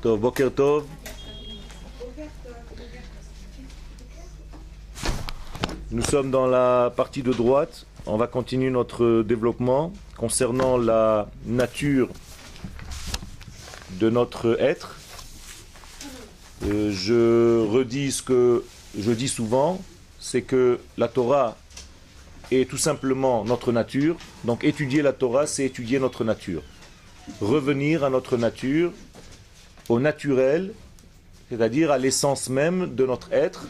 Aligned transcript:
Tov. 0.00 0.84
Nous 5.90 6.02
sommes 6.02 6.30
dans 6.30 6.46
la 6.46 6.90
partie 6.96 7.22
de 7.22 7.32
droite. 7.32 7.86
On 8.06 8.16
va 8.16 8.26
continuer 8.26 8.70
notre 8.70 9.22
développement 9.22 9.92
concernant 10.16 10.78
la 10.78 11.28
nature 11.44 12.08
de 13.98 14.08
notre 14.08 14.56
être. 14.60 14.96
Euh, 16.64 16.90
je 16.92 17.66
redis 17.66 18.12
ce 18.12 18.22
que 18.22 18.64
je 18.98 19.12
dis 19.12 19.28
souvent, 19.28 19.80
c'est 20.18 20.42
que 20.42 20.78
la 20.96 21.08
Torah 21.08 21.56
est 22.50 22.68
tout 22.68 22.78
simplement 22.78 23.44
notre 23.44 23.70
nature. 23.72 24.16
Donc 24.44 24.64
étudier 24.64 25.02
la 25.02 25.12
Torah, 25.12 25.46
c'est 25.46 25.66
étudier 25.66 25.98
notre 25.98 26.24
nature. 26.24 26.62
Revenir 27.40 28.02
à 28.02 28.10
notre 28.10 28.36
nature, 28.36 28.92
au 29.90 29.98
naturel, 29.98 30.72
c'est-à-dire 31.50 31.90
à, 31.90 31.98
l'essence 31.98 32.48
même 32.48 32.94
de 32.94 33.04
notre 33.04 33.32
être, 33.32 33.66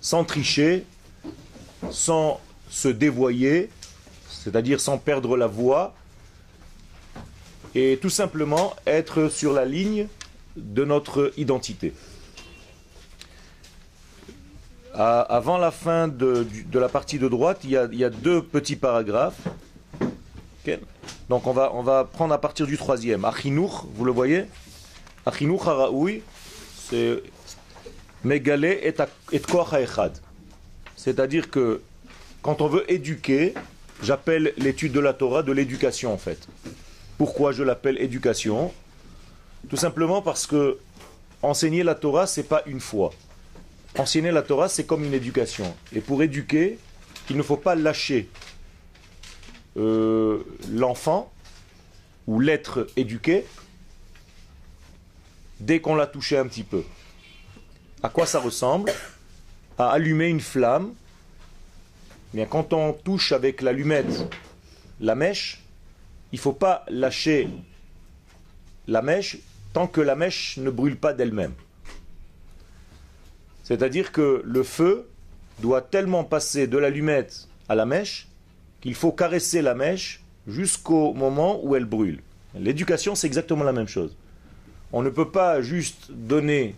sans 0.00 0.24
tricher, 0.24 0.84
sans 1.92 2.40
se 2.68 2.88
dévoyer, 2.88 3.70
c'est-à-dire 4.28 4.80
sans 4.80 4.98
perdre 4.98 5.36
la 5.36 5.46
voix, 5.46 5.94
et 7.76 8.00
tout 8.02 8.10
simplement 8.10 8.74
être 8.84 9.28
sur 9.28 9.52
la 9.52 9.64
ligne 9.64 10.08
de 10.56 10.84
notre 10.84 11.32
identité. 11.36 11.94
avant 14.92 15.56
la 15.56 15.70
fin 15.70 16.08
de, 16.08 16.46
la 16.74 16.88
partie 16.88 17.20
de 17.20 17.28
droite, 17.28 17.60
il 17.62 17.70
y 17.70 18.04
a, 18.04 18.10
deux 18.10 18.42
petits 18.42 18.74
paragraphes. 18.74 19.46
Donc 21.28 21.46
on 21.46 21.52
va, 21.52 21.70
on 21.74 21.82
va 21.82 22.04
prendre 22.04 22.34
à 22.34 22.40
partir 22.40 22.66
du 22.66 22.76
troisième. 22.76 23.24
Achinour, 23.24 23.86
vous 23.94 24.04
le 24.04 24.10
voyez? 24.10 24.46
Achinour 25.26 25.68
haraoui, 25.68 26.22
c'est 26.88 27.22
Megale 28.24 28.64
et, 28.64 28.94
et 29.32 29.42
C'est-à-dire 30.96 31.50
que 31.50 31.82
quand 32.42 32.60
on 32.60 32.68
veut 32.68 32.90
éduquer, 32.90 33.54
j'appelle 34.02 34.52
l'étude 34.56 34.92
de 34.92 35.00
la 35.00 35.12
Torah 35.12 35.42
de 35.42 35.52
l'éducation 35.52 36.12
en 36.12 36.18
fait. 36.18 36.48
Pourquoi 37.18 37.52
je 37.52 37.62
l'appelle 37.62 38.00
éducation? 38.00 38.72
Tout 39.68 39.76
simplement 39.76 40.22
parce 40.22 40.46
que 40.46 40.78
enseigner 41.42 41.82
la 41.82 41.94
Torah, 41.94 42.26
c'est 42.26 42.48
pas 42.48 42.62
une 42.66 42.80
fois. 42.80 43.12
Enseigner 43.98 44.30
la 44.30 44.42
Torah, 44.42 44.68
c'est 44.68 44.84
comme 44.84 45.04
une 45.04 45.14
éducation. 45.14 45.74
Et 45.94 46.00
pour 46.00 46.22
éduquer, 46.22 46.78
il 47.28 47.36
ne 47.36 47.42
faut 47.42 47.56
pas 47.56 47.74
lâcher 47.74 48.28
euh, 49.76 50.38
l'enfant 50.72 51.30
ou 52.26 52.40
l'être 52.40 52.86
éduqué 52.96 53.44
dès 55.60 55.80
qu'on 55.80 55.94
l'a 55.94 56.06
touché 56.06 56.38
un 56.38 56.46
petit 56.46 56.64
peu. 56.64 56.82
À 58.02 58.08
quoi 58.08 58.26
ça 58.26 58.40
ressemble 58.40 58.92
À 59.78 59.90
allumer 59.90 60.28
une 60.28 60.40
flamme. 60.40 60.94
Bien, 62.32 62.46
quand 62.46 62.72
on 62.72 62.92
touche 62.92 63.32
avec 63.32 63.60
l'allumette 63.60 64.26
la 65.00 65.14
mèche, 65.14 65.62
il 66.32 66.36
ne 66.36 66.40
faut 66.40 66.52
pas 66.52 66.84
lâcher 66.88 67.48
la 68.86 69.02
mèche 69.02 69.38
tant 69.72 69.86
que 69.86 70.00
la 70.00 70.16
mèche 70.16 70.56
ne 70.58 70.70
brûle 70.70 70.96
pas 70.96 71.12
d'elle-même. 71.12 71.54
C'est-à-dire 73.62 74.12
que 74.12 74.42
le 74.44 74.62
feu 74.62 75.08
doit 75.60 75.82
tellement 75.82 76.24
passer 76.24 76.66
de 76.66 76.78
l'allumette 76.78 77.48
à 77.68 77.74
la 77.74 77.86
mèche 77.86 78.28
qu'il 78.80 78.94
faut 78.94 79.12
caresser 79.12 79.62
la 79.62 79.74
mèche 79.74 80.22
jusqu'au 80.46 81.12
moment 81.14 81.60
où 81.64 81.76
elle 81.76 81.84
brûle. 81.84 82.20
L'éducation, 82.54 83.14
c'est 83.14 83.26
exactement 83.26 83.64
la 83.64 83.72
même 83.72 83.86
chose. 83.86 84.16
On 84.92 85.02
ne 85.02 85.10
peut 85.10 85.30
pas 85.30 85.62
juste 85.62 86.10
donner 86.10 86.74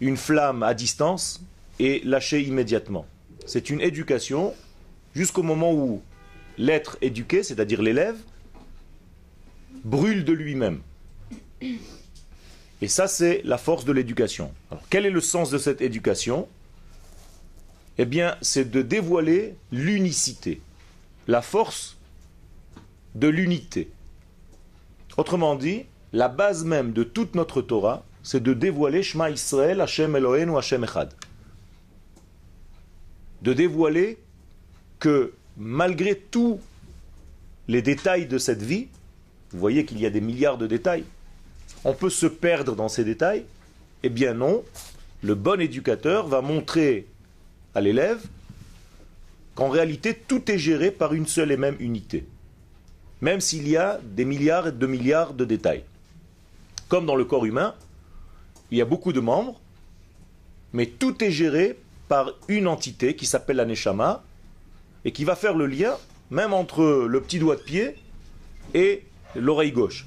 une 0.00 0.16
flamme 0.16 0.62
à 0.62 0.74
distance 0.74 1.42
et 1.78 2.00
lâcher 2.04 2.42
immédiatement. 2.42 3.06
C'est 3.46 3.70
une 3.70 3.80
éducation 3.80 4.54
jusqu'au 5.14 5.42
moment 5.42 5.72
où 5.72 6.02
l'être 6.58 6.98
éduqué, 7.00 7.42
c'est-à-dire 7.42 7.80
l'élève, 7.80 8.16
brûle 9.84 10.24
de 10.24 10.32
lui-même. 10.32 10.80
Et 12.82 12.88
ça, 12.88 13.08
c'est 13.08 13.40
la 13.44 13.56
force 13.56 13.86
de 13.86 13.92
l'éducation. 13.92 14.52
Alors, 14.70 14.84
quel 14.90 15.06
est 15.06 15.10
le 15.10 15.20
sens 15.20 15.48
de 15.50 15.58
cette 15.58 15.80
éducation? 15.80 16.48
Eh 17.96 18.04
bien, 18.04 18.36
c'est 18.42 18.70
de 18.70 18.82
dévoiler 18.82 19.54
l'unicité, 19.72 20.60
la 21.26 21.40
force 21.40 21.96
de 23.14 23.28
l'unité. 23.28 23.88
Autrement 25.16 25.54
dit, 25.54 25.86
la 26.12 26.28
base 26.28 26.64
même 26.64 26.92
de 26.92 27.02
toute 27.02 27.34
notre 27.34 27.62
Torah, 27.62 28.04
c'est 28.22 28.42
de 28.42 28.54
dévoiler 28.54 29.02
Shema 29.02 29.30
Israël, 29.30 29.80
Hashem 29.80 30.16
Elohim 30.16 30.50
ou 30.50 30.58
Hashem 30.58 30.84
Echad. 30.84 31.12
De 33.42 33.52
dévoiler 33.52 34.18
que 34.98 35.32
malgré 35.56 36.16
tous 36.16 36.60
les 37.68 37.82
détails 37.82 38.26
de 38.26 38.38
cette 38.38 38.62
vie, 38.62 38.88
vous 39.50 39.58
voyez 39.58 39.84
qu'il 39.84 40.00
y 40.00 40.06
a 40.06 40.10
des 40.10 40.20
milliards 40.20 40.58
de 40.58 40.66
détails. 40.66 41.04
On 41.84 41.94
peut 41.94 42.10
se 42.10 42.26
perdre 42.26 42.74
dans 42.74 42.88
ces 42.88 43.04
détails. 43.04 43.44
Eh 44.02 44.08
bien 44.08 44.34
non, 44.34 44.64
le 45.22 45.34
bon 45.34 45.60
éducateur 45.60 46.26
va 46.26 46.40
montrer 46.40 47.06
à 47.74 47.80
l'élève 47.80 48.24
qu'en 49.54 49.68
réalité 49.68 50.14
tout 50.14 50.50
est 50.50 50.58
géré 50.58 50.90
par 50.90 51.14
une 51.14 51.26
seule 51.26 51.52
et 51.52 51.56
même 51.56 51.76
unité. 51.80 52.26
Même 53.20 53.40
s'il 53.40 53.68
y 53.68 53.76
a 53.76 54.00
des 54.02 54.24
milliards 54.24 54.68
et 54.68 54.72
de 54.72 54.86
milliards 54.86 55.32
de 55.32 55.44
détails. 55.44 55.84
Comme 56.88 57.06
dans 57.06 57.16
le 57.16 57.24
corps 57.24 57.44
humain, 57.44 57.74
il 58.70 58.78
y 58.78 58.82
a 58.82 58.84
beaucoup 58.84 59.12
de 59.12 59.20
membres, 59.20 59.60
mais 60.72 60.86
tout 60.86 61.22
est 61.22 61.30
géré 61.30 61.78
par 62.08 62.32
une 62.48 62.68
entité 62.68 63.16
qui 63.16 63.26
s'appelle 63.26 63.56
la 63.56 63.64
Neshama 63.64 64.22
et 65.04 65.12
qui 65.12 65.24
va 65.24 65.36
faire 65.36 65.54
le 65.54 65.66
lien 65.66 65.96
même 66.30 66.52
entre 66.52 67.06
le 67.08 67.20
petit 67.20 67.38
doigt 67.38 67.56
de 67.56 67.62
pied 67.62 67.96
et 68.74 69.04
l'oreille 69.34 69.72
gauche. 69.72 70.06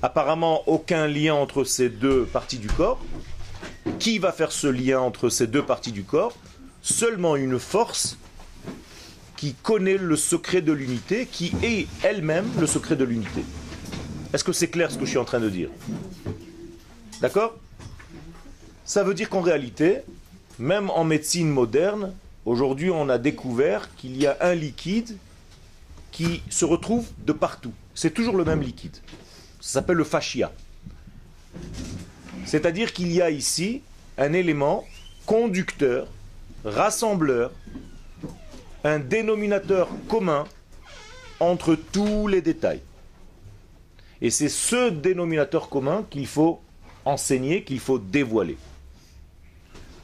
Apparemment, 0.00 0.62
aucun 0.68 1.06
lien 1.06 1.34
entre 1.34 1.64
ces 1.64 1.88
deux 1.88 2.24
parties 2.24 2.58
du 2.58 2.68
corps. 2.68 3.00
Qui 3.98 4.18
va 4.18 4.32
faire 4.32 4.52
ce 4.52 4.68
lien 4.68 5.00
entre 5.00 5.28
ces 5.28 5.46
deux 5.46 5.62
parties 5.62 5.92
du 5.92 6.04
corps? 6.04 6.36
Seulement 6.82 7.34
une 7.34 7.58
force 7.58 8.16
qui 9.36 9.54
connaît 9.54 9.96
le 9.96 10.16
secret 10.16 10.62
de 10.62 10.72
l'unité, 10.72 11.26
qui 11.26 11.52
est 11.62 11.86
elle-même 12.02 12.46
le 12.60 12.66
secret 12.66 12.96
de 12.96 13.04
l'unité. 13.04 13.42
Est-ce 14.32 14.44
que 14.44 14.52
c'est 14.52 14.68
clair 14.68 14.90
ce 14.90 14.98
que 14.98 15.04
je 15.04 15.10
suis 15.10 15.18
en 15.18 15.24
train 15.24 15.40
de 15.40 15.48
dire? 15.48 15.70
D'accord? 17.20 17.56
Ça 18.84 19.02
veut 19.02 19.14
dire 19.14 19.30
qu'en 19.30 19.40
réalité, 19.40 19.98
même 20.58 20.90
en 20.90 21.04
médecine 21.04 21.48
moderne, 21.48 22.14
aujourd'hui 22.44 22.90
on 22.90 23.08
a 23.08 23.18
découvert 23.18 23.94
qu'il 23.96 24.16
y 24.16 24.26
a 24.26 24.36
un 24.40 24.54
liquide 24.54 25.16
qui 26.12 26.42
se 26.50 26.64
retrouve 26.64 27.06
de 27.24 27.32
partout. 27.32 27.72
C'est 27.94 28.12
toujours 28.12 28.36
le 28.36 28.44
même 28.44 28.60
liquide. 28.60 28.96
Ça 29.60 29.80
s'appelle 29.80 29.96
le 29.96 30.04
fascia. 30.04 30.52
C'est-à-dire 32.44 32.92
qu'il 32.92 33.12
y 33.12 33.22
a 33.22 33.30
ici 33.30 33.82
un 34.18 34.32
élément 34.32 34.84
conducteur, 35.26 36.08
rassembleur, 36.64 37.52
un 38.84 38.98
dénominateur 38.98 39.88
commun 40.08 40.44
entre 41.40 41.74
tous 41.74 42.26
les 42.26 42.42
détails. 42.42 42.80
Et 44.20 44.30
c'est 44.30 44.48
ce 44.48 44.90
dénominateur 44.90 45.68
commun 45.68 46.04
qu'il 46.10 46.26
faut 46.26 46.60
enseigner, 47.04 47.62
qu'il 47.62 47.80
faut 47.80 47.98
dévoiler. 47.98 48.58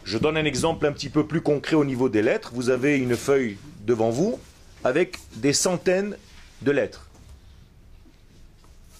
Je 0.04 0.18
donne 0.18 0.36
un 0.36 0.44
exemple 0.44 0.86
un 0.86 0.92
petit 0.92 1.08
peu 1.08 1.26
plus 1.26 1.40
concret 1.40 1.76
au 1.76 1.84
niveau 1.84 2.08
des 2.08 2.22
lettres. 2.22 2.52
Vous 2.54 2.70
avez 2.70 2.96
une 2.96 3.16
feuille 3.16 3.56
devant 3.86 4.10
vous 4.10 4.38
avec 4.84 5.18
des 5.36 5.52
centaines 5.52 6.16
de 6.62 6.70
lettres. 6.70 7.08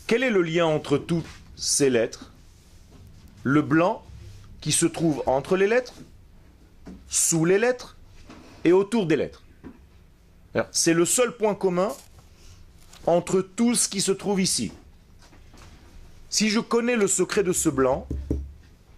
Quel 0.06 0.22
est 0.22 0.30
le 0.30 0.42
lien 0.42 0.66
entre 0.66 0.98
toutes 0.98 1.26
ces 1.56 1.90
lettres? 1.90 2.32
Le 3.42 3.62
blanc 3.62 4.02
qui 4.60 4.72
se 4.72 4.86
trouve 4.86 5.22
entre 5.26 5.56
les 5.56 5.66
lettres, 5.66 5.94
sous 7.08 7.44
les 7.44 7.58
lettres 7.58 7.96
et 8.64 8.72
autour 8.72 9.06
des 9.06 9.16
lettres. 9.16 9.42
C'est 10.70 10.94
le 10.94 11.04
seul 11.04 11.36
point 11.36 11.54
commun 11.54 11.92
entre 13.06 13.42
tout 13.42 13.74
ce 13.74 13.88
qui 13.88 14.00
se 14.00 14.12
trouve 14.12 14.40
ici. 14.40 14.72
Si 16.34 16.50
je 16.50 16.58
connais 16.58 16.96
le 16.96 17.06
secret 17.06 17.44
de 17.44 17.52
ce 17.52 17.68
blanc, 17.68 18.08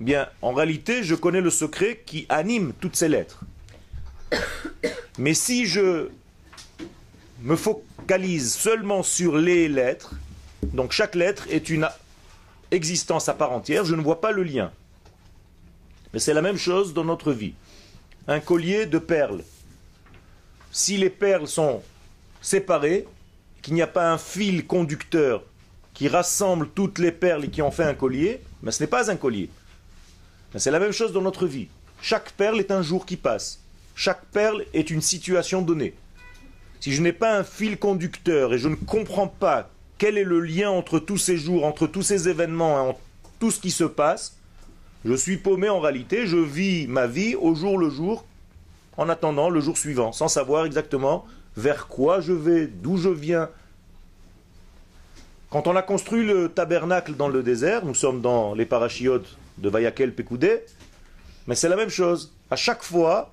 bien, 0.00 0.26
en 0.40 0.54
réalité, 0.54 1.02
je 1.02 1.14
connais 1.14 1.42
le 1.42 1.50
secret 1.50 2.02
qui 2.06 2.24
anime 2.30 2.72
toutes 2.80 2.96
ces 2.96 3.10
lettres. 3.10 3.44
Mais 5.18 5.34
si 5.34 5.66
je 5.66 6.08
me 7.42 7.56
focalise 7.56 8.54
seulement 8.54 9.02
sur 9.02 9.36
les 9.36 9.68
lettres, 9.68 10.14
donc 10.62 10.92
chaque 10.92 11.14
lettre 11.14 11.46
est 11.50 11.68
une 11.68 11.86
existence 12.70 13.28
à 13.28 13.34
part 13.34 13.52
entière, 13.52 13.84
je 13.84 13.96
ne 13.96 14.00
vois 14.00 14.22
pas 14.22 14.32
le 14.32 14.42
lien. 14.42 14.72
Mais 16.14 16.20
c'est 16.20 16.32
la 16.32 16.40
même 16.40 16.56
chose 16.56 16.94
dans 16.94 17.04
notre 17.04 17.32
vie. 17.32 17.52
Un 18.28 18.40
collier 18.40 18.86
de 18.86 18.98
perles. 18.98 19.44
Si 20.72 20.96
les 20.96 21.10
perles 21.10 21.48
sont 21.48 21.82
séparées, 22.40 23.06
qu'il 23.60 23.74
n'y 23.74 23.82
a 23.82 23.86
pas 23.86 24.10
un 24.10 24.16
fil 24.16 24.66
conducteur 24.66 25.44
qui 25.96 26.08
rassemble 26.08 26.68
toutes 26.68 26.98
les 26.98 27.10
perles 27.10 27.46
et 27.46 27.48
qui 27.48 27.62
en 27.62 27.70
fait 27.70 27.82
un 27.82 27.94
collier, 27.94 28.42
mais 28.62 28.70
ce 28.70 28.82
n'est 28.82 28.86
pas 28.86 29.10
un 29.10 29.16
collier. 29.16 29.48
C'est 30.54 30.70
la 30.70 30.78
même 30.78 30.92
chose 30.92 31.12
dans 31.12 31.22
notre 31.22 31.46
vie. 31.46 31.68
Chaque 32.02 32.32
perle 32.32 32.60
est 32.60 32.70
un 32.70 32.82
jour 32.82 33.06
qui 33.06 33.16
passe. 33.16 33.60
Chaque 33.94 34.24
perle 34.26 34.64
est 34.74 34.90
une 34.90 35.00
situation 35.00 35.62
donnée. 35.62 35.94
Si 36.80 36.92
je 36.92 37.00
n'ai 37.00 37.14
pas 37.14 37.38
un 37.38 37.44
fil 37.44 37.78
conducteur 37.78 38.52
et 38.52 38.58
je 38.58 38.68
ne 38.68 38.74
comprends 38.74 39.26
pas 39.26 39.70
quel 39.96 40.18
est 40.18 40.24
le 40.24 40.40
lien 40.40 40.70
entre 40.70 40.98
tous 40.98 41.16
ces 41.16 41.38
jours, 41.38 41.64
entre 41.64 41.86
tous 41.86 42.02
ces 42.02 42.28
événements, 42.28 42.90
entre 42.90 43.00
tout 43.40 43.50
ce 43.50 43.58
qui 43.58 43.70
se 43.70 43.84
passe, 43.84 44.36
je 45.06 45.14
suis 45.14 45.38
paumé 45.38 45.70
en 45.70 45.80
réalité, 45.80 46.26
je 46.26 46.36
vis 46.36 46.86
ma 46.88 47.06
vie 47.06 47.34
au 47.36 47.54
jour 47.54 47.78
le 47.78 47.88
jour, 47.88 48.26
en 48.98 49.08
attendant 49.08 49.48
le 49.48 49.60
jour 49.60 49.78
suivant, 49.78 50.12
sans 50.12 50.28
savoir 50.28 50.66
exactement 50.66 51.24
vers 51.56 51.86
quoi 51.86 52.20
je 52.20 52.34
vais, 52.34 52.66
d'où 52.66 52.98
je 52.98 53.08
viens. 53.08 53.48
Quand 55.50 55.68
on 55.68 55.76
a 55.76 55.82
construit 55.82 56.26
le 56.26 56.48
tabernacle 56.48 57.14
dans 57.14 57.28
le 57.28 57.42
désert, 57.42 57.84
nous 57.84 57.94
sommes 57.94 58.20
dans 58.20 58.52
les 58.54 58.66
parachiotes 58.66 59.36
de 59.58 59.68
Vayakel 59.68 60.12
Pekoudé, 60.12 60.62
mais 61.46 61.54
c'est 61.54 61.68
la 61.68 61.76
même 61.76 61.88
chose. 61.88 62.34
À 62.50 62.56
chaque 62.56 62.82
fois, 62.82 63.32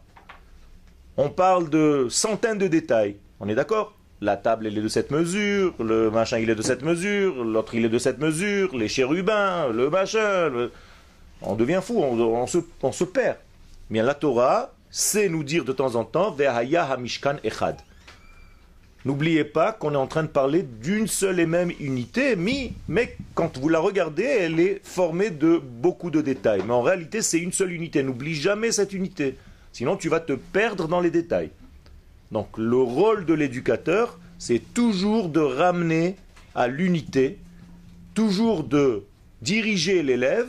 on 1.18 1.30
parle 1.30 1.69
de 1.69 2.07
centaines 2.10 2.60
de 2.60 2.68
détails. 2.68 3.18
On 3.39 3.50
est 3.50 3.56
d'accord? 3.56 3.95
La 4.21 4.38
table, 4.38 4.68
elle 4.68 4.77
est 4.77 4.81
de 4.81 4.88
cette 4.88 5.10
mesure, 5.10 5.74
le 5.80 6.12
machin, 6.12 6.38
il 6.38 6.50
est 6.51 6.56
de 6.56 6.62
cette 6.62 6.83
mesure, 6.83 7.44
l'autre, 7.44 7.74
il 7.74 7.83
est 7.83 7.89
de 7.89 7.98
cette 7.98 8.19
mesure, 8.19 8.77
les 8.77 8.88
chérubins, 8.88 9.68
le 9.69 9.89
machin. 9.89 10.69
On 11.42 11.56
devient 11.56 11.81
fou, 11.83 12.01
on, 12.01 12.48
se, 12.48 13.04
perd. 13.04 13.38
Mais 13.89 14.01
la 14.04 14.13
Torah 14.13 14.71
sait 14.92 15.30
nous 15.30 15.44
dire 15.44 15.65
de 15.65 15.74
temps 15.74 15.95
en 15.95 16.06
temps, 16.06 16.31
Ve'haya 16.31 16.86
hamishkan 16.86 17.38
echad. 17.44 17.77
N'oubliez 19.05 19.44
pas 19.44 19.73
qu'on 19.73 19.94
est 19.94 19.97
en 19.97 20.07
train 20.07 20.23
de 20.23 20.29
parler 20.29 20.63
d'une 20.63 21.07
seule 21.07 21.39
et 21.41 21.45
même 21.45 21.71
unité, 21.81 22.38
mais 22.38 22.71
quand 23.35 23.57
vous 23.57 23.67
la 23.67 23.79
regardez, 23.79 24.23
elle 24.23 24.61
est 24.61 24.79
formée 24.83 25.29
de 25.29 25.57
beaucoup 25.57 26.09
de 26.09 26.21
détails. 26.21 26.61
Mais 26.65 26.73
en 26.73 26.81
réalité, 26.81 27.21
c'est 27.21 27.39
une 27.39 27.51
seule 27.51 27.73
unité. 27.73 28.01
N'oublie 28.01 28.33
jamais 28.33 28.71
cette 28.71 28.94
unité. 28.94 29.35
Sinon, 29.73 29.97
tu 29.97 30.07
vas 30.07 30.21
te 30.21 30.33
perdre 30.33 30.88
dans 30.88 31.01
les 31.01 31.11
détails. 31.11 31.50
Donc, 32.31 32.57
le 32.57 32.77
rôle 32.77 33.25
de 33.25 33.33
l'éducateur, 33.33 34.19
c'est 34.39 34.73
toujours 34.73 35.27
de 35.27 35.41
ramener 35.41 36.15
à 36.55 36.67
l'unité, 36.67 37.39
toujours 38.13 38.63
de 38.63 39.03
diriger 39.41 40.01
l'élève 40.01 40.47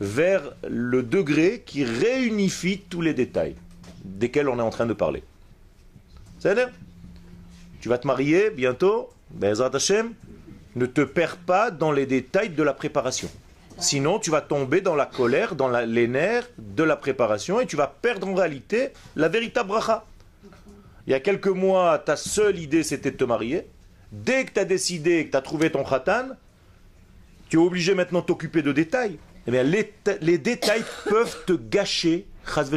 vers 0.00 0.54
le 0.68 1.02
degré 1.02 1.62
qui 1.66 1.84
réunifie 1.84 2.80
tous 2.88 3.02
les 3.02 3.14
détails 3.14 3.56
desquels 4.04 4.48
on 4.48 4.58
est 4.58 4.62
en 4.62 4.70
train 4.70 4.86
de 4.86 4.92
parler. 4.92 5.22
C'est-à-dire 6.38 6.70
tu 7.84 7.90
vas 7.90 7.98
te 7.98 8.06
marier 8.06 8.48
bientôt, 8.48 9.10
Bezrat 9.28 9.68
Hashem, 9.74 10.14
ne 10.74 10.86
te 10.86 11.02
perds 11.02 11.36
pas 11.36 11.70
dans 11.70 11.92
les 11.92 12.06
détails 12.06 12.48
de 12.48 12.62
la 12.62 12.72
préparation. 12.72 13.28
Sinon, 13.76 14.18
tu 14.18 14.30
vas 14.30 14.40
tomber 14.40 14.80
dans 14.80 14.94
la 14.94 15.04
colère, 15.04 15.54
dans 15.54 15.68
les 15.68 16.08
nerfs 16.08 16.48
de 16.56 16.82
la 16.82 16.96
préparation 16.96 17.60
et 17.60 17.66
tu 17.66 17.76
vas 17.76 17.86
perdre 17.86 18.26
en 18.26 18.32
réalité 18.32 18.88
la 19.16 19.28
véritable 19.28 19.68
bracha. 19.68 20.06
Il 21.06 21.10
y 21.10 21.14
a 21.14 21.20
quelques 21.20 21.48
mois, 21.48 21.98
ta 21.98 22.16
seule 22.16 22.58
idée 22.58 22.82
c'était 22.82 23.10
de 23.10 23.18
te 23.18 23.24
marier. 23.24 23.66
Dès 24.10 24.46
que 24.46 24.52
tu 24.54 24.60
as 24.60 24.64
décidé 24.64 25.26
que 25.26 25.32
tu 25.32 25.36
as 25.36 25.42
trouvé 25.42 25.70
ton 25.70 25.84
khatan, 25.84 26.28
tu 27.50 27.58
es 27.58 27.60
obligé 27.60 27.94
maintenant 27.94 28.20
de 28.20 28.24
t'occuper 28.24 28.62
de 28.62 28.72
détails. 28.72 29.18
Eh 29.46 29.50
les, 29.62 30.38
détails 30.38 30.84
peuvent 31.04 31.44
te 31.44 31.52
gâcher, 31.52 32.26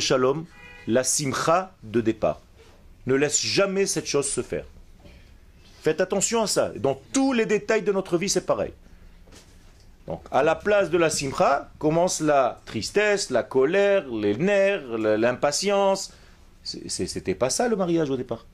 shalom, 0.02 0.46
la 0.86 1.06
simcha 1.06 1.74
de 1.82 2.02
départ. 2.02 2.42
Ne 3.06 3.16
laisse 3.16 3.42
jamais 3.42 3.86
cette 3.86 4.06
chose 4.06 4.28
se 4.28 4.42
faire. 4.42 4.66
Faites 5.88 6.02
attention 6.02 6.42
à 6.42 6.48
ça. 6.48 6.74
Dans 6.76 7.00
tous 7.14 7.32
les 7.32 7.46
détails 7.46 7.82
de 7.82 7.94
notre 7.94 8.18
vie, 8.18 8.28
c'est 8.28 8.46
pareil. 8.46 8.74
Donc, 10.06 10.22
à 10.32 10.44
la 10.44 10.54
place 10.54 10.90
de 10.90 10.98
la 10.98 11.10
simcha, 11.10 11.72
commence 11.80 12.20
la 12.20 12.60
tristesse, 12.66 13.30
la 13.30 13.42
colère, 13.42 14.06
les 14.10 14.36
nerfs, 14.36 14.86
l'impatience. 14.98 16.12
C'était 16.62 17.36
pas 17.36 17.50
ça 17.50 17.70
le 17.70 17.78
mariage 17.78 18.10
au 18.10 18.18
départ. 18.18 18.46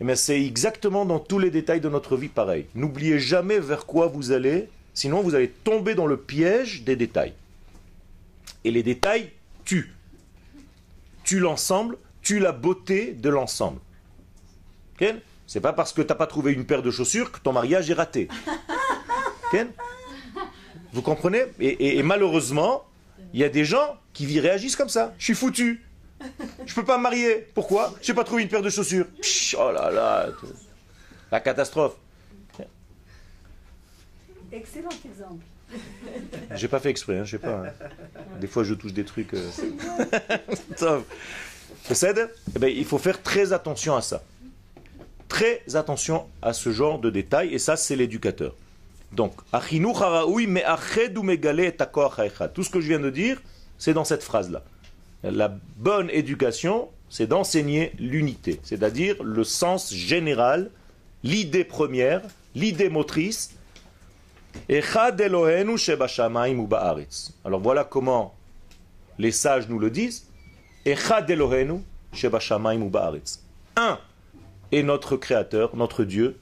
Mais 0.00 0.12
eh 0.12 0.16
c'est 0.16 0.44
exactement 0.44 1.06
dans 1.06 1.20
tous 1.20 1.38
les 1.38 1.50
détails 1.50 1.80
de 1.80 1.88
notre 1.88 2.18
vie 2.18 2.28
pareil. 2.28 2.66
N'oubliez 2.74 3.18
jamais 3.18 3.58
vers 3.58 3.86
quoi 3.86 4.08
vous 4.08 4.30
allez, 4.30 4.68
sinon 4.92 5.22
vous 5.22 5.34
allez 5.34 5.48
tomber 5.48 5.94
dans 5.94 6.06
le 6.06 6.18
piège 6.18 6.82
des 6.84 6.96
détails. 6.96 7.32
Et 8.62 8.70
les 8.70 8.82
détails 8.82 9.30
tuent. 9.64 9.94
Tuent 11.24 11.40
l'ensemble, 11.40 11.96
tuent 12.20 12.40
la 12.40 12.52
beauté 12.52 13.12
de 13.12 13.30
l'ensemble. 13.30 13.80
C'est 15.48 15.60
pas 15.60 15.72
parce 15.72 15.94
que 15.94 16.02
tu 16.02 16.08
n'as 16.08 16.14
pas 16.14 16.26
trouvé 16.26 16.52
une 16.52 16.66
paire 16.66 16.82
de 16.82 16.90
chaussures 16.90 17.32
que 17.32 17.38
ton 17.38 17.52
mariage 17.52 17.90
est 17.90 17.94
raté. 17.94 18.28
Vous 20.92 21.00
comprenez 21.00 21.44
et, 21.58 22.02
malheureusement, 22.02 22.84
il 23.32 23.40
y 23.40 23.44
a 23.44 23.48
des 23.48 23.64
gens 23.64 23.96
qui 24.12 24.38
réagissent 24.38 24.76
comme 24.76 24.90
ça. 24.90 25.14
Je 25.18 25.24
suis 25.24 25.34
foutu. 25.34 25.82
Je 26.66 26.74
peux 26.74 26.84
pas 26.84 26.98
me 26.98 27.02
marier. 27.02 27.46
Pourquoi? 27.54 27.94
Je 28.02 28.12
n'ai 28.12 28.16
pas 28.16 28.24
trouvé 28.24 28.42
une 28.42 28.48
paire 28.50 28.60
de 28.60 28.68
chaussures. 28.68 29.06
oh 29.58 29.72
là 29.72 29.90
là. 29.90 30.26
La 31.32 31.40
catastrophe. 31.40 31.96
Excellent 34.52 34.88
exemple. 35.04 35.44
J'ai 36.54 36.68
pas 36.68 36.80
fait 36.80 36.90
exprès, 36.90 37.18
hein, 37.18 37.24
je 37.24 37.32
sais 37.32 37.38
pas. 37.38 37.66
Hein. 37.66 37.72
Des 38.40 38.46
fois, 38.46 38.64
je 38.64 38.74
touche 38.74 38.92
des 38.92 39.04
trucs. 39.04 39.34
Euh... 39.34 39.50
eh 41.90 42.58
ben, 42.58 42.68
il 42.68 42.84
faut 42.84 42.98
faire 42.98 43.22
très 43.22 43.52
attention 43.52 43.96
à 43.96 44.02
ça 44.02 44.22
très 45.28 45.62
attention 45.74 46.26
à 46.42 46.52
ce 46.52 46.70
genre 46.70 46.98
de 46.98 47.10
détails, 47.10 47.54
et 47.54 47.58
ça, 47.58 47.76
c'est 47.76 47.96
l'éducateur. 47.96 48.54
Donc, 49.12 49.32
tout 52.48 52.62
ce 52.62 52.70
que 52.70 52.80
je 52.80 52.88
viens 52.88 53.00
de 53.00 53.10
dire, 53.10 53.40
c'est 53.78 53.94
dans 53.94 54.04
cette 54.04 54.22
phrase-là. 54.22 54.62
La 55.22 55.54
bonne 55.76 56.10
éducation, 56.10 56.88
c'est 57.08 57.26
d'enseigner 57.26 57.92
l'unité, 57.98 58.60
c'est-à-dire 58.62 59.22
le 59.22 59.44
sens 59.44 59.94
général, 59.94 60.70
l'idée 61.22 61.64
première, 61.64 62.22
l'idée 62.54 62.88
motrice. 62.88 63.54
Alors 67.44 67.60
voilà 67.60 67.84
comment 67.84 68.34
les 69.18 69.32
sages 69.32 69.68
nous 69.68 69.78
le 69.78 69.90
disent. 69.90 70.26
Un, 73.76 73.98
est 74.72 74.82
notre 74.82 75.16
Créateur, 75.16 75.76
notre 75.76 76.04
Dieu, 76.04 76.36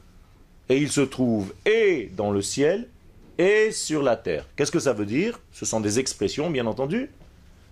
et 0.69 0.79
il 0.79 0.91
se 0.91 1.01
trouve 1.01 1.55
et 1.65 2.11
dans 2.17 2.31
le 2.31 2.43
ciel 2.43 2.89
et 3.39 3.71
sur 3.71 4.03
la 4.03 4.17
terre. 4.17 4.47
Qu'est-ce 4.57 4.73
que 4.73 4.79
ça 4.79 4.93
veut 4.93 5.07
dire? 5.07 5.41
Ce 5.53 5.65
sont 5.65 5.81
des 5.81 5.99
expressions, 5.99 6.51
bien 6.51 6.67
entendu. 6.67 7.11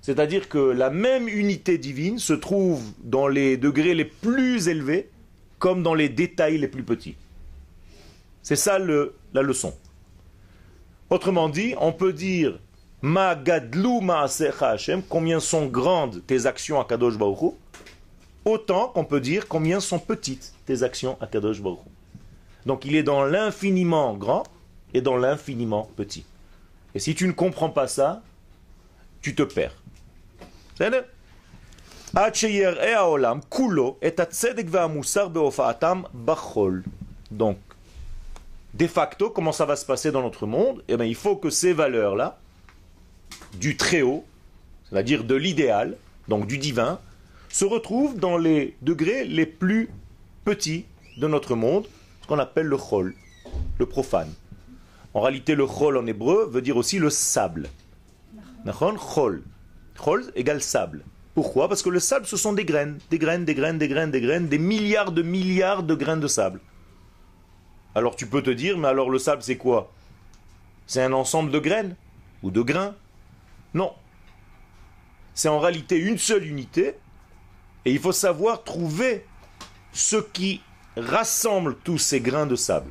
C'est-à-dire 0.02 0.48
que 0.48 0.58
la 0.58 0.90
même 0.90 1.28
unité 1.28 1.78
divine 1.78 2.18
se 2.18 2.34
trouve 2.34 2.82
dans 3.02 3.26
les 3.26 3.56
degrés 3.56 3.94
les 3.94 4.04
plus 4.04 4.68
élevés 4.68 5.08
comme 5.58 5.82
dans 5.82 5.94
les 5.94 6.10
détails 6.10 6.58
les 6.58 6.68
plus 6.68 6.82
petits. 6.82 7.16
C'est 8.42 8.56
ça 8.56 8.78
la 8.78 9.42
leçon. 9.42 9.72
Autrement 11.08 11.48
dit, 11.48 11.74
on 11.80 11.92
peut 11.92 12.12
dire 12.12 12.58
Ma 13.00 13.34
gadlou 13.34 14.00
Hashem, 14.60 15.02
combien 15.08 15.40
sont 15.40 15.66
grandes 15.66 16.24
tes 16.26 16.46
actions 16.46 16.80
à 16.80 16.84
Kadosh 16.84 17.16
Baruch 17.16 17.54
autant 18.44 18.88
qu'on 18.88 19.04
peut 19.04 19.20
dire 19.20 19.48
combien 19.48 19.80
sont 19.80 19.98
petites 19.98 20.54
tes 20.66 20.82
actions 20.82 21.16
à 21.20 21.26
Kadosh 21.26 21.60
Baruch. 21.60 21.80
Donc 22.66 22.84
il 22.84 22.96
est 22.96 23.02
dans 23.02 23.24
l'infiniment 23.24 24.14
grand 24.14 24.44
et 24.92 25.00
dans 25.00 25.16
l'infiniment 25.16 25.90
petit. 25.96 26.24
Et 26.94 27.00
si 27.00 27.14
tu 27.14 27.26
ne 27.26 27.32
comprends 27.32 27.70
pas 27.70 27.88
ça, 27.88 28.22
tu 29.20 29.34
te 29.34 29.42
perds. 29.42 29.74
Donc, 37.32 37.58
de 38.74 38.86
facto, 38.86 39.30
comment 39.30 39.50
ça 39.50 39.64
va 39.64 39.74
se 39.74 39.84
passer 39.84 40.12
dans 40.12 40.22
notre 40.22 40.46
monde? 40.46 40.84
Eh 40.86 40.96
bien, 40.96 41.06
il 41.06 41.16
faut 41.16 41.34
que 41.34 41.50
ces 41.50 41.72
valeurs-là, 41.72 42.38
du 43.54 43.76
très 43.76 44.02
haut, 44.02 44.24
c'est-à-dire 44.88 45.24
de 45.24 45.34
l'idéal, 45.34 45.96
donc 46.28 46.46
du 46.46 46.58
divin, 46.58 47.00
se 47.54 47.64
retrouve 47.64 48.18
dans 48.18 48.36
les 48.36 48.76
degrés 48.82 49.24
les 49.24 49.46
plus 49.46 49.88
petits 50.44 50.86
de 51.18 51.28
notre 51.28 51.54
monde, 51.54 51.86
ce 52.20 52.26
qu'on 52.26 52.40
appelle 52.40 52.66
le 52.66 52.76
chol, 52.76 53.14
le 53.78 53.86
profane. 53.86 54.34
En 55.14 55.20
réalité, 55.20 55.54
le 55.54 55.64
chol 55.64 55.96
en 55.96 56.04
hébreu 56.04 56.48
veut 56.50 56.62
dire 56.62 56.76
aussi 56.76 56.98
le 56.98 57.10
sable. 57.10 57.68
Chol. 58.66 59.44
Chol 59.96 60.32
égale 60.34 60.60
sable. 60.60 61.04
Pourquoi? 61.34 61.68
Parce 61.68 61.84
que 61.84 61.90
le 61.90 62.00
sable, 62.00 62.26
ce 62.26 62.36
sont 62.36 62.54
des 62.54 62.64
graines, 62.64 62.98
des 63.08 63.20
graines, 63.20 63.44
des 63.44 63.54
graines, 63.54 63.78
des 63.78 63.86
graines, 63.86 64.10
des 64.10 64.20
graines, 64.20 64.48
des 64.48 64.58
milliards 64.58 65.12
de 65.12 65.22
milliards 65.22 65.84
de 65.84 65.94
graines 65.94 66.18
de 66.18 66.26
sable. 66.26 66.58
Alors 67.94 68.16
tu 68.16 68.26
peux 68.26 68.42
te 68.42 68.50
dire, 68.50 68.76
mais 68.78 68.88
alors 68.88 69.10
le 69.10 69.20
sable, 69.20 69.44
c'est 69.44 69.58
quoi? 69.58 69.92
C'est 70.88 71.02
un 71.02 71.12
ensemble 71.12 71.52
de 71.52 71.60
graines 71.60 71.94
ou 72.42 72.50
de 72.50 72.62
grains? 72.62 72.96
Non. 73.74 73.92
C'est 75.34 75.48
en 75.48 75.60
réalité 75.60 75.96
une 75.96 76.18
seule 76.18 76.44
unité 76.44 76.96
et 77.84 77.92
il 77.92 77.98
faut 77.98 78.12
savoir 78.12 78.64
trouver 78.64 79.26
ce 79.92 80.16
qui 80.16 80.60
rassemble 80.96 81.76
tous 81.84 81.98
ces 81.98 82.20
grains 82.20 82.46
de 82.46 82.56
sable. 82.56 82.90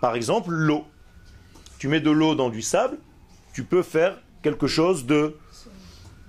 Par 0.00 0.14
exemple, 0.14 0.50
l'eau. 0.50 0.84
Tu 1.78 1.88
mets 1.88 2.00
de 2.00 2.10
l'eau 2.10 2.34
dans 2.34 2.50
du 2.50 2.62
sable, 2.62 2.98
tu 3.52 3.64
peux 3.64 3.82
faire 3.82 4.18
quelque 4.42 4.66
chose 4.66 5.06
de 5.06 5.36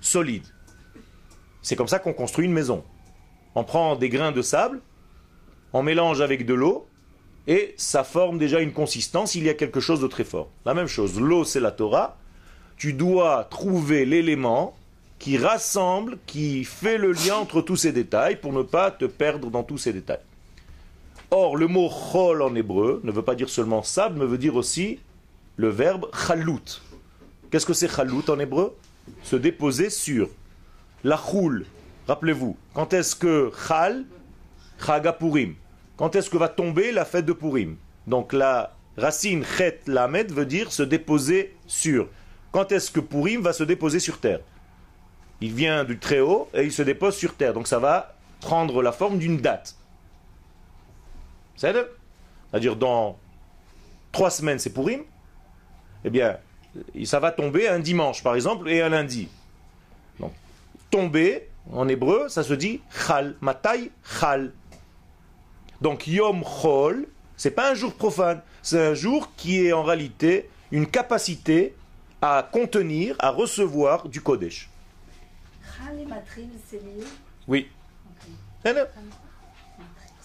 solide. 0.00 0.44
C'est 1.62 1.76
comme 1.76 1.88
ça 1.88 1.98
qu'on 1.98 2.12
construit 2.12 2.46
une 2.46 2.52
maison. 2.52 2.84
On 3.54 3.64
prend 3.64 3.96
des 3.96 4.08
grains 4.08 4.32
de 4.32 4.42
sable, 4.42 4.80
on 5.72 5.82
mélange 5.82 6.20
avec 6.20 6.46
de 6.46 6.54
l'eau, 6.54 6.86
et 7.46 7.74
ça 7.76 8.04
forme 8.04 8.38
déjà 8.38 8.60
une 8.60 8.72
consistance, 8.72 9.34
il 9.34 9.44
y 9.44 9.48
a 9.48 9.54
quelque 9.54 9.80
chose 9.80 10.00
de 10.00 10.06
très 10.06 10.24
fort. 10.24 10.50
La 10.64 10.74
même 10.74 10.86
chose, 10.86 11.20
l'eau 11.20 11.44
c'est 11.44 11.60
la 11.60 11.72
Torah, 11.72 12.16
tu 12.76 12.92
dois 12.92 13.44
trouver 13.50 14.06
l'élément 14.06 14.76
qui 15.20 15.36
rassemble, 15.36 16.18
qui 16.26 16.64
fait 16.64 16.96
le 16.98 17.12
lien 17.12 17.36
entre 17.36 17.60
tous 17.60 17.76
ces 17.76 17.92
détails 17.92 18.36
pour 18.36 18.52
ne 18.54 18.62
pas 18.62 18.90
te 18.90 19.04
perdre 19.04 19.50
dans 19.50 19.62
tous 19.62 19.78
ces 19.78 19.92
détails. 19.92 20.24
Or, 21.30 21.56
le 21.56 21.68
mot 21.68 21.88
chol 21.88 22.42
en 22.42 22.54
hébreu 22.56 23.00
ne 23.04 23.12
veut 23.12 23.22
pas 23.22 23.36
dire 23.36 23.50
seulement 23.50 23.82
sable, 23.82 24.18
mais 24.18 24.24
veut 24.24 24.38
dire 24.38 24.56
aussi 24.56 24.98
le 25.56 25.68
verbe 25.68 26.06
chalout. 26.26 26.80
Qu'est-ce 27.50 27.66
que 27.66 27.74
c'est 27.74 27.94
chalout 27.94 28.28
en 28.30 28.38
hébreu? 28.38 28.74
Se 29.22 29.36
déposer 29.36 29.90
sur. 29.90 30.28
La 31.04 31.18
choule, 31.18 31.66
rappelez-vous, 32.08 32.56
quand 32.72 32.92
est-ce 32.94 33.14
que 33.14 33.52
chal, 33.68 34.04
chagapurim, 34.84 35.54
quand 35.98 36.16
est-ce 36.16 36.30
que 36.30 36.38
va 36.38 36.48
tomber 36.48 36.92
la 36.92 37.04
fête 37.04 37.26
de 37.26 37.34
Purim 37.34 37.76
Donc 38.06 38.32
la 38.32 38.74
racine 38.96 39.44
chet 39.44 39.80
lamed 39.86 40.32
veut 40.32 40.46
dire 40.46 40.72
se 40.72 40.82
déposer 40.82 41.54
sur. 41.66 42.08
Quand 42.52 42.72
est-ce 42.72 42.90
que 42.90 43.00
Purim 43.00 43.42
va 43.42 43.52
se 43.52 43.64
déposer 43.64 44.00
sur 44.00 44.18
terre? 44.18 44.40
Il 45.40 45.54
vient 45.54 45.84
du 45.84 45.98
très 45.98 46.20
haut 46.20 46.48
et 46.54 46.64
il 46.64 46.72
se 46.72 46.82
dépose 46.82 47.16
sur 47.16 47.34
terre. 47.34 47.54
Donc 47.54 47.66
ça 47.66 47.78
va 47.78 48.14
prendre 48.40 48.82
la 48.82 48.92
forme 48.92 49.18
d'une 49.18 49.38
date. 49.38 49.76
C'est-à-dire 51.56 52.76
dans 52.76 53.18
trois 54.12 54.30
semaines 54.30 54.58
c'est 54.58 54.70
Purim. 54.70 55.02
Eh 56.04 56.10
bien, 56.10 56.38
ça 57.04 57.20
va 57.20 57.30
tomber 57.30 57.68
un 57.68 57.78
dimanche 57.78 58.22
par 58.22 58.34
exemple 58.34 58.68
et 58.68 58.80
un 58.80 58.88
lundi. 58.88 59.28
Donc 60.18 60.32
tomber 60.90 61.48
en 61.72 61.88
hébreu, 61.88 62.28
ça 62.28 62.42
se 62.42 62.54
dit 62.54 62.80
chal, 62.90 63.36
matai 63.40 63.90
chal. 64.04 64.52
Donc 65.80 66.06
Yom 66.06 66.42
Chol, 66.44 67.06
c'est 67.36 67.50
pas 67.52 67.70
un 67.70 67.74
jour 67.74 67.94
profane, 67.94 68.42
c'est 68.62 68.80
un 68.80 68.94
jour 68.94 69.30
qui 69.36 69.66
est 69.66 69.72
en 69.72 69.82
réalité 69.82 70.50
une 70.70 70.86
capacité 70.86 71.74
à 72.20 72.46
contenir, 72.50 73.16
à 73.18 73.30
recevoir 73.30 74.08
du 74.08 74.20
Kodesh. 74.20 74.68
C'est 76.68 76.78
lié 76.78 77.04
Oui. 77.48 77.68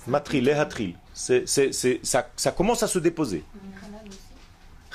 Matril, 0.07 0.49
hatril. 0.49 0.95
C'est, 1.13 1.47
ça, 1.47 2.29
ça 2.35 2.51
commence 2.51 2.83
à 2.83 2.87
se 2.87 2.99
déposer. 2.99 3.43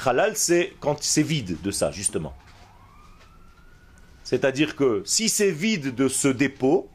Halal, 0.05 0.37
c'est 0.37 0.75
quand 0.81 1.03
c'est 1.03 1.23
vide 1.23 1.61
de 1.63 1.71
ça, 1.71 1.91
justement. 1.91 2.35
C'est-à-dire 4.25 4.77
que 4.77 5.03
si 5.05 5.29
c'est 5.29 5.51
vide 5.51 5.95
de 5.95 6.09
ce 6.09 6.29
dépôt, 6.29 6.89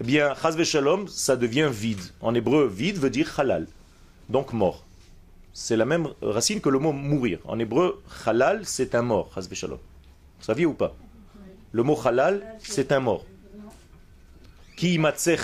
eh 0.00 0.04
bien, 0.04 0.34
chazve 0.34 0.64
shalom, 0.64 1.06
ça 1.06 1.36
devient 1.36 1.68
vide. 1.70 2.00
En 2.20 2.34
hébreu, 2.34 2.66
vide 2.66 2.96
veut 2.96 3.10
dire 3.10 3.38
halal, 3.38 3.66
donc 4.28 4.52
mort. 4.52 4.84
C'est 5.52 5.76
la 5.76 5.84
même 5.84 6.08
racine 6.22 6.60
que 6.60 6.70
le 6.70 6.78
mot 6.78 6.92
mourir. 6.92 7.38
En 7.44 7.58
hébreu, 7.58 8.02
halal, 8.24 8.64
c'est 8.64 8.94
un 8.94 9.02
mort, 9.02 9.30
chazve 9.34 9.52
shalom. 9.54 9.78
Vous 10.38 10.44
saviez 10.44 10.66
ou 10.66 10.72
pas? 10.72 10.96
Le 11.72 11.82
mot 11.82 11.98
halal, 12.04 12.42
c'est 12.62 12.92
un 12.92 13.00
mort. 13.00 13.24
Ki 14.76 14.98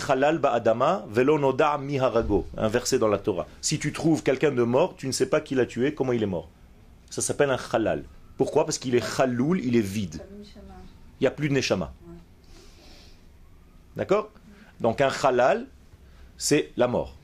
halal 0.08 0.38
ba'adama 0.38 1.06
velo 1.08 1.38
Un 2.56 2.68
verset 2.68 2.98
dans 2.98 3.08
la 3.08 3.18
Torah. 3.18 3.46
Si 3.60 3.78
tu 3.78 3.92
trouves 3.92 4.22
quelqu'un 4.22 4.50
de 4.50 4.62
mort, 4.62 4.94
tu 4.96 5.06
ne 5.06 5.12
sais 5.12 5.26
pas 5.26 5.40
qui 5.40 5.54
l'a 5.54 5.64
tué, 5.64 5.94
comment 5.94 6.12
il 6.12 6.22
est 6.22 6.26
mort. 6.26 6.48
Ça 7.08 7.22
s'appelle 7.22 7.50
un 7.50 7.58
halal. 7.72 8.04
Pourquoi? 8.36 8.64
Parce 8.64 8.78
qu'il 8.78 8.94
est 8.94 9.16
chaloul, 9.16 9.60
il 9.60 9.76
est 9.76 9.80
vide. 9.80 10.22
Il 11.20 11.22
n'y 11.22 11.26
a 11.26 11.30
plus 11.30 11.48
de 11.48 11.54
neshama. 11.54 11.92
D'accord? 13.96 14.30
Donc 14.80 15.00
un 15.00 15.10
halal, 15.22 15.66
c'est 16.36 16.72
la 16.76 16.88
mort. 16.88 17.16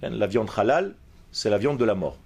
La 0.00 0.26
viande 0.26 0.50
halal, 0.56 0.94
c'est 1.32 1.50
la 1.50 1.58
viande 1.58 1.78
de 1.78 1.84
la 1.84 1.94
mort. 1.94 2.16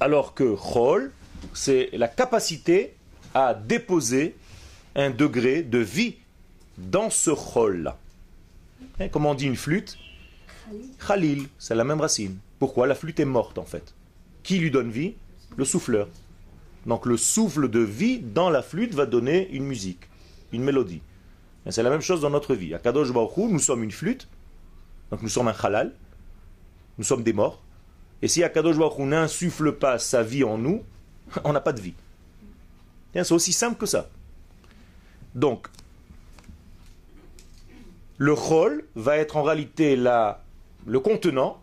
Alors 0.00 0.34
que 0.34 0.54
chol, 0.54 1.12
c'est 1.54 1.90
la 1.92 2.08
capacité 2.08 2.94
à 3.34 3.54
déposer 3.54 4.36
un 4.94 5.10
degré 5.10 5.62
de 5.62 5.78
vie 5.78 6.16
dans 6.78 7.10
ce 7.10 7.30
chol-là. 7.30 7.98
Comment 9.12 9.30
on 9.30 9.34
dit 9.34 9.46
une 9.46 9.56
flûte 9.56 9.98
Khalil, 11.06 11.48
c'est 11.58 11.74
la 11.74 11.84
même 11.84 12.00
racine. 12.00 12.36
Pourquoi 12.58 12.86
La 12.86 12.94
flûte 12.94 13.18
est 13.20 13.24
morte 13.24 13.58
en 13.58 13.64
fait? 13.64 13.94
Qui 14.42 14.58
lui 14.58 14.70
donne 14.70 14.90
vie? 14.90 15.14
Le 15.56 15.64
souffleur. 15.64 16.08
Donc 16.86 17.06
le 17.06 17.16
souffle 17.16 17.68
de 17.68 17.80
vie 17.80 18.18
dans 18.18 18.50
la 18.50 18.62
flûte 18.62 18.94
va 18.94 19.06
donner 19.06 19.48
une 19.50 19.64
musique 19.64 20.10
une 20.52 20.62
mélodie. 20.62 21.02
C'est 21.68 21.82
la 21.82 21.90
même 21.90 22.00
chose 22.00 22.20
dans 22.20 22.30
notre 22.30 22.54
vie. 22.54 22.74
À 22.74 22.78
Kadosh 22.78 23.12
Baruch 23.12 23.36
nous 23.36 23.58
sommes 23.58 23.84
une 23.84 23.90
flûte, 23.90 24.28
donc 25.10 25.22
nous 25.22 25.28
sommes 25.28 25.48
un 25.48 25.54
halal, 25.62 25.92
nous 26.98 27.04
sommes 27.04 27.22
des 27.22 27.32
morts. 27.32 27.62
Et 28.22 28.28
si 28.28 28.42
Akadosh 28.42 28.76
Baruch 28.76 28.98
n'insuffle 28.98 29.72
pas 29.72 29.98
sa 29.98 30.22
vie 30.22 30.44
en 30.44 30.58
nous, 30.58 30.82
on 31.44 31.52
n'a 31.52 31.60
pas 31.60 31.72
de 31.72 31.80
vie. 31.80 31.94
C'est 33.12 33.32
aussi 33.32 33.52
simple 33.52 33.76
que 33.76 33.86
ça. 33.86 34.08
Donc, 35.34 35.68
le 38.18 38.34
chol 38.34 38.84
va 38.94 39.16
être 39.16 39.36
en 39.36 39.42
réalité 39.42 39.96
le 39.96 41.00
contenant 41.00 41.60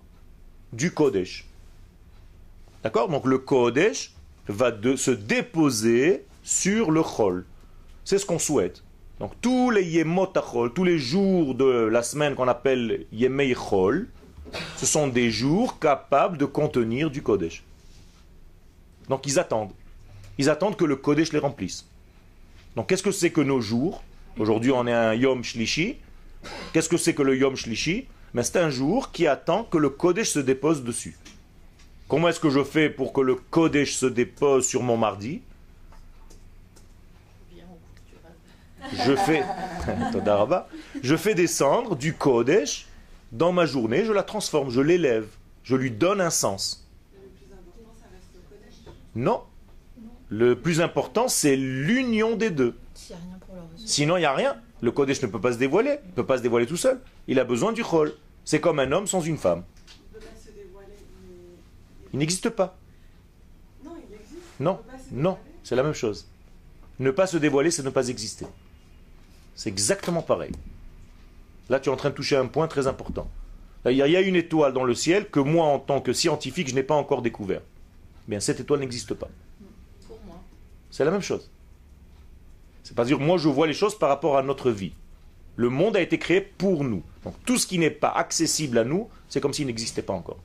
du 0.73 0.91
Kodesh. 0.91 1.45
D'accord? 2.83 3.09
Donc 3.09 3.25
le 3.25 3.37
Kodesh 3.37 4.13
va 4.47 4.71
se 4.95 5.11
déposer 5.11 6.25
sur 6.43 6.91
le 6.91 7.01
chol. 7.03 7.45
C'est 8.05 8.17
ce 8.17 8.25
qu'on 8.25 8.39
souhaite. 8.39 8.83
Donc 9.19 9.33
tous 9.41 9.71
les 9.71 9.83
Yemotachol, 9.83 10.73
tous 10.73 10.83
les 10.83 10.97
jours 10.97 11.55
de 11.55 11.65
la 11.65 12.03
semaine 12.03 12.35
qu'on 12.35 12.47
appelle 12.47 13.05
Yemei 13.11 13.53
Chol, 13.53 14.07
ce 14.77 14.85
sont 14.85 15.07
des 15.07 15.31
jours 15.31 15.79
capables 15.79 16.37
de 16.37 16.45
contenir 16.45 17.09
du 17.09 17.21
Kodesh. 17.21 17.63
Donc 19.09 19.25
ils 19.25 19.39
attendent. 19.39 19.73
Ils 20.37 20.49
attendent 20.49 20.77
que 20.77 20.85
le 20.85 20.95
Kodesh 20.95 21.33
les 21.33 21.39
remplisse. 21.39 21.85
Donc 22.75 22.89
qu'est-ce 22.89 23.03
que 23.03 23.11
c'est 23.11 23.31
que 23.31 23.41
nos 23.41 23.61
jours? 23.61 24.03
Aujourd'hui 24.37 24.71
on 24.71 24.85
est 24.87 24.93
un 24.93 25.13
Yom 25.13 25.43
Shlishi. 25.43 25.97
Qu'est-ce 26.73 26.89
que 26.89 26.97
c'est 26.97 27.13
que 27.13 27.23
le 27.23 27.35
Yom 27.37 27.55
Shlishi? 27.55 28.07
Mais 28.33 28.43
c'est 28.43 28.59
un 28.59 28.69
jour 28.69 29.11
qui 29.11 29.25
attend 29.25 29.63
que 29.63 29.77
le 29.77 29.89
Kodesh 29.89 30.29
se 30.29 30.39
dépose 30.39 30.83
dessus. 30.83 31.17
Comment 32.07 32.29
est-ce 32.29 32.39
que 32.39 32.49
je 32.49 32.63
fais 32.63 32.89
pour 32.89 33.13
que 33.13 33.21
le 33.21 33.35
Kodesh 33.35 33.95
se 33.95 34.05
dépose 34.05 34.67
sur 34.67 34.83
mon 34.83 34.97
mardi? 34.97 35.41
Je 39.05 39.15
fais, 39.15 39.43
je 41.03 41.15
fais 41.17 41.35
descendre 41.35 41.95
du 41.95 42.13
Kodesh 42.13 42.87
dans 43.31 43.51
ma 43.51 43.65
journée, 43.65 44.05
je 44.05 44.13
la 44.13 44.23
transforme, 44.23 44.69
je 44.69 44.79
l'élève, 44.79 45.27
je 45.63 45.75
lui 45.75 45.91
donne 45.91 46.21
un 46.21 46.29
sens. 46.29 46.86
Non. 49.17 49.41
Le 50.29 50.59
plus 50.59 50.79
important, 50.79 51.27
c'est 51.27 51.55
l'union 51.55 52.35
des 52.35 52.51
deux. 52.51 52.77
Sinon, 53.75 54.15
il 54.17 54.19
n'y 54.19 54.25
a 54.25 54.33
rien. 54.33 54.55
Le 54.81 54.91
Kodesh 54.91 55.23
ne 55.23 55.27
peut 55.27 55.41
pas 55.41 55.53
se 55.53 55.57
dévoiler. 55.57 55.97
Il 56.03 56.09
ne 56.09 56.13
peut 56.13 56.25
pas 56.25 56.37
se 56.37 56.43
dévoiler 56.43 56.67
tout 56.67 56.77
seul. 56.77 57.01
Il 57.27 57.39
a 57.39 57.43
besoin 57.43 57.73
du 57.73 57.83
Chol. 57.83 58.13
C'est 58.45 58.59
comme 58.59 58.77
un 58.77 58.91
homme 58.91 59.07
sans 59.07 59.21
une 59.21 59.37
femme. 59.37 59.63
Il 62.13 62.19
n'existe 62.19 62.51
pas. 62.51 62.77
Non, 64.59 64.79
non, 65.11 65.37
c'est 65.63 65.75
la 65.75 65.83
même 65.83 65.93
chose. 65.93 66.27
Ne 66.99 67.11
pas 67.11 67.27
se 67.27 67.37
dévoiler, 67.37 67.71
c'est 67.71 67.83
ne 67.83 67.89
pas 67.89 68.09
exister. 68.09 68.45
C'est 69.55 69.69
exactement 69.69 70.21
pareil. 70.21 70.51
Là, 71.69 71.79
tu 71.79 71.89
es 71.89 71.91
en 71.91 71.95
train 71.95 72.09
de 72.11 72.15
toucher 72.15 72.37
un 72.37 72.47
point 72.47 72.67
très 72.67 72.85
important. 72.85 73.29
Il 73.85 73.95
y 73.95 74.01
a 74.01 74.21
une 74.21 74.35
étoile 74.35 74.73
dans 74.73 74.83
le 74.83 74.93
ciel 74.93 75.29
que 75.29 75.39
moi, 75.39 75.65
en 75.65 75.79
tant 75.79 76.01
que 76.01 76.13
scientifique, 76.13 76.69
je 76.69 76.75
n'ai 76.75 76.83
pas 76.83 76.95
encore 76.95 77.21
découvert. 77.23 77.61
Bien, 78.27 78.39
cette 78.39 78.59
étoile 78.59 78.79
n'existe 78.79 79.13
pas. 79.13 79.29
C'est 80.91 81.05
la 81.05 81.11
même 81.11 81.21
chose. 81.21 81.49
C'est 82.83 82.95
pas 82.95 83.05
dire, 83.05 83.19
moi, 83.19 83.37
je 83.37 83.49
vois 83.49 83.67
les 83.67 83.73
choses 83.73 83.97
par 83.97 84.09
rapport 84.09 84.37
à 84.37 84.43
notre 84.43 84.71
vie. 84.71 84.93
Le 85.55 85.69
monde 85.69 85.97
a 85.97 86.01
été 86.01 86.19
créé 86.19 86.41
pour 86.41 86.83
nous. 86.83 87.03
Donc, 87.23 87.35
tout 87.45 87.57
ce 87.57 87.67
qui 87.67 87.79
n'est 87.79 87.91
pas 87.91 88.09
accessible 88.09 88.77
à 88.77 88.83
nous, 88.83 89.09
c'est 89.29 89.41
comme 89.41 89.53
s'il 89.53 89.67
n'existait 89.67 90.01
pas 90.01 90.13
encore. 90.13 90.39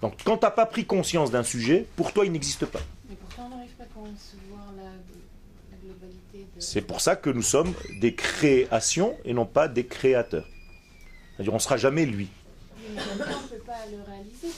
Donc, 0.00 0.14
quand 0.24 0.38
tu 0.38 0.44
n'as 0.44 0.50
pas 0.50 0.66
pris 0.66 0.84
conscience 0.84 1.30
d'un 1.30 1.44
sujet, 1.44 1.86
pour 1.96 2.12
toi, 2.12 2.24
il 2.24 2.32
n'existe 2.32 2.66
pas. 2.66 2.80
Mais 3.08 3.16
pourtant, 3.16 3.46
on 3.46 3.56
n'arrive 3.56 3.72
pas 3.72 3.84
à 3.84 3.86
concevoir 3.86 4.72
la 4.76 4.90
c'est 6.58 6.82
pour 6.82 7.00
ça 7.00 7.16
que 7.16 7.30
nous 7.30 7.42
sommes 7.42 7.72
des 8.00 8.14
créations 8.14 9.16
et 9.24 9.34
non 9.34 9.46
pas 9.46 9.68
des 9.68 9.86
créateurs. 9.86 10.46
C'est-à-dire 11.34 11.52
on 11.52 11.56
ne 11.56 11.60
sera 11.60 11.76
jamais 11.76 12.06
lui. 12.06 12.28
On 12.80 12.94
peut 12.94 13.64
le 13.90 14.02
réaliser. 14.02 14.48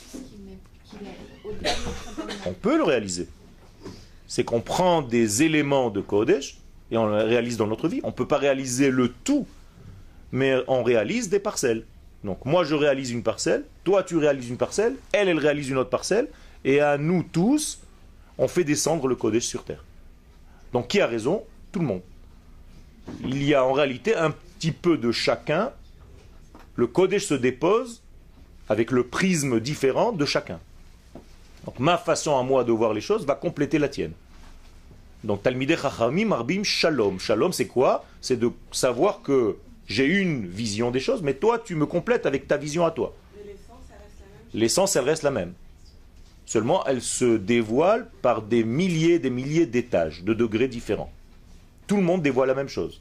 C'est 4.26 4.44
qu'on 4.44 4.60
prend 4.60 5.02
des 5.02 5.42
éléments 5.42 5.90
de 5.90 6.00
Kodesh 6.00 6.58
et 6.90 6.96
on 6.96 7.06
le 7.06 7.22
réalise 7.22 7.56
dans 7.56 7.66
notre 7.66 7.88
vie. 7.88 8.00
On 8.02 8.08
ne 8.08 8.12
peut 8.12 8.26
pas 8.26 8.38
réaliser 8.38 8.90
le 8.90 9.12
tout, 9.24 9.46
mais 10.32 10.56
on 10.66 10.82
réalise 10.82 11.28
des 11.28 11.38
parcelles. 11.38 11.84
Donc 12.24 12.44
moi 12.46 12.64
je 12.64 12.74
réalise 12.74 13.10
une 13.10 13.22
parcelle, 13.22 13.64
toi 13.84 14.02
tu 14.02 14.16
réalises 14.16 14.48
une 14.48 14.56
parcelle, 14.56 14.96
elle 15.12 15.28
elle 15.28 15.38
réalise 15.38 15.68
une 15.68 15.76
autre 15.76 15.90
parcelle, 15.90 16.28
et 16.64 16.80
à 16.80 16.96
nous 16.96 17.22
tous, 17.22 17.80
on 18.38 18.48
fait 18.48 18.64
descendre 18.64 19.06
le 19.08 19.14
Kodesh 19.14 19.44
sur 19.44 19.62
terre. 19.64 19.84
Donc 20.72 20.88
qui 20.88 21.00
a 21.00 21.06
raison? 21.06 21.44
Tout 21.70 21.80
le 21.80 21.86
monde. 21.86 22.02
Il 23.22 23.42
y 23.44 23.54
a 23.54 23.64
en 23.64 23.72
réalité 23.72 24.14
un 24.14 24.30
petit 24.30 24.72
peu 24.72 24.96
de 24.96 25.12
chacun. 25.12 25.72
Le 26.76 26.86
Kodesh 26.86 27.26
se 27.26 27.34
dépose 27.34 28.02
avec 28.68 28.90
le 28.90 29.04
prisme 29.06 29.60
différent 29.60 30.12
de 30.12 30.24
chacun. 30.24 30.60
Donc 31.64 31.78
ma 31.78 31.96
façon 31.96 32.36
à 32.38 32.42
moi 32.42 32.64
de 32.64 32.72
voir 32.72 32.92
les 32.92 33.00
choses 33.00 33.24
va 33.24 33.34
compléter 33.34 33.78
la 33.78 33.88
tienne. 33.88 34.12
Donc 35.22 35.42
Talmideh 35.42 35.76
Chachamim 35.76 36.26
Marbim 36.26 36.62
Shalom. 36.62 37.18
Shalom 37.18 37.52
c'est 37.52 37.66
quoi? 37.66 38.04
C'est 38.20 38.36
de 38.36 38.50
savoir 38.70 39.22
que 39.22 39.56
j'ai 39.86 40.06
une 40.06 40.46
vision 40.46 40.90
des 40.90 41.00
choses, 41.00 41.22
mais 41.22 41.34
toi 41.34 41.58
tu 41.58 41.74
me 41.74 41.86
complètes 41.86 42.26
avec 42.26 42.46
ta 42.46 42.56
vision 42.56 42.84
à 42.84 42.90
toi. 42.90 43.14
L'essence 44.52 44.96
elle 44.96 45.04
reste 45.04 45.22
la 45.22 45.30
même. 45.30 45.54
Seulement 46.46 46.84
elle 46.84 47.00
se 47.00 47.36
dévoile 47.38 48.10
par 48.20 48.42
des 48.42 48.64
milliers 48.64 49.18
des 49.18 49.30
milliers 49.30 49.66
d'étages, 49.66 50.22
de 50.22 50.34
degrés 50.34 50.68
différents. 50.68 51.10
Tout 51.86 51.96
le 51.96 52.02
monde 52.02 52.22
dévoile 52.22 52.48
la 52.48 52.54
même 52.54 52.68
chose. 52.68 53.00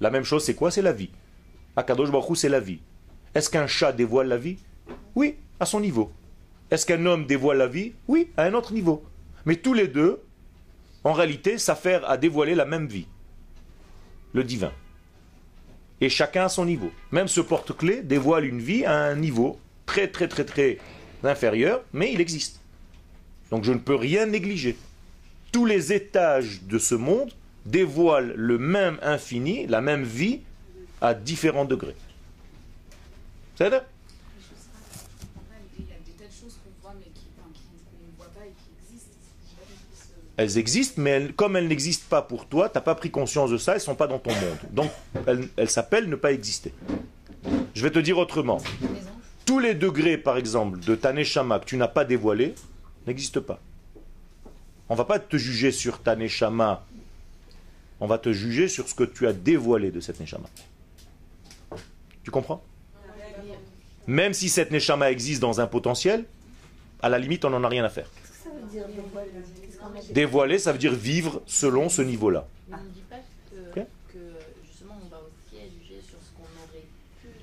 La 0.00 0.10
même 0.10 0.24
chose 0.24 0.44
c'est 0.44 0.54
quoi? 0.54 0.70
C'est 0.70 0.82
la 0.82 0.92
vie. 0.92 1.10
Akadosh 1.76 2.10
Baruch 2.10 2.36
c'est 2.36 2.50
la 2.50 2.60
vie. 2.60 2.80
Est-ce 3.34 3.48
qu'un 3.48 3.66
chat 3.66 3.92
dévoile 3.92 4.28
la 4.28 4.36
vie? 4.36 4.58
Oui, 5.14 5.36
à 5.58 5.64
son 5.64 5.80
niveau. 5.80 6.12
Est-ce 6.70 6.84
qu'un 6.86 7.04
homme 7.06 7.26
dévoile 7.26 7.58
la 7.58 7.66
vie 7.66 7.92
Oui, 8.08 8.28
à 8.36 8.44
un 8.44 8.54
autre 8.54 8.72
niveau. 8.72 9.02
Mais 9.46 9.56
tous 9.56 9.74
les 9.74 9.88
deux, 9.88 10.20
en 11.04 11.12
réalité, 11.12 11.58
s'affairent 11.58 12.08
à 12.08 12.16
dévoiler 12.16 12.54
la 12.54 12.64
même 12.66 12.86
vie, 12.86 13.06
le 14.34 14.44
divin. 14.44 14.72
Et 16.00 16.08
chacun 16.10 16.44
à 16.44 16.48
son 16.48 16.64
niveau. 16.66 16.92
Même 17.10 17.28
ce 17.28 17.40
porte-clés 17.40 18.02
dévoile 18.02 18.44
une 18.44 18.60
vie 18.60 18.84
à 18.84 18.94
un 18.96 19.16
niveau 19.16 19.58
très 19.86 20.08
très 20.08 20.28
très 20.28 20.44
très 20.44 20.78
inférieur, 21.24 21.82
mais 21.92 22.12
il 22.12 22.20
existe. 22.20 22.60
Donc 23.50 23.64
je 23.64 23.72
ne 23.72 23.78
peux 23.78 23.94
rien 23.96 24.26
négliger. 24.26 24.76
Tous 25.50 25.64
les 25.64 25.92
étages 25.92 26.62
de 26.64 26.78
ce 26.78 26.94
monde 26.94 27.32
dévoilent 27.64 28.34
le 28.36 28.58
même 28.58 28.98
infini, 29.02 29.66
la 29.66 29.80
même 29.80 30.04
vie, 30.04 30.40
à 31.00 31.14
différents 31.14 31.64
degrés. 31.64 31.96
C'est 33.56 33.70
ça 33.70 33.84
Il 35.78 35.84
y 35.86 35.90
a 35.90 35.94
des 36.04 36.12
tas 36.12 36.26
de 36.26 36.30
choses 36.30 36.58
qu'on 36.62 36.70
voit 36.82 36.94
mais 36.98 37.06
qui, 37.06 37.26
enfin, 37.38 37.48
qui- 37.54 37.62
qu'on 37.62 38.06
ne 38.12 38.16
voit 38.16 38.26
pas 38.32 38.46
et 38.46 38.50
qui 38.50 38.70
existent. 38.84 39.16
Je 39.44 39.50
sais 39.50 39.56
pas 39.56 40.27
Elles 40.38 40.56
existent, 40.56 41.02
mais 41.02 41.30
comme 41.34 41.56
elles 41.56 41.66
n'existent 41.66 42.06
pas 42.08 42.22
pour 42.22 42.46
toi, 42.46 42.68
tu 42.68 42.78
n'as 42.78 42.80
pas 42.80 42.94
pris 42.94 43.10
conscience 43.10 43.50
de 43.50 43.58
ça, 43.58 43.72
elles 43.72 43.78
ne 43.78 43.82
sont 43.82 43.96
pas 43.96 44.06
dans 44.06 44.20
ton 44.20 44.30
monde. 44.30 44.58
Donc, 44.70 44.88
elles, 45.56 45.68
s'appellent 45.68 46.08
ne 46.08 46.14
pas 46.14 46.32
exister. 46.32 46.72
Je 47.74 47.82
vais 47.82 47.90
te 47.90 47.98
dire 47.98 48.18
autrement. 48.18 48.58
Tous 49.44 49.58
les 49.58 49.74
degrés, 49.74 50.16
par 50.16 50.36
exemple, 50.36 50.78
de 50.78 50.94
ta 50.94 51.12
neshama 51.12 51.58
que 51.58 51.64
tu 51.64 51.76
n'as 51.76 51.88
pas 51.88 52.04
dévoilé, 52.04 52.54
n'existent 53.08 53.40
pas. 53.40 53.58
On 54.88 54.94
va 54.94 55.04
pas 55.04 55.18
te 55.18 55.36
juger 55.36 55.72
sur 55.72 56.00
ta 56.00 56.14
neshama, 56.14 56.86
on 57.98 58.06
va 58.06 58.18
te 58.18 58.32
juger 58.32 58.68
sur 58.68 58.88
ce 58.88 58.94
que 58.94 59.02
tu 59.02 59.26
as 59.26 59.32
dévoilé 59.32 59.90
de 59.90 59.98
cette 59.98 60.20
neshama. 60.20 60.48
Tu 62.22 62.30
comprends? 62.30 62.62
Même 64.06 64.34
si 64.34 64.48
cette 64.48 64.70
neshama 64.70 65.10
existe 65.10 65.42
dans 65.42 65.60
un 65.60 65.66
potentiel, 65.66 66.26
à 67.02 67.08
la 67.08 67.18
limite, 67.18 67.44
on 67.44 67.50
n'en 67.50 67.64
a 67.64 67.68
rien 67.68 67.84
à 67.84 67.88
faire. 67.88 68.08
Dévoiler, 70.10 70.58
ça 70.58 70.72
veut 70.72 70.78
dire 70.78 70.94
vivre 70.94 71.42
selon 71.46 71.88
ce 71.88 72.02
niveau-là. 72.02 72.46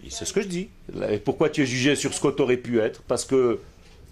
C'est 0.09 0.25
ce 0.25 0.33
que 0.33 0.41
je 0.41 0.47
dis. 0.47 0.69
Et 1.09 1.17
pourquoi 1.17 1.49
tu 1.49 1.63
es 1.63 1.65
jugé 1.65 1.95
sur 1.95 2.13
ce 2.13 2.21
que 2.21 2.29
tu 2.29 2.41
aurais 2.41 2.57
pu 2.57 2.79
être? 2.79 3.01
Parce 3.01 3.25
que 3.25 3.59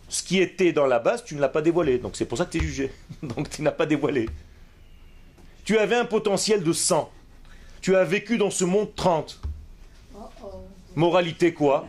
ce 0.09 0.21
qui 0.21 0.39
était 0.39 0.73
dans 0.73 0.85
la 0.85 0.99
base, 0.99 1.23
tu 1.23 1.35
ne 1.35 1.39
l'as 1.39 1.49
pas 1.49 1.61
dévoilé. 1.61 1.97
Donc 1.97 2.15
c'est 2.15 2.25
pour 2.25 2.37
ça 2.37 2.45
que 2.45 2.51
tu 2.51 2.57
es 2.57 2.61
jugé. 2.61 2.91
Donc 3.23 3.49
tu 3.49 3.61
n'as 3.61 3.71
pas 3.71 3.85
dévoilé. 3.85 4.27
Tu 5.63 5.77
avais 5.77 5.95
un 5.95 6.05
potentiel 6.05 6.63
de 6.63 6.73
100. 6.73 7.09
Tu 7.81 7.95
as 7.95 8.03
vécu 8.03 8.37
dans 8.37 8.49
ce 8.49 8.65
monde 8.65 8.93
30. 8.95 9.39
Oh, 10.15 10.19
oh. 10.43 10.47
Moralité 10.95 11.53
quoi? 11.53 11.87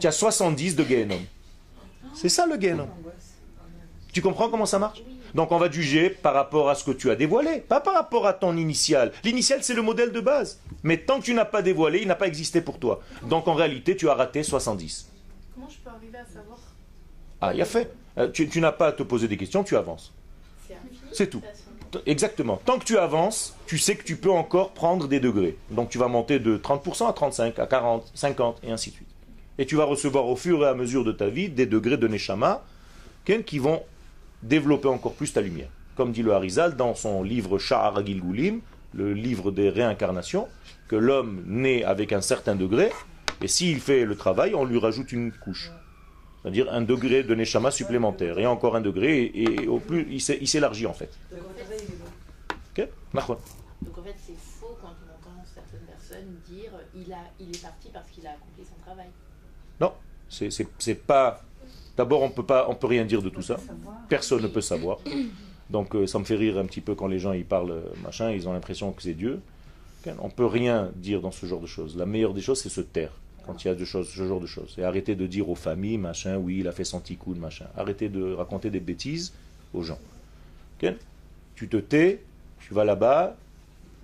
Tu 0.00 0.06
as 0.06 0.12
70 0.12 0.74
de 0.74 0.84
Gehenom. 0.84 1.20
C'est 2.14 2.28
ça 2.28 2.46
le 2.46 2.60
Gehenom. 2.60 2.88
Tu 4.12 4.20
comprends 4.20 4.50
comment 4.50 4.66
ça 4.66 4.78
marche? 4.78 5.02
Donc 5.34 5.50
on 5.52 5.58
va 5.58 5.70
juger 5.70 6.10
par 6.10 6.34
rapport 6.34 6.68
à 6.68 6.74
ce 6.74 6.84
que 6.84 6.90
tu 6.90 7.10
as 7.10 7.16
dévoilé, 7.16 7.60
pas 7.60 7.80
par 7.80 7.94
rapport 7.94 8.26
à 8.26 8.32
ton 8.32 8.56
initial. 8.56 9.12
L'initial 9.24 9.62
c'est 9.62 9.74
le 9.74 9.82
modèle 9.82 10.12
de 10.12 10.20
base. 10.20 10.60
Mais 10.82 10.98
tant 10.98 11.20
que 11.20 11.24
tu 11.24 11.34
n'as 11.34 11.44
pas 11.44 11.62
dévoilé, 11.62 12.00
il 12.02 12.08
n'a 12.08 12.14
pas 12.14 12.26
existé 12.26 12.60
pour 12.60 12.78
toi. 12.78 13.00
Donc 13.22 13.48
en 13.48 13.54
réalité, 13.54 13.96
tu 13.96 14.08
as 14.08 14.14
raté 14.14 14.42
70. 14.42 15.08
Comment 15.54 15.68
je 15.68 15.76
peux 15.78 15.90
arriver 15.90 16.18
à 16.18 16.26
savoir 16.26 16.58
Ah, 17.40 17.52
il 17.54 17.62
a 17.62 17.64
fait. 17.64 17.90
Euh, 18.18 18.28
Tu, 18.28 18.48
tu 18.48 18.60
n'as 18.60 18.72
pas 18.72 18.88
à 18.88 18.92
te 18.92 19.02
poser 19.02 19.28
des 19.28 19.36
questions, 19.36 19.64
tu 19.64 19.76
avances. 19.76 20.12
c'est 21.12 21.28
tout. 21.30 21.42
Exactement. 22.06 22.60
Tant 22.64 22.78
que 22.78 22.84
tu 22.84 22.96
avances, 22.96 23.54
tu 23.66 23.76
sais 23.78 23.96
que 23.96 24.02
tu 24.04 24.16
peux 24.16 24.30
encore 24.30 24.70
prendre 24.72 25.08
des 25.08 25.20
degrés. 25.20 25.56
Donc 25.70 25.90
tu 25.90 25.98
vas 25.98 26.08
monter 26.08 26.38
de 26.38 26.56
30% 26.56 27.08
à 27.08 27.12
35, 27.12 27.58
à 27.58 27.66
40, 27.66 28.10
50 28.14 28.60
et 28.64 28.70
ainsi 28.72 28.90
de 28.90 28.94
suite. 28.96 29.08
Et 29.58 29.66
tu 29.66 29.76
vas 29.76 29.84
recevoir 29.84 30.26
au 30.26 30.36
fur 30.36 30.64
et 30.64 30.68
à 30.68 30.74
mesure 30.74 31.04
de 31.04 31.12
ta 31.12 31.26
vie 31.28 31.50
des 31.50 31.66
degrés 31.66 31.98
de 31.98 32.08
Neshama 32.08 32.62
qui 33.46 33.58
vont 33.58 33.82
développer 34.42 34.88
encore 34.88 35.14
plus 35.14 35.32
ta 35.32 35.40
lumière. 35.40 35.68
Comme 35.96 36.12
dit 36.12 36.22
le 36.22 36.32
Harizal 36.32 36.76
dans 36.76 36.94
son 36.94 37.22
livre 37.22 37.58
Sha'ar 37.58 38.04
Gilgulim, 38.04 38.60
le 38.94 39.12
livre 39.14 39.50
des 39.50 39.70
réincarnations, 39.70 40.48
que 40.88 40.96
l'homme 40.96 41.42
naît 41.46 41.84
avec 41.84 42.12
un 42.12 42.20
certain 42.20 42.54
degré, 42.54 42.90
et 43.40 43.48
s'il 43.48 43.80
fait 43.80 44.04
le 44.04 44.16
travail, 44.16 44.54
on 44.54 44.64
lui 44.64 44.78
rajoute 44.78 45.12
une 45.12 45.32
couche. 45.32 45.70
C'est-à-dire 46.42 46.72
un 46.72 46.82
degré 46.82 47.22
de 47.22 47.34
Neshama 47.34 47.70
supplémentaire, 47.70 48.38
et 48.38 48.46
encore 48.46 48.74
un 48.76 48.80
degré, 48.80 49.22
et, 49.24 49.62
et 49.62 49.66
au 49.68 49.78
plus, 49.78 50.06
il 50.10 50.20
s'é- 50.20 50.38
il 50.40 50.48
s'élargit 50.48 50.86
en 50.86 50.92
fait. 50.92 51.10
Donc 51.30 51.40
en 51.40 51.54
fait, 51.54 52.88
donc, 53.82 53.98
en 53.98 54.02
fait, 54.02 54.14
c'est 54.16 54.36
faux 54.38 54.76
quand 54.80 54.88
on 54.88 55.10
entend 55.10 55.44
certaines 55.44 55.86
personnes 55.86 56.34
dire 56.48 56.70
il, 56.94 57.12
a, 57.12 57.18
il 57.40 57.48
est 57.54 57.60
parti 57.62 57.88
parce 57.92 58.08
qu'il 58.10 58.26
a 58.26 58.30
accompli 58.30 58.64
son 58.64 58.80
travail. 58.84 59.08
Non, 59.80 59.92
c'est 60.28 60.94
pas. 60.94 61.42
D'abord, 62.02 62.22
on 62.22 62.30
peut 62.30 62.42
pas, 62.42 62.66
on 62.68 62.74
peut 62.74 62.88
rien 62.88 63.04
dire 63.04 63.22
de 63.22 63.28
tout 63.28 63.42
ça. 63.42 63.58
Personne 64.08 64.42
ne 64.42 64.48
peut 64.48 64.60
savoir. 64.60 64.98
Donc, 65.70 65.94
euh, 65.94 66.04
ça 66.08 66.18
me 66.18 66.24
fait 66.24 66.34
rire 66.34 66.58
un 66.58 66.64
petit 66.64 66.80
peu 66.80 66.96
quand 66.96 67.06
les 67.06 67.20
gens 67.20 67.30
ils 67.30 67.44
parlent 67.44 67.70
euh, 67.70 67.82
machin, 68.02 68.32
ils 68.32 68.48
ont 68.48 68.52
l'impression 68.52 68.90
que 68.90 69.02
c'est 69.02 69.14
Dieu. 69.14 69.38
On 70.18 70.28
peut 70.28 70.46
rien 70.46 70.90
dire 70.96 71.20
dans 71.20 71.30
ce 71.30 71.46
genre 71.46 71.60
de 71.60 71.68
choses. 71.68 71.96
La 71.96 72.04
meilleure 72.04 72.34
des 72.34 72.40
choses, 72.40 72.60
c'est 72.60 72.70
se 72.70 72.80
taire 72.80 73.12
quand 73.46 73.64
il 73.64 73.68
y 73.68 73.70
a 73.70 73.76
de 73.76 73.84
choses, 73.84 74.08
ce 74.08 74.26
genre 74.26 74.40
de 74.40 74.48
choses. 74.48 74.74
Et 74.78 74.82
arrêter 74.82 75.14
de 75.14 75.28
dire 75.28 75.48
aux 75.48 75.54
familles, 75.54 75.96
machin, 75.96 76.38
oui, 76.38 76.58
il 76.58 76.66
a 76.66 76.72
fait 76.72 76.82
son 76.82 76.98
tikkun, 76.98 77.36
machin. 77.36 77.66
Arrêtez 77.76 78.08
de 78.08 78.32
raconter 78.32 78.68
des 78.68 78.80
bêtises 78.80 79.32
aux 79.72 79.84
gens. 79.84 80.00
Tu 81.54 81.68
te 81.68 81.76
tais, 81.76 82.20
tu 82.58 82.74
vas 82.74 82.84
là-bas, 82.84 83.36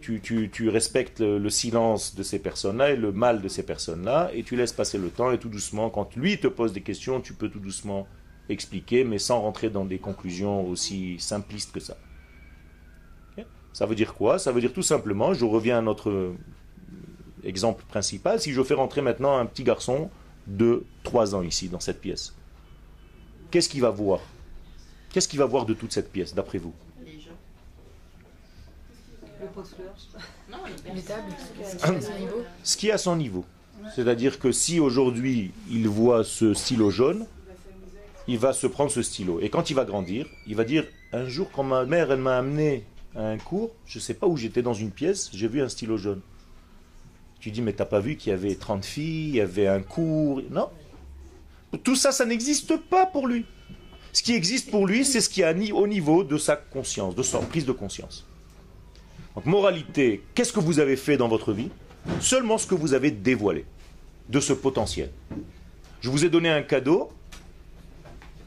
tu, 0.01 0.69
respectes 0.69 1.21
le, 1.21 1.39
le 1.39 1.51
silence 1.51 2.15
de 2.15 2.23
ces 2.23 2.39
personnes-là 2.39 2.91
et 2.93 2.97
le 2.97 3.13
mal 3.13 3.43
de 3.43 3.49
ces 3.49 3.63
personnes-là, 3.63 4.31
et 4.33 4.43
tu 4.43 4.57
laisses 4.57 4.73
passer 4.73 4.99
le 4.99 5.11
temps, 5.11 5.31
et 5.31 5.39
tout 5.39 5.49
doucement, 5.49 5.91
quand 5.91 6.17
lui 6.17 6.39
te 6.39 6.47
pose 6.47 6.73
des 6.73 6.83
questions, 6.83 7.21
tu 7.21 7.33
peux 7.33 7.49
tout 7.49 7.61
doucement 7.61 8.07
expliquer, 8.49 9.05
mais 9.05 9.19
sans 9.19 9.41
rentrer 9.41 9.71
dans 9.71 9.85
des 9.85 9.99
conclusions 9.99 10.67
aussi 10.67 11.19
simplistes 11.19 11.73
que 11.73 11.81
ça. 11.81 11.97
Ça 13.73 13.87
veut 13.87 13.95
dire 13.95 14.15
quoi? 14.15 14.39
Ça 14.39 14.51
veut 14.51 14.61
dire 14.61 14.73
tout 14.73 14.83
simplement, 14.83 15.35
je 15.35 15.45
reviens 15.45 15.79
à 15.79 15.83
notre 15.83 16.33
exemple 17.45 17.85
principal, 17.87 18.41
si 18.41 18.53
je 18.53 18.63
fais 18.63 18.75
rentrer 18.75 19.03
maintenant 19.03 19.37
un 19.37 19.47
petit 19.47 19.63
garçon 19.63 20.11
de 20.47 20.85
3 21.05 21.35
ans 21.35 21.43
ici, 21.43 21.69
dans 21.69 21.79
cette 21.79 22.01
pièce, 22.01 22.35
qu'est-ce 23.51 23.69
qu'il 23.69 23.83
va 23.83 23.91
voir? 23.91 24.21
Qu'est-ce 25.13 25.29
qu'il 25.29 25.39
va 25.39 25.47
voir 25.47 25.65
de 25.65 25.75
toute 25.75 25.93
cette 25.93 26.11
pièce, 26.11 26.35
d'après 26.35 26.59
vous? 26.59 26.75
Le 29.41 29.47
pot 29.49 29.63
de 29.63 29.67
fleurs. 29.67 29.95
Non, 30.51 30.59
les 30.95 31.01
tables, 31.03 31.23
euh, 31.33 31.65
ce 31.65 31.77
qui 31.77 31.87
est 31.89 31.93
à 31.93 31.99
son 32.01 32.19
niveau. 32.19 32.45
ce 32.65 32.77
qui 32.77 32.89
est 32.89 32.93
à 32.93 32.99
son 32.99 33.17
niveau. 33.17 33.45
C'est-à-dire 33.95 34.39
que 34.39 34.51
si 34.53 34.81
aujourd'hui 34.81 35.53
il 35.71 35.89
voit 35.89 36.25
ce 36.25 36.53
stylo 36.55 36.91
jaune, 36.91 37.27
il 38.27 38.39
va 38.39 38.53
se 38.53 38.67
prendre 38.67 38.91
ce 38.91 39.03
stylo. 39.03 39.41
Et 39.41 39.49
quand 39.51 39.71
il 39.71 39.75
va 39.75 39.85
grandir, 39.85 40.27
il 40.47 40.57
va 40.57 40.65
dire 40.65 40.85
Un 41.13 41.27
jour, 41.27 41.49
quand 41.53 41.63
ma 41.63 41.85
mère 41.87 42.11
elle 42.13 42.19
m'a 42.21 42.37
amené 42.39 42.85
à 43.17 43.23
un 43.29 43.39
cours, 43.39 43.71
je 43.87 43.99
ne 43.99 44.03
sais 44.03 44.15
pas 44.15 44.27
où 44.27 44.37
j'étais 44.37 44.61
dans 44.63 44.75
une 44.75 44.91
pièce, 44.91 45.31
j'ai 45.33 45.49
vu 45.49 45.63
un 45.63 45.69
stylo 45.69 45.97
jaune. 45.97 46.21
Tu 47.41 47.51
dis 47.53 47.63
Mais 47.63 47.73
t'as 47.73 47.85
pas 47.87 48.01
vu 48.01 48.17
qu'il 48.17 48.31
y 48.31 48.35
avait 48.35 48.55
30 48.57 48.85
filles, 48.85 49.29
il 49.29 49.37
y 49.37 49.41
avait 49.41 49.69
un 49.69 49.81
cours 49.81 50.43
Non. 50.51 50.69
Tout 51.85 51.97
ça, 51.97 52.13
ça 52.13 52.25
n'existe 52.27 52.77
pas 52.77 53.07
pour 53.07 53.27
lui. 53.29 53.45
Ce 54.13 54.23
qui 54.23 54.33
existe 54.35 54.71
pour 54.71 54.87
lui, 54.87 55.05
c'est 55.05 55.21
ce 55.21 55.29
qui 55.29 55.43
est 55.43 55.55
ni- 55.55 55.71
au 55.73 55.87
niveau 55.87 56.25
de 56.25 56.37
sa 56.39 56.57
conscience, 56.57 57.15
de 57.15 57.23
sa 57.23 57.39
prise 57.39 57.65
de 57.67 57.73
conscience. 57.73 58.27
Donc, 59.39 59.47
moralité, 59.47 60.25
qu'est-ce 60.35 60.53
que 60.53 60.59
vous 60.59 60.81
avez 60.81 60.97
fait 60.97 61.17
dans 61.17 61.29
votre 61.29 61.53
vie? 61.53 61.71
Seulement 62.19 62.59
ce 62.59 62.67
que 62.67 62.75
vous 62.75 62.93
avez 62.93 63.13
dévoilé 63.13 63.67
de 64.29 64.41
ce 64.41 64.53
potentiel. 64.53 65.13
Je 66.01 66.11
vous 66.11 66.25
ai 66.25 66.29
donné 66.29 66.49
un 66.49 66.63
cadeau. 66.63 67.13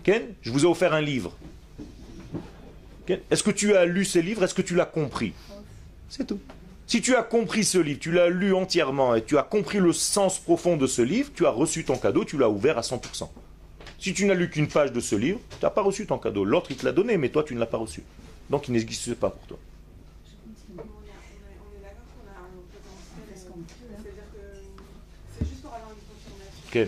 Ken, 0.04 0.22
je 0.42 0.52
vous 0.52 0.66
ai 0.66 0.68
offert 0.68 0.94
un 0.94 1.00
livre. 1.00 1.32
Est-ce 3.08 3.42
que 3.42 3.52
tu 3.52 3.74
as 3.74 3.86
lu 3.86 4.04
ces 4.04 4.22
livres? 4.22 4.44
Est-ce 4.44 4.54
que 4.54 4.62
tu 4.62 4.76
l'as 4.76 4.86
compris? 4.86 5.32
C'est 6.10 6.28
tout. 6.28 6.42
Si 6.88 7.02
tu 7.02 7.16
as 7.16 7.24
compris 7.24 7.64
ce 7.64 7.78
livre, 7.78 8.02
tu 8.02 8.12
l'as 8.12 8.28
lu 8.28 8.54
entièrement 8.54 9.16
et 9.16 9.24
tu 9.24 9.38
as 9.38 9.44
compris 9.44 9.78
le 9.78 9.94
sens 9.94 10.40
profond 10.40 10.76
de 10.76 10.88
ce 10.88 11.02
livre, 11.02 11.32
tu 11.34 11.46
as 11.46 11.52
reçu 11.52 11.86
ton 11.86 11.96
cadeau, 11.96 12.26
tu 12.26 12.38
l'as 12.38 12.50
ouvert 12.50 12.78
à 12.78 12.82
100%. 12.82 13.30
Si 13.98 14.14
tu 14.14 14.26
n'as 14.26 14.34
lu 14.34 14.50
qu'une 14.50 14.68
page 14.68 14.92
de 14.92 15.00
ce 15.00 15.16
livre, 15.16 15.40
tu 15.52 15.64
n'as 15.64 15.70
pas 15.70 15.84
reçu 15.84 16.06
ton 16.06 16.18
cadeau. 16.18 16.44
L'autre, 16.44 16.68
il 16.70 16.76
te 16.76 16.86
l'a 16.86 16.92
donné, 16.92 17.16
mais 17.16 17.30
toi, 17.30 17.46
tu 17.46 17.56
ne 17.56 17.62
l'as 17.62 17.66
pas 17.66 17.78
reçu. 17.78 18.04
Donc, 18.50 18.68
il 18.68 18.74
n'existe 18.74 19.16
pas 19.16 19.30
pour 19.30 19.48
toi. 19.48 19.58
Qui. 26.72 26.80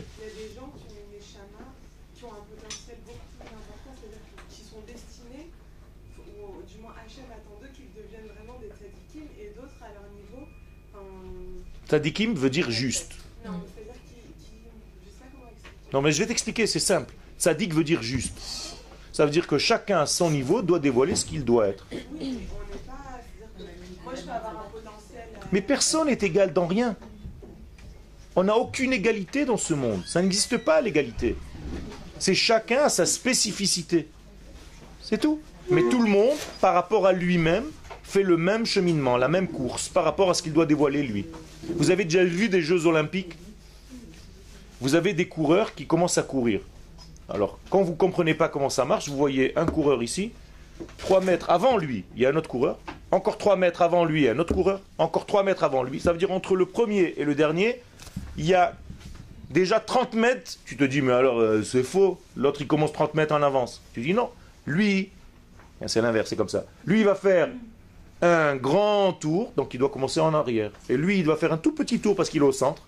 Je 15.06 15.10
sais 15.10 15.18
pas 15.20 15.26
comment 15.32 15.50
expliquer. 15.52 15.92
Non, 15.94 16.02
mais 16.02 16.12
je 16.12 16.20
vais 16.20 16.28
t'expliquer, 16.28 16.66
c'est 16.66 16.80
simple. 16.80 17.14
Tzadik 17.38 17.74
veut 17.74 17.84
dire 17.84 18.02
juste. 18.02 18.34
Ça 19.12 19.26
veut 19.26 19.32
dire 19.32 19.46
que 19.46 19.58
chacun 19.58 20.00
à 20.00 20.06
son 20.06 20.32
niveau 20.32 20.62
doit 20.62 20.80
dévoiler 20.80 21.16
ce 21.16 21.26
qu'il 21.26 21.44
doit 21.46 21.68
être. 21.68 21.86
Euh, 21.92 21.98
Mais 25.52 25.62
personne 25.62 26.08
n'est 26.08 26.14
égal 26.14 26.52
dans 26.52 26.66
rien. 26.66 26.96
On 28.36 28.46
n'a 28.46 28.58
aucune 28.58 28.94
égalité 28.94 29.46
dans 29.46 29.58
ce 29.58 29.74
monde. 29.74 30.02
Ça 30.06 30.22
n'existe 30.22 30.58
pas 30.58 30.82
l'égalité. 30.82 31.36
C'est 32.18 32.34
chacun 32.34 32.84
à 32.84 32.90
sa 32.90 33.06
spécificité. 33.06 34.08
C'est 35.02 35.20
tout. 35.20 35.40
Mais 35.70 35.84
tout 35.90 36.02
le 36.02 36.10
monde, 36.10 36.38
par 36.60 36.74
rapport 36.74 37.06
à 37.06 37.14
lui-même, 37.14 37.66
fait 38.02 38.24
le 38.24 38.38
même 38.38 38.66
cheminement, 38.66 39.18
la 39.18 39.28
même 39.28 39.48
course, 39.48 39.88
par 39.88 40.04
rapport 40.04 40.30
à 40.30 40.34
ce 40.34 40.42
qu'il 40.42 40.54
doit 40.54 40.66
dévoiler 40.66 41.04
lui. 41.04 41.26
Vous 41.76 41.92
avez 41.92 42.06
déjà 42.06 42.24
vu 42.24 42.50
des 42.50 42.62
Jeux 42.62 42.86
olympiques? 42.86 43.38
Vous 44.82 44.96
avez 44.96 45.14
des 45.14 45.28
coureurs 45.28 45.76
qui 45.76 45.86
commencent 45.86 46.18
à 46.18 46.24
courir. 46.24 46.62
Alors, 47.30 47.60
quand 47.70 47.84
vous 47.84 47.92
ne 47.92 47.98
comprenez 47.98 48.34
pas 48.34 48.50
comment 48.50 48.70
ça 48.70 48.84
marche, 48.84 49.08
vous 49.08 49.16
voyez 49.16 49.58
un 49.58 49.66
coureur 49.66 50.04
ici, 50.04 50.32
3 50.98 51.22
mètres 51.22 51.50
avant 51.50 51.78
lui, 51.78 52.04
il 52.16 52.22
y 52.22 52.26
a 52.26 52.30
un 52.30 52.36
autre 52.36 52.50
coureur, 52.50 52.80
encore 53.12 53.38
3 53.38 53.56
mètres 53.56 53.82
avant 53.82 54.04
lui, 54.04 54.22
il 54.22 54.26
y 54.26 54.28
a 54.28 54.34
un 54.34 54.40
autre 54.40 54.54
coureur, 54.54 54.82
encore 54.98 55.26
3 55.26 55.44
mètres 55.44 55.64
avant 55.64 55.84
lui. 55.84 56.00
Ça 56.00 56.12
veut 56.12 56.18
dire 56.18 56.32
entre 56.32 56.56
le 56.56 56.66
premier 56.66 57.14
et 57.16 57.24
le 57.24 57.36
dernier, 57.36 57.82
il 58.38 58.46
y 58.46 58.54
a 58.54 58.74
déjà 59.50 59.80
30 59.80 60.14
mètres. 60.14 60.52
Tu 60.66 60.76
te 60.78 60.84
dis, 60.84 61.02
mais 61.02 61.14
alors 61.14 61.40
euh, 61.40 61.64
c'est 61.64 61.84
faux, 61.84 62.20
l'autre 62.36 62.62
il 62.62 62.68
commence 62.68 62.94
30 62.94 63.14
mètres 63.16 63.34
en 63.34 63.42
avance. 63.42 63.82
Tu 63.94 64.02
dis 64.02 64.14
non, 64.14 64.30
lui, 64.66 65.10
c'est 65.86 66.02
l'inverse, 66.02 66.30
c'est 66.30 66.36
comme 66.36 66.50
ça. 66.50 66.66
Lui 66.86 67.00
il 67.00 67.06
va 67.06 67.16
faire 67.16 67.50
un 68.22 68.56
grand 68.56 69.14
tour, 69.14 69.52
donc 69.58 69.74
il 69.74 69.80
doit 69.80 69.90
commencer 69.90 70.20
en 70.20 70.34
arrière. 70.34 70.72
Et 70.90 70.96
lui 70.98 71.20
il 71.20 71.24
doit 71.24 71.36
faire 71.38 71.52
un 71.54 71.58
tout 71.58 71.74
petit 71.74 72.00
tour 72.00 72.16
parce 72.16 72.30
qu'il 72.30 72.42
est 72.42 72.46
au 72.46 72.52
centre, 72.54 72.84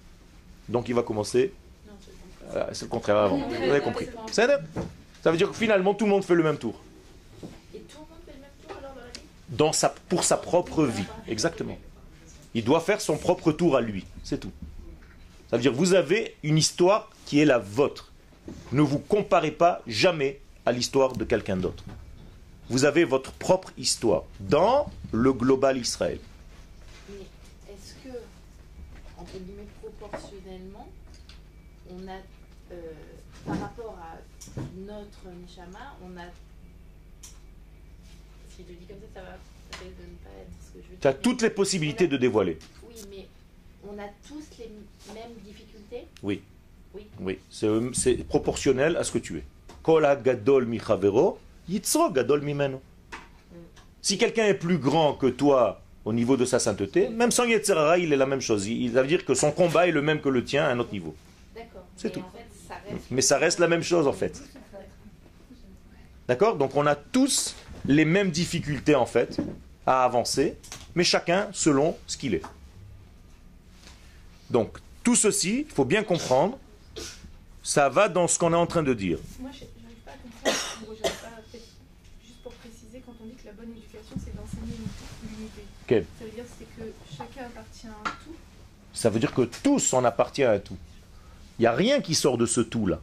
donc 0.69 0.87
il 0.89 0.95
va 0.95 1.03
commencer 1.03 1.53
Non, 1.87 1.93
c'est 2.01 2.11
le 2.11 2.47
contraire. 2.49 2.67
euh, 2.67 2.73
c'est 2.73 2.85
le 2.85 2.89
contraire 2.89 3.17
avant. 3.17 3.37
Vous 3.37 3.69
avez 3.71 3.81
compris. 3.81 4.07
Ça 4.31 5.31
veut 5.31 5.37
dire 5.37 5.49
que 5.49 5.55
finalement 5.55 5.93
tout 5.93 6.05
le 6.05 6.11
monde 6.11 6.23
fait 6.23 6.35
le 6.35 6.43
même 6.43 6.57
tour. 6.57 6.79
Et 7.73 7.79
tout 7.79 7.95
le 7.95 7.99
monde 7.99 8.07
fait 8.25 8.33
le 8.33 8.39
même 8.41 8.49
tour 8.65 8.77
alors 8.79 8.93
dans 8.95 9.01
la 9.01 9.07
vie? 9.11 9.19
Dans 9.49 9.73
sa, 9.73 9.89
pour 10.07 10.23
sa 10.23 10.37
propre 10.37 10.85
vie. 10.85 11.03
Exactement. 11.27 11.77
Il 12.53 12.63
doit 12.63 12.79
faire 12.79 13.01
son 13.01 13.17
propre 13.17 13.51
tour 13.51 13.75
à 13.75 13.81
lui. 13.81 14.05
C'est 14.23 14.39
tout. 14.39 14.51
Ça 15.49 15.57
veut 15.57 15.61
dire 15.61 15.73
vous 15.73 15.93
avez 15.93 16.35
une 16.43 16.57
histoire 16.57 17.09
qui 17.25 17.39
est 17.39 17.45
la 17.45 17.59
vôtre. 17.59 18.11
Ne 18.71 18.81
vous 18.81 18.99
comparez 18.99 19.51
pas 19.51 19.81
jamais 19.87 20.39
à 20.65 20.71
l'histoire 20.71 21.13
de 21.13 21.23
quelqu'un 21.23 21.57
d'autre. 21.57 21.83
Vous 22.69 22.85
avez 22.85 23.03
votre 23.03 23.31
propre 23.31 23.71
histoire 23.77 24.23
dans 24.39 24.87
le 25.11 25.33
global 25.33 25.77
Israël. 25.77 26.19
Mais 27.09 27.25
est-ce 27.71 27.93
que, 28.03 28.17
entre 29.17 29.33
guillemets, 29.33 29.67
proportionnellement, 29.81 30.87
on 31.91 32.07
a, 32.07 32.17
euh, 32.71 32.91
par 33.45 33.59
rapport 33.59 33.97
à 34.01 34.17
notre 34.75 35.27
Neshama, 35.41 35.95
on 36.03 36.17
a. 36.19 36.25
Si 38.49 38.63
je 38.63 38.73
le 38.73 38.79
dis 38.79 38.85
comme 38.87 38.97
ça, 39.13 39.19
ça 39.19 39.21
va 39.21 39.37
peut-être 39.69 39.97
de 39.97 40.03
ne 40.03 40.17
pas 40.23 40.29
être 40.41 40.51
ce 40.59 40.73
que 40.73 40.83
je 40.83 40.89
veux 40.89 40.95
dire. 40.95 40.99
Tu 41.01 41.07
as 41.07 41.13
toutes 41.13 41.41
les 41.43 41.49
possibilités 41.51 42.07
de 42.07 42.17
dévoiler. 42.17 42.57
Oui, 42.87 42.95
mais 43.11 43.27
on 43.87 43.99
a 43.99 44.07
tous 44.27 44.44
les 45.07 45.13
mêmes 45.13 45.33
difficultés 45.43 46.05
Oui. 46.23 46.41
Oui. 46.93 47.07
Oui, 47.19 47.39
c'est 47.49 48.27
proportionnel 48.27 48.95
à 48.97 49.03
ce 49.03 49.11
que 49.11 49.17
tu 49.17 49.37
es. 49.37 49.43
Gadol 50.23 50.65
mi 50.65 50.79
gadol 52.13 52.41
mimeno. 52.41 52.81
Si 54.01 54.17
quelqu'un 54.17 54.45
est 54.45 54.53
plus 54.55 54.77
grand 54.77 55.13
que 55.13 55.27
toi 55.27 55.81
au 56.05 56.13
niveau 56.13 56.37
de 56.37 56.45
sa 56.45 56.59
sainteté, 56.59 57.09
même 57.09 57.31
sans 57.31 57.45
Yetzerara, 57.45 57.97
il 57.97 58.13
est 58.13 58.17
la 58.17 58.25
même 58.25 58.41
chose. 58.41 58.67
Il 58.67 58.93
ça 58.93 59.01
veut 59.01 59.07
dire 59.07 59.25
que 59.25 59.33
son 59.33 59.51
combat 59.51 59.87
est 59.87 59.91
le 59.91 60.01
même 60.01 60.21
que 60.21 60.29
le 60.29 60.43
tien 60.43 60.63
à 60.63 60.69
un 60.69 60.79
autre 60.79 60.91
niveau. 60.91 61.15
D'accord. 61.55 61.83
C'est 61.97 62.09
Mais 62.09 62.13
tout. 62.13 62.19
En 62.27 62.37
fait, 62.37 62.45
ça 62.67 62.75
reste. 62.75 63.05
Mais 63.11 63.21
ça 63.21 63.37
reste 63.37 63.59
la 63.59 63.67
même 63.67 63.83
chose 63.83 64.07
en 64.07 64.13
fait. 64.13 64.41
D'accord? 66.27 66.55
Donc 66.55 66.75
on 66.75 66.85
a 66.85 66.95
tous 66.95 67.55
les 67.85 68.05
mêmes 68.05 68.31
difficultés 68.31 68.95
en 68.95 69.05
fait 69.05 69.37
à 69.85 70.03
avancer, 70.03 70.55
mais 70.95 71.03
chacun 71.03 71.49
selon 71.51 71.97
ce 72.07 72.17
qu'il 72.17 72.33
est. 72.33 72.43
Donc 74.49 74.77
tout 75.05 75.15
ceci, 75.15 75.65
il 75.69 75.73
faut 75.73 75.85
bien 75.85 76.03
comprendre, 76.03 76.57
ça 77.61 77.87
va 77.89 78.09
dans 78.09 78.27
ce 78.27 78.39
qu'on 78.39 78.51
est 78.51 78.57
en 78.57 78.65
train 78.65 78.81
de 78.83 78.93
dire. 78.93 79.19
Moi, 79.39 79.51
je 79.53 79.59
n'arrive 79.83 79.99
pas 80.03 80.11
à 80.11 80.15
comprendre. 80.15 81.01
Pas 81.03 81.57
Juste 82.25 82.41
pour 82.41 82.51
préciser, 82.53 83.03
quand 83.05 83.13
on 83.21 83.27
dit 83.27 83.35
que 83.35 83.45
la 83.45 83.53
bonne 83.53 83.69
éducation, 83.71 84.15
c'est 84.17 84.35
d'enseigner 84.35 84.75
l'unité. 85.23 85.61
Quel 85.85 86.05
Ça 86.19 86.25
veut 86.25 86.31
dire 86.31 86.43
que 86.75 87.15
chacun 87.15 87.45
appartient 87.45 87.87
à 87.87 87.91
un 87.91 88.11
tout. 88.25 88.35
Ça 88.93 89.09
veut 89.11 89.19
dire 89.19 89.33
que 89.33 89.43
tous 89.43 89.93
on 89.93 90.03
appartient 90.03 90.43
à 90.43 90.51
un 90.53 90.59
tout. 90.59 90.77
Il 91.59 91.61
n'y 91.61 91.67
a 91.67 91.73
rien 91.73 92.01
qui 92.01 92.15
sort 92.15 92.39
de 92.39 92.47
ce 92.47 92.61
tout-là. 92.61 92.99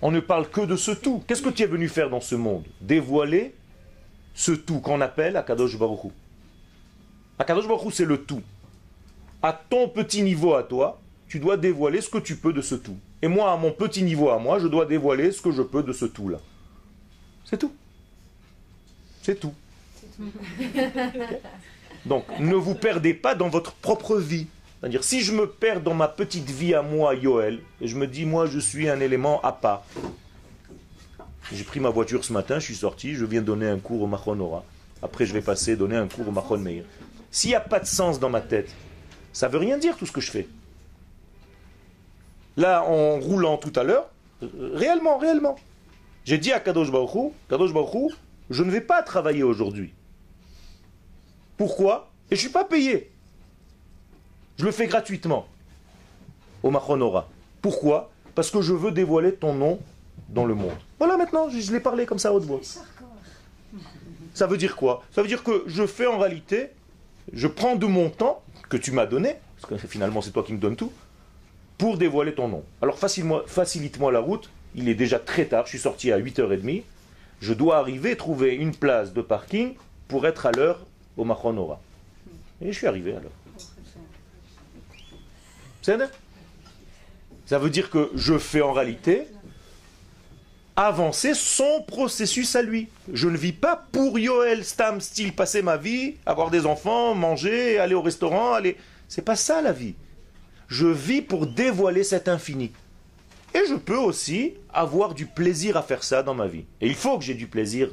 On 0.00 0.12
ne 0.12 0.20
parle 0.20 0.48
que 0.48 0.60
de 0.60 0.76
ce 0.76 0.92
tout. 0.92 1.24
Qu'est-ce 1.26 1.42
que 1.42 1.48
tu 1.48 1.64
es 1.64 1.66
venu 1.66 1.88
faire 1.88 2.08
dans 2.08 2.20
ce 2.20 2.36
monde? 2.36 2.64
Dévoiler 2.80 3.52
ce 4.34 4.52
tout 4.52 4.78
qu'on 4.78 5.00
appelle 5.00 5.36
Akadosh 5.36 5.76
Baruch 5.76 6.04
Hu. 6.04 6.08
Akadosh 7.38 7.66
Baruch 7.66 7.86
Hu, 7.86 7.90
c'est 7.90 8.04
le 8.04 8.22
tout. 8.22 8.42
À 9.44 9.52
ton 9.52 9.90
petit 9.90 10.22
niveau 10.22 10.54
à 10.54 10.62
toi, 10.62 11.02
tu 11.28 11.38
dois 11.38 11.58
dévoiler 11.58 12.00
ce 12.00 12.08
que 12.08 12.16
tu 12.16 12.34
peux 12.34 12.54
de 12.54 12.62
ce 12.62 12.74
tout. 12.74 12.96
Et 13.20 13.28
moi, 13.28 13.52
à 13.52 13.58
mon 13.58 13.72
petit 13.72 14.02
niveau 14.02 14.30
à 14.30 14.38
moi, 14.38 14.58
je 14.58 14.68
dois 14.68 14.86
dévoiler 14.86 15.32
ce 15.32 15.42
que 15.42 15.52
je 15.52 15.60
peux 15.60 15.82
de 15.82 15.92
ce 15.92 16.06
tout-là. 16.06 16.38
C'est 17.44 17.58
tout. 17.58 17.74
C'est 19.20 19.38
tout. 19.38 19.52
Donc, 22.06 22.24
ne 22.40 22.54
vous 22.54 22.74
perdez 22.74 23.12
pas 23.12 23.34
dans 23.34 23.50
votre 23.50 23.74
propre 23.74 24.16
vie. 24.16 24.46
C'est-à-dire, 24.80 25.04
si 25.04 25.20
je 25.20 25.32
me 25.32 25.46
perds 25.46 25.82
dans 25.82 25.92
ma 25.92 26.08
petite 26.08 26.48
vie 26.48 26.72
à 26.72 26.80
moi, 26.80 27.14
Yoel, 27.14 27.60
et 27.82 27.86
je 27.86 27.96
me 27.96 28.06
dis, 28.06 28.24
moi, 28.24 28.46
je 28.46 28.58
suis 28.58 28.88
un 28.88 29.00
élément 29.00 29.42
à 29.42 29.52
part. 29.52 29.84
J'ai 31.52 31.64
pris 31.64 31.80
ma 31.80 31.90
voiture 31.90 32.24
ce 32.24 32.32
matin, 32.32 32.60
je 32.60 32.64
suis 32.64 32.76
sorti, 32.76 33.14
je 33.14 33.26
viens 33.26 33.42
donner 33.42 33.68
un 33.68 33.78
cours 33.78 34.00
au 34.00 34.06
Machon 34.06 34.40
Ora. 34.40 34.64
Après, 35.02 35.26
je 35.26 35.34
vais 35.34 35.42
passer 35.42 35.76
donner 35.76 35.96
un 35.96 36.08
cours 36.08 36.28
au 36.28 36.32
Machon 36.32 36.56
Meir. 36.56 36.84
S'il 37.30 37.50
n'y 37.50 37.56
a 37.56 37.60
pas 37.60 37.80
de 37.80 37.86
sens 37.86 38.18
dans 38.18 38.30
ma 38.30 38.40
tête, 38.40 38.74
ça 39.34 39.48
veut 39.48 39.58
rien 39.58 39.76
dire 39.76 39.96
tout 39.96 40.06
ce 40.06 40.12
que 40.12 40.20
je 40.22 40.30
fais. 40.30 40.48
Là, 42.56 42.84
en 42.84 43.18
roulant 43.18 43.58
tout 43.58 43.72
à 43.74 43.82
l'heure, 43.82 44.08
euh, 44.42 44.70
réellement, 44.74 45.18
réellement, 45.18 45.56
j'ai 46.24 46.38
dit 46.38 46.52
à 46.52 46.60
Kadosh 46.60 46.90
Baruch 46.90 47.14
Hu, 47.14 47.30
Kadosh 47.50 47.72
Baruch 47.72 47.94
Hu, 47.94 48.14
je 48.48 48.62
ne 48.62 48.70
vais 48.70 48.80
pas 48.80 49.02
travailler 49.02 49.42
aujourd'hui. 49.42 49.92
Pourquoi? 51.56 52.10
Et 52.30 52.36
je 52.36 52.40
ne 52.40 52.44
suis 52.44 52.52
pas 52.52 52.64
payé. 52.64 53.10
Je 54.56 54.64
le 54.64 54.70
fais 54.70 54.86
gratuitement 54.86 55.46
au 56.62 56.70
Machonora. 56.70 57.28
Pourquoi? 57.60 58.12
Parce 58.36 58.52
que 58.52 58.62
je 58.62 58.72
veux 58.72 58.92
dévoiler 58.92 59.34
ton 59.34 59.52
nom 59.52 59.80
dans 60.28 60.44
le 60.44 60.54
monde. 60.54 60.78
Voilà 61.00 61.16
maintenant, 61.16 61.48
je, 61.50 61.58
je 61.58 61.72
l'ai 61.72 61.80
parlé 61.80 62.06
comme 62.06 62.20
ça 62.20 62.28
à 62.28 62.32
haute 62.32 62.44
voix. 62.44 62.60
Ça 64.32 64.46
veut 64.46 64.56
dire 64.56 64.76
quoi? 64.76 65.02
Ça 65.10 65.22
veut 65.22 65.28
dire 65.28 65.42
que 65.42 65.64
je 65.66 65.86
fais 65.86 66.06
en 66.06 66.18
réalité, 66.18 66.70
je 67.32 67.48
prends 67.48 67.74
de 67.74 67.86
mon 67.86 68.10
temps 68.10 68.43
que 68.68 68.76
tu 68.76 68.92
m'as 68.92 69.06
donné, 69.06 69.36
parce 69.60 69.82
que 69.82 69.88
finalement 69.88 70.20
c'est 70.20 70.30
toi 70.30 70.42
qui 70.42 70.52
me 70.52 70.58
donnes 70.58 70.76
tout, 70.76 70.92
pour 71.78 71.98
dévoiler 71.98 72.34
ton 72.34 72.48
nom. 72.48 72.64
Alors 72.82 72.98
facilite-moi 72.98 74.12
la 74.12 74.20
route, 74.20 74.50
il 74.74 74.88
est 74.88 74.94
déjà 74.94 75.18
très 75.18 75.44
tard, 75.46 75.64
je 75.66 75.70
suis 75.70 75.78
sorti 75.78 76.12
à 76.12 76.18
8h30, 76.18 76.82
je 77.40 77.52
dois 77.52 77.78
arriver, 77.78 78.16
trouver 78.16 78.54
une 78.54 78.74
place 78.74 79.12
de 79.12 79.22
parking 79.22 79.74
pour 80.08 80.26
être 80.26 80.46
à 80.46 80.52
l'heure 80.52 80.86
au 81.16 81.24
Machonora. 81.24 81.80
Et 82.62 82.72
je 82.72 82.78
suis 82.78 82.86
arrivé 82.86 83.14
à 83.14 83.20
l'heure. 83.20 83.30
Ça 87.46 87.58
veut 87.58 87.70
dire 87.70 87.90
que 87.90 88.10
je 88.14 88.38
fais 88.38 88.62
en 88.62 88.72
réalité 88.72 89.26
avancer 90.76 91.34
son 91.34 91.82
processus 91.86 92.56
à 92.56 92.62
lui. 92.62 92.88
Je 93.12 93.28
ne 93.28 93.36
vis 93.36 93.52
pas 93.52 93.86
pour 93.92 94.18
Yoel 94.18 94.64
Stam, 94.64 95.00
style 95.00 95.34
passer 95.34 95.62
ma 95.62 95.76
vie, 95.76 96.16
avoir 96.26 96.50
des 96.50 96.66
enfants, 96.66 97.14
manger, 97.14 97.78
aller 97.78 97.94
au 97.94 98.02
restaurant, 98.02 98.54
aller. 98.54 98.76
C'est 99.08 99.22
pas 99.22 99.36
ça 99.36 99.62
la 99.62 99.72
vie. 99.72 99.94
Je 100.68 100.86
vis 100.86 101.22
pour 101.22 101.46
dévoiler 101.46 102.04
cet 102.04 102.28
infini. 102.28 102.72
Et 103.54 103.62
je 103.68 103.74
peux 103.74 103.96
aussi 103.96 104.54
avoir 104.72 105.14
du 105.14 105.26
plaisir 105.26 105.76
à 105.76 105.82
faire 105.82 106.02
ça 106.02 106.22
dans 106.22 106.34
ma 106.34 106.48
vie. 106.48 106.64
Et 106.80 106.88
il 106.88 106.94
faut 106.94 107.18
que 107.18 107.24
j'ai 107.24 107.34
du 107.34 107.46
plaisir. 107.46 107.90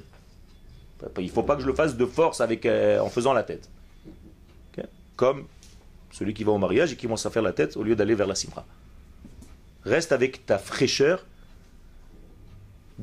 Il 1.17 1.25
ne 1.25 1.29
faut 1.29 1.43
pas 1.43 1.55
que 1.55 1.61
je 1.61 1.67
le 1.67 1.75
fasse 1.75 1.95
de 1.95 2.05
force 2.05 2.41
avec, 2.41 2.65
euh, 2.65 2.99
en 2.99 3.09
faisant 3.09 3.33
la 3.33 3.43
tête. 3.43 3.69
comme 5.15 5.45
celui 6.11 6.33
qui 6.33 6.43
va 6.43 6.51
au 6.51 6.57
mariage 6.57 6.93
et 6.93 6.95
qui 6.95 7.05
commence 7.05 7.27
à 7.27 7.29
faire 7.29 7.43
la 7.43 7.53
tête 7.53 7.77
au 7.77 7.83
lieu 7.83 7.95
d'aller 7.95 8.15
vers 8.15 8.25
la 8.25 8.33
simra. 8.33 8.65
Reste 9.83 10.11
avec 10.11 10.47
ta 10.47 10.57
fraîcheur 10.57 11.27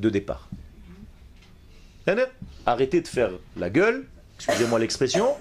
de 0.01 0.11
départ. 0.11 0.49
Arrêtez 2.65 3.01
de 3.01 3.09
faire 3.09 3.31
la 3.57 3.69
gueule, 3.69 4.07
excusez-moi 4.37 4.79
l'expression, 4.79 5.35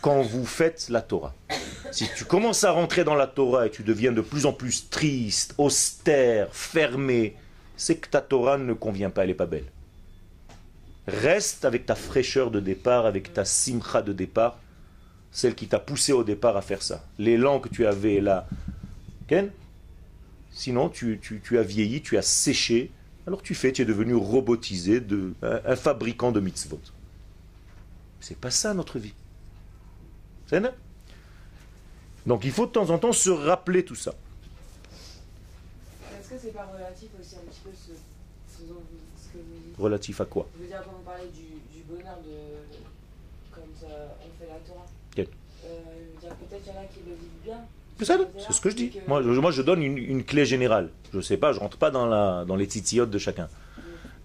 quand 0.00 0.22
vous 0.22 0.44
faites 0.44 0.88
la 0.88 1.00
Torah. 1.00 1.34
Si 1.92 2.08
tu 2.16 2.24
commences 2.24 2.64
à 2.64 2.72
rentrer 2.72 3.04
dans 3.04 3.14
la 3.14 3.26
Torah 3.26 3.66
et 3.66 3.70
tu 3.70 3.82
deviens 3.82 4.12
de 4.12 4.20
plus 4.20 4.46
en 4.46 4.52
plus 4.52 4.90
triste, 4.90 5.54
austère, 5.58 6.54
fermé, 6.54 7.36
c'est 7.76 7.96
que 7.96 8.08
ta 8.08 8.20
Torah 8.20 8.58
ne 8.58 8.72
convient 8.72 9.10
pas, 9.10 9.22
elle 9.22 9.28
n'est 9.28 9.34
pas 9.34 9.46
belle. 9.46 9.66
Reste 11.06 11.64
avec 11.64 11.86
ta 11.86 11.94
fraîcheur 11.94 12.50
de 12.50 12.60
départ, 12.60 13.06
avec 13.06 13.32
ta 13.32 13.44
simcha 13.44 14.02
de 14.02 14.12
départ, 14.12 14.58
celle 15.30 15.54
qui 15.54 15.68
t'a 15.68 15.78
poussé 15.78 16.12
au 16.12 16.24
départ 16.24 16.56
à 16.56 16.62
faire 16.62 16.82
ça. 16.82 17.04
L'élan 17.18 17.60
que 17.60 17.68
tu 17.68 17.86
avais 17.86 18.20
là, 18.20 18.46
Ken 19.28 19.50
Sinon, 20.50 20.88
tu, 20.88 21.20
as 21.56 21.62
vieilli, 21.62 22.02
tu 22.02 22.18
as 22.18 22.22
séché, 22.22 22.90
alors 23.28 23.42
tu 23.42 23.54
fais, 23.54 23.72
tu 23.72 23.82
es 23.82 23.84
devenu 23.84 24.14
robotisé, 24.14 25.00
de, 25.00 25.34
un, 25.42 25.76
fabricant 25.76 26.32
de 26.32 26.40
mitzvot. 26.40 26.80
C'est 28.20 28.38
pas 28.38 28.50
ça 28.50 28.72
notre 28.72 28.98
vie. 28.98 29.12
C'est 30.46 30.62
Donc 32.26 32.46
il 32.46 32.52
faut 32.52 32.64
de 32.64 32.70
temps 32.70 32.88
en 32.88 32.98
temps 32.98 33.12
se 33.12 33.28
rappeler 33.28 33.84
tout 33.84 33.94
ça. 33.94 34.14
Est-ce 36.18 36.30
que 36.30 36.34
c'est 36.40 36.54
pas 36.54 36.64
relatif 36.74 37.10
aussi 37.20 37.36
un 37.36 37.50
petit 37.50 37.60
peu 37.62 37.70
ce, 37.74 37.92
ce, 38.50 38.62
que 38.62 39.36
vous 39.36 39.60
dites? 39.62 39.76
Relatif 39.76 40.22
à 40.22 40.24
quoi? 40.24 40.48
Je 40.56 40.62
veux 40.62 40.68
dire, 40.68 40.82
quand 40.82 40.96
on 40.98 41.04
parlait 41.04 41.28
du, 41.28 41.76
du 41.76 41.84
bonheur 41.84 42.16
de. 42.24 43.54
Comme 43.54 43.74
ça, 43.78 44.16
on 44.22 44.42
fait 44.42 44.50
la 44.50 44.58
Torah. 44.60 44.86
Quel 45.14 45.26
euh, 45.66 45.78
peut-être 46.22 46.64
qu'il 46.64 46.72
y 46.72 46.76
en 46.76 46.80
a 46.80 46.84
qui 46.86 47.00
le 47.06 47.14
vivent 47.14 47.44
bien. 47.44 47.60
C'est 48.00 48.52
ce 48.52 48.60
que 48.60 48.70
je 48.70 48.76
dis. 48.76 48.92
Moi, 49.06 49.22
je, 49.22 49.62
donne 49.62 49.82
une, 49.82 50.24
clé 50.24 50.44
générale. 50.44 50.90
Je 51.12 51.16
ne 51.16 51.22
sais 51.22 51.36
pas, 51.36 51.52
je 51.52 51.58
rentre 51.58 51.76
pas 51.76 51.90
dans, 51.90 52.06
la, 52.06 52.44
dans 52.46 52.56
les 52.56 52.66
titillotes 52.66 53.10
de 53.10 53.18
chacun. 53.18 53.48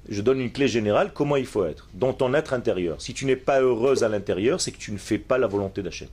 Je 0.09 0.21
donne 0.21 0.41
une 0.41 0.51
clé 0.51 0.67
générale, 0.67 1.11
comment 1.13 1.37
il 1.37 1.45
faut 1.45 1.65
être, 1.65 1.89
dans 1.93 2.13
ton 2.13 2.33
être 2.33 2.53
intérieur. 2.53 3.01
Si 3.01 3.13
tu 3.13 3.25
n'es 3.25 3.37
pas 3.37 3.61
heureuse 3.61 4.03
à 4.03 4.09
l'intérieur, 4.09 4.59
c'est 4.61 4.71
que 4.71 4.77
tu 4.77 4.91
ne 4.91 4.97
fais 4.97 5.17
pas 5.17 5.37
la 5.37 5.47
volonté 5.47 5.81
d'Hachem. 5.81 6.09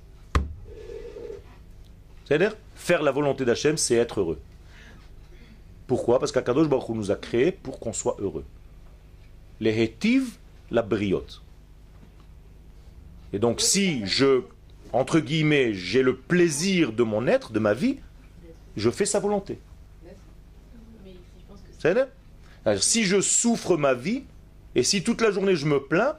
C'est-à-dire, 2.24 2.56
faire 2.76 3.02
la 3.02 3.10
volonté 3.10 3.44
d'Hachem, 3.44 3.76
c'est 3.76 3.96
être 3.96 4.20
heureux. 4.20 4.38
Pourquoi? 5.88 6.20
Parce 6.20 6.30
qu'Akadosh 6.30 6.68
Baruch 6.68 6.88
nous 6.90 7.10
a 7.10 7.16
créés 7.16 7.50
pour 7.50 7.80
qu'on 7.80 7.92
soit 7.92 8.16
heureux. 8.20 8.44
Les 9.58 9.82
hétives, 9.82 10.36
la 10.70 10.82
briotte. 10.82 11.42
Et 13.32 13.40
donc, 13.40 13.60
si 13.60 14.06
je 14.06 14.42
entre 14.92 15.20
guillemets, 15.20 15.74
j'ai 15.74 16.02
le 16.02 16.16
plaisir 16.16 16.92
de 16.92 17.02
mon 17.02 17.26
être, 17.26 17.52
de 17.52 17.58
ma 17.58 17.74
vie, 17.74 17.98
je 18.76 18.90
fais 18.90 19.06
sa 19.06 19.20
volonté. 19.20 19.58
Alors, 22.64 22.82
si 22.82 23.04
je 23.04 23.20
souffre 23.20 23.76
ma 23.76 23.94
vie, 23.94 24.24
et 24.74 24.82
si 24.82 25.02
toute 25.02 25.20
la 25.20 25.30
journée 25.30 25.56
je 25.56 25.66
me 25.66 25.80
plains, 25.80 26.16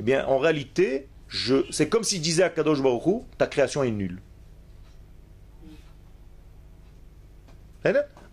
eh 0.00 0.02
bien, 0.02 0.26
en 0.26 0.38
réalité, 0.38 1.06
c'est 1.70 1.88
comme 1.88 2.04
s'il 2.04 2.20
disait 2.20 2.42
à 2.42 2.50
Kadosh 2.50 2.82
Baruch 2.82 3.24
ta 3.36 3.46
création 3.46 3.82
est 3.82 3.90
nulle. 3.90 4.20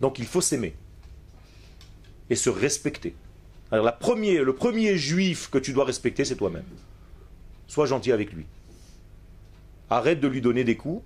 Donc 0.00 0.18
il 0.18 0.26
faut 0.26 0.42
s'aimer 0.42 0.74
et 2.28 2.34
se 2.34 2.50
respecter. 2.50 3.14
Le 3.72 4.50
premier 4.52 4.96
juif 4.96 5.48
que 5.50 5.58
tu 5.58 5.72
dois 5.72 5.84
respecter, 5.84 6.24
c'est 6.24 6.36
toi-même. 6.36 6.64
Sois 7.66 7.86
gentil 7.86 8.12
avec 8.12 8.32
lui. 8.32 8.46
Arrête 9.90 10.20
de 10.20 10.28
lui 10.28 10.40
donner 10.40 10.64
des 10.64 10.76
coups 10.76 11.04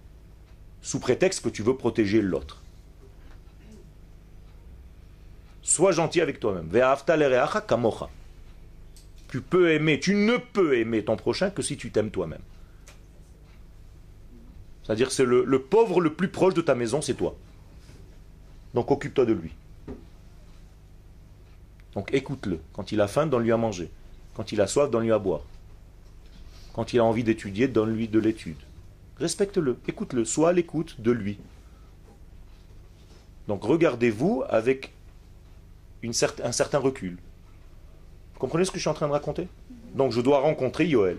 sous 0.82 1.00
prétexte 1.00 1.44
que 1.44 1.48
tu 1.48 1.62
veux 1.62 1.76
protéger 1.76 2.22
l'autre. 2.22 2.62
Sois 5.62 5.92
gentil 5.92 6.20
avec 6.20 6.40
toi-même. 6.40 6.68
Tu 9.28 9.40
peux 9.40 9.72
aimer, 9.72 10.00
tu 10.00 10.14
ne 10.14 10.38
peux 10.38 10.78
aimer 10.78 11.04
ton 11.04 11.16
prochain 11.16 11.50
que 11.50 11.62
si 11.62 11.76
tu 11.76 11.90
t'aimes 11.90 12.10
toi-même. 12.10 12.42
C'est-à-dire 14.82 15.12
c'est 15.12 15.24
le, 15.24 15.44
le 15.44 15.62
pauvre 15.62 16.00
le 16.00 16.14
plus 16.14 16.28
proche 16.28 16.54
de 16.54 16.62
ta 16.62 16.74
maison, 16.74 17.00
c'est 17.00 17.14
toi. 17.14 17.36
Donc 18.74 18.90
occupe-toi 18.90 19.26
de 19.26 19.32
lui. 19.32 19.52
Donc 21.94 22.12
écoute-le. 22.12 22.60
Quand 22.72 22.90
il 22.92 23.00
a 23.00 23.06
faim, 23.08 23.26
donne-lui 23.26 23.52
à 23.52 23.56
manger. 23.56 23.90
Quand 24.34 24.52
il 24.52 24.60
a 24.60 24.66
soif, 24.66 24.90
donne-lui 24.90 25.12
à 25.12 25.18
boire. 25.18 25.42
Quand 26.72 26.92
il 26.92 27.00
a 27.00 27.04
envie 27.04 27.24
d'étudier, 27.24 27.68
donne-lui 27.68 28.08
de 28.08 28.18
l'étude. 28.18 28.56
Respecte-le, 29.20 29.76
écoute-le, 29.86 30.24
sois 30.24 30.48
à 30.48 30.52
l'écoute 30.54 30.98
de 30.98 31.10
lui. 31.10 31.38
Donc 33.48 33.62
regardez-vous 33.62 34.44
avec 34.48 34.94
une 36.02 36.12
un 36.42 36.52
certain 36.52 36.78
recul. 36.78 37.18
Vous 38.32 38.40
comprenez 38.40 38.64
ce 38.64 38.70
que 38.70 38.78
je 38.78 38.82
suis 38.82 38.88
en 38.88 38.94
train 38.94 39.08
de 39.08 39.12
raconter? 39.12 39.46
Donc 39.94 40.12
je 40.12 40.22
dois 40.22 40.40
rencontrer 40.40 40.86
Yoel. 40.86 41.18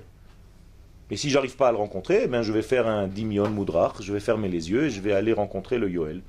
Et 1.12 1.18
si 1.18 1.30
j'arrive 1.30 1.56
pas 1.56 1.68
à 1.68 1.72
le 1.72 1.78
rencontrer, 1.78 2.24
eh 2.28 2.44
je 2.44 2.52
vais 2.52 2.64
faire 2.64 2.88
un 2.88 3.08
dimion 3.08 3.48
moudrar, 3.52 4.02
je 4.02 4.12
vais 4.12 4.20
fermer 4.20 4.50
les 4.50 4.72
yeux 4.72 4.86
et 4.86 4.90
je 4.90 5.00
vais 5.00 5.12
aller 5.12 5.34
rencontrer 5.34 5.78
le 5.78 5.88
Yoel. 5.88 6.22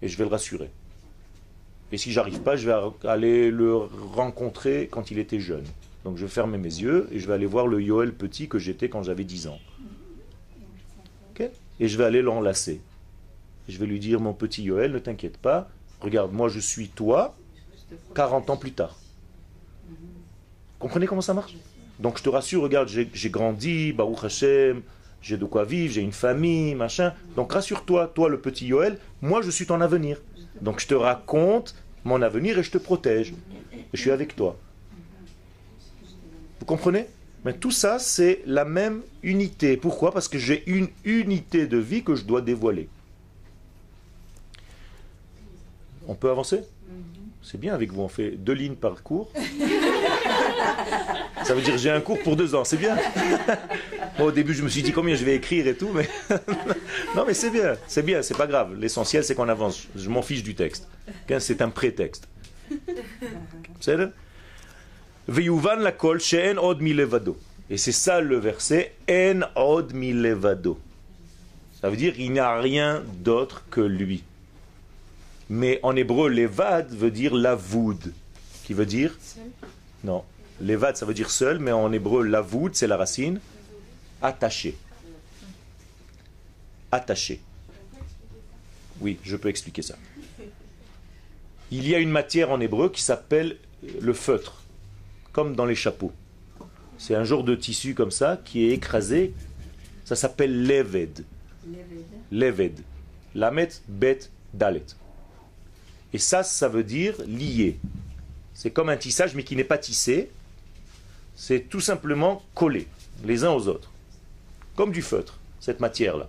Et 0.00 0.08
je 0.08 0.16
vais 0.16 0.24
le 0.24 0.30
rassurer. 0.30 0.70
Et 1.92 1.98
si 1.98 2.10
j'arrive 2.10 2.40
pas, 2.40 2.56
je 2.56 2.70
vais 2.70 3.08
aller 3.08 3.50
le 3.50 3.76
rencontrer 3.76 4.88
quand 4.90 5.10
il 5.10 5.18
était 5.18 5.40
jeune. 5.40 5.64
Donc 6.04 6.16
je 6.16 6.22
vais 6.22 6.30
fermer 6.30 6.56
mes 6.56 6.68
yeux 6.68 7.06
et 7.12 7.18
je 7.18 7.26
vais 7.26 7.34
aller 7.34 7.44
voir 7.44 7.66
le 7.66 7.82
Yoel 7.82 8.14
petit 8.14 8.48
que 8.48 8.58
j'étais 8.58 8.88
quand 8.88 9.02
j'avais 9.02 9.24
10 9.24 9.48
ans 9.48 9.58
et 11.80 11.88
je 11.88 11.98
vais 11.98 12.04
aller 12.04 12.22
l'enlacer. 12.22 12.80
Je 13.68 13.78
vais 13.78 13.86
lui 13.86 13.98
dire, 13.98 14.20
mon 14.20 14.32
petit 14.32 14.62
Yoel, 14.62 14.92
ne 14.92 14.98
t'inquiète 14.98 15.38
pas, 15.38 15.68
regarde, 16.00 16.32
moi 16.32 16.48
je 16.48 16.60
suis 16.60 16.88
toi 16.88 17.34
40 18.14 18.50
ans 18.50 18.56
plus 18.56 18.72
tard. 18.72 18.98
Comprenez 20.78 21.06
comment 21.06 21.20
ça 21.20 21.34
marche? 21.34 21.56
Donc 21.98 22.18
je 22.18 22.22
te 22.22 22.28
rassure, 22.28 22.62
regarde, 22.62 22.88
j'ai 22.88 23.30
grandi, 23.30 23.92
Baruch 23.92 24.24
Hashem, 24.24 24.82
j'ai 25.22 25.38
de 25.38 25.44
quoi 25.44 25.64
vivre, 25.64 25.94
j'ai 25.94 26.02
une 26.02 26.12
famille, 26.12 26.74
machin. 26.74 27.14
Donc 27.36 27.52
rassure-toi, 27.52 28.12
toi 28.14 28.28
le 28.28 28.40
petit 28.40 28.66
Yoel, 28.66 28.98
moi 29.22 29.40
je 29.42 29.50
suis 29.50 29.66
ton 29.66 29.80
avenir. 29.80 30.20
Donc 30.60 30.80
je 30.80 30.86
te 30.86 30.94
raconte 30.94 31.74
mon 32.04 32.20
avenir 32.20 32.58
et 32.58 32.62
je 32.62 32.70
te 32.70 32.78
protège. 32.78 33.32
Je 33.92 34.00
suis 34.00 34.10
avec 34.10 34.36
toi. 34.36 34.58
Vous 36.60 36.66
comprenez? 36.66 37.06
Mais 37.44 37.52
tout 37.52 37.70
ça, 37.70 37.98
c'est 37.98 38.42
la 38.46 38.64
même 38.64 39.02
unité. 39.22 39.76
Pourquoi? 39.76 40.12
Parce 40.12 40.28
que 40.28 40.38
j'ai 40.38 40.62
une 40.66 40.88
unité 41.04 41.66
de 41.66 41.76
vie 41.76 42.02
que 42.02 42.14
je 42.14 42.24
dois 42.24 42.40
dévoiler. 42.40 42.88
On 46.06 46.14
peut 46.14 46.30
avancer? 46.30 46.62
C'est 47.42 47.60
bien 47.60 47.74
avec 47.74 47.92
vous, 47.92 48.00
on 48.00 48.08
fait 48.08 48.30
deux 48.30 48.54
lignes 48.54 48.74
par 48.76 49.02
cours. 49.02 49.30
Ça 51.44 51.54
veut 51.54 51.60
dire 51.60 51.76
j'ai 51.76 51.90
un 51.90 52.00
cours 52.00 52.18
pour 52.22 52.36
deux 52.36 52.54
ans, 52.54 52.64
c'est 52.64 52.78
bien? 52.78 52.96
au 54.18 54.32
début, 54.32 54.54
je 54.54 54.62
me 54.62 54.68
suis 54.68 54.82
dit 54.82 54.92
combien 54.92 55.14
je 55.14 55.24
vais 55.24 55.34
écrire 55.34 55.66
et 55.66 55.74
tout, 55.76 55.90
mais 55.92 56.08
non, 57.14 57.24
mais 57.26 57.34
c'est 57.34 57.50
bien, 57.50 57.74
c'est 57.86 58.02
bien, 58.02 58.22
c'est 58.22 58.36
pas 58.36 58.46
grave. 58.46 58.74
L'essentiel, 58.78 59.22
c'est 59.24 59.34
qu'on 59.34 59.48
avance. 59.50 59.86
Je 59.94 60.08
m'en 60.08 60.22
fiche 60.22 60.42
du 60.42 60.54
texte. 60.54 60.88
C'est 61.38 61.60
un 61.60 61.68
prétexte. 61.68 62.28
C'est 63.80 63.98
Veyuvan 65.26 65.80
la 65.80 65.92
kol 65.92 66.20
she'en 66.20 66.58
od 66.58 66.80
milevado. 66.80 67.38
Et 67.70 67.78
c'est 67.78 67.92
ça 67.92 68.20
le 68.20 68.36
verset 68.36 68.94
en 69.08 69.40
od 69.56 69.94
milevado. 69.94 70.78
Ça 71.80 71.88
veut 71.88 71.96
dire 71.96 72.14
il 72.18 72.32
n'y 72.32 72.40
a 72.40 72.58
rien 72.60 73.02
d'autre 73.22 73.64
que 73.70 73.80
lui. 73.80 74.22
Mais 75.48 75.80
en 75.82 75.96
hébreu, 75.96 76.28
levad 76.28 76.90
veut 76.94 77.10
dire 77.10 77.34
lavoud, 77.34 78.12
qui 78.64 78.74
veut 78.74 78.86
dire 78.86 79.16
seul. 79.20 79.42
Non, 80.02 80.24
levad 80.60 80.96
ça 80.96 81.06
veut 81.06 81.14
dire 81.14 81.30
seul, 81.30 81.58
mais 81.58 81.72
en 81.72 81.92
hébreu 81.92 82.22
lavoud 82.22 82.74
c'est 82.74 82.86
la 82.86 82.96
racine 82.96 83.40
attaché. 84.20 84.76
Attaché. 86.92 87.40
Oui, 89.00 89.18
je 89.22 89.36
peux 89.36 89.48
expliquer 89.48 89.82
ça. 89.82 89.96
Il 91.70 91.88
y 91.88 91.94
a 91.94 91.98
une 91.98 92.10
matière 92.10 92.50
en 92.50 92.60
hébreu 92.60 92.90
qui 92.90 93.02
s'appelle 93.02 93.56
le 94.00 94.12
feutre 94.12 94.63
comme 95.34 95.54
dans 95.54 95.66
les 95.66 95.74
chapeaux. 95.74 96.12
C'est 96.96 97.14
un 97.14 97.24
genre 97.24 97.44
de 97.44 97.54
tissu 97.54 97.94
comme 97.94 98.12
ça 98.12 98.40
qui 98.42 98.64
est 98.64 98.70
écrasé. 98.70 99.34
Ça 100.06 100.16
s'appelle 100.16 100.66
leved. 100.66 101.24
Leved. 102.30 102.80
Lamet, 103.34 103.68
bet, 103.88 104.20
dalet. 104.54 104.86
Et 106.12 106.18
ça, 106.18 106.44
ça 106.44 106.68
veut 106.68 106.84
dire 106.84 107.16
lié. 107.26 107.80
C'est 108.54 108.70
comme 108.70 108.88
un 108.88 108.96
tissage, 108.96 109.34
mais 109.34 109.42
qui 109.42 109.56
n'est 109.56 109.64
pas 109.64 109.76
tissé. 109.76 110.30
C'est 111.34 111.68
tout 111.68 111.80
simplement 111.80 112.42
collé, 112.54 112.86
les 113.24 113.42
uns 113.42 113.50
aux 113.50 113.66
autres. 113.66 113.90
Comme 114.76 114.92
du 114.92 115.02
feutre, 115.02 115.40
cette 115.58 115.80
matière-là. 115.80 116.28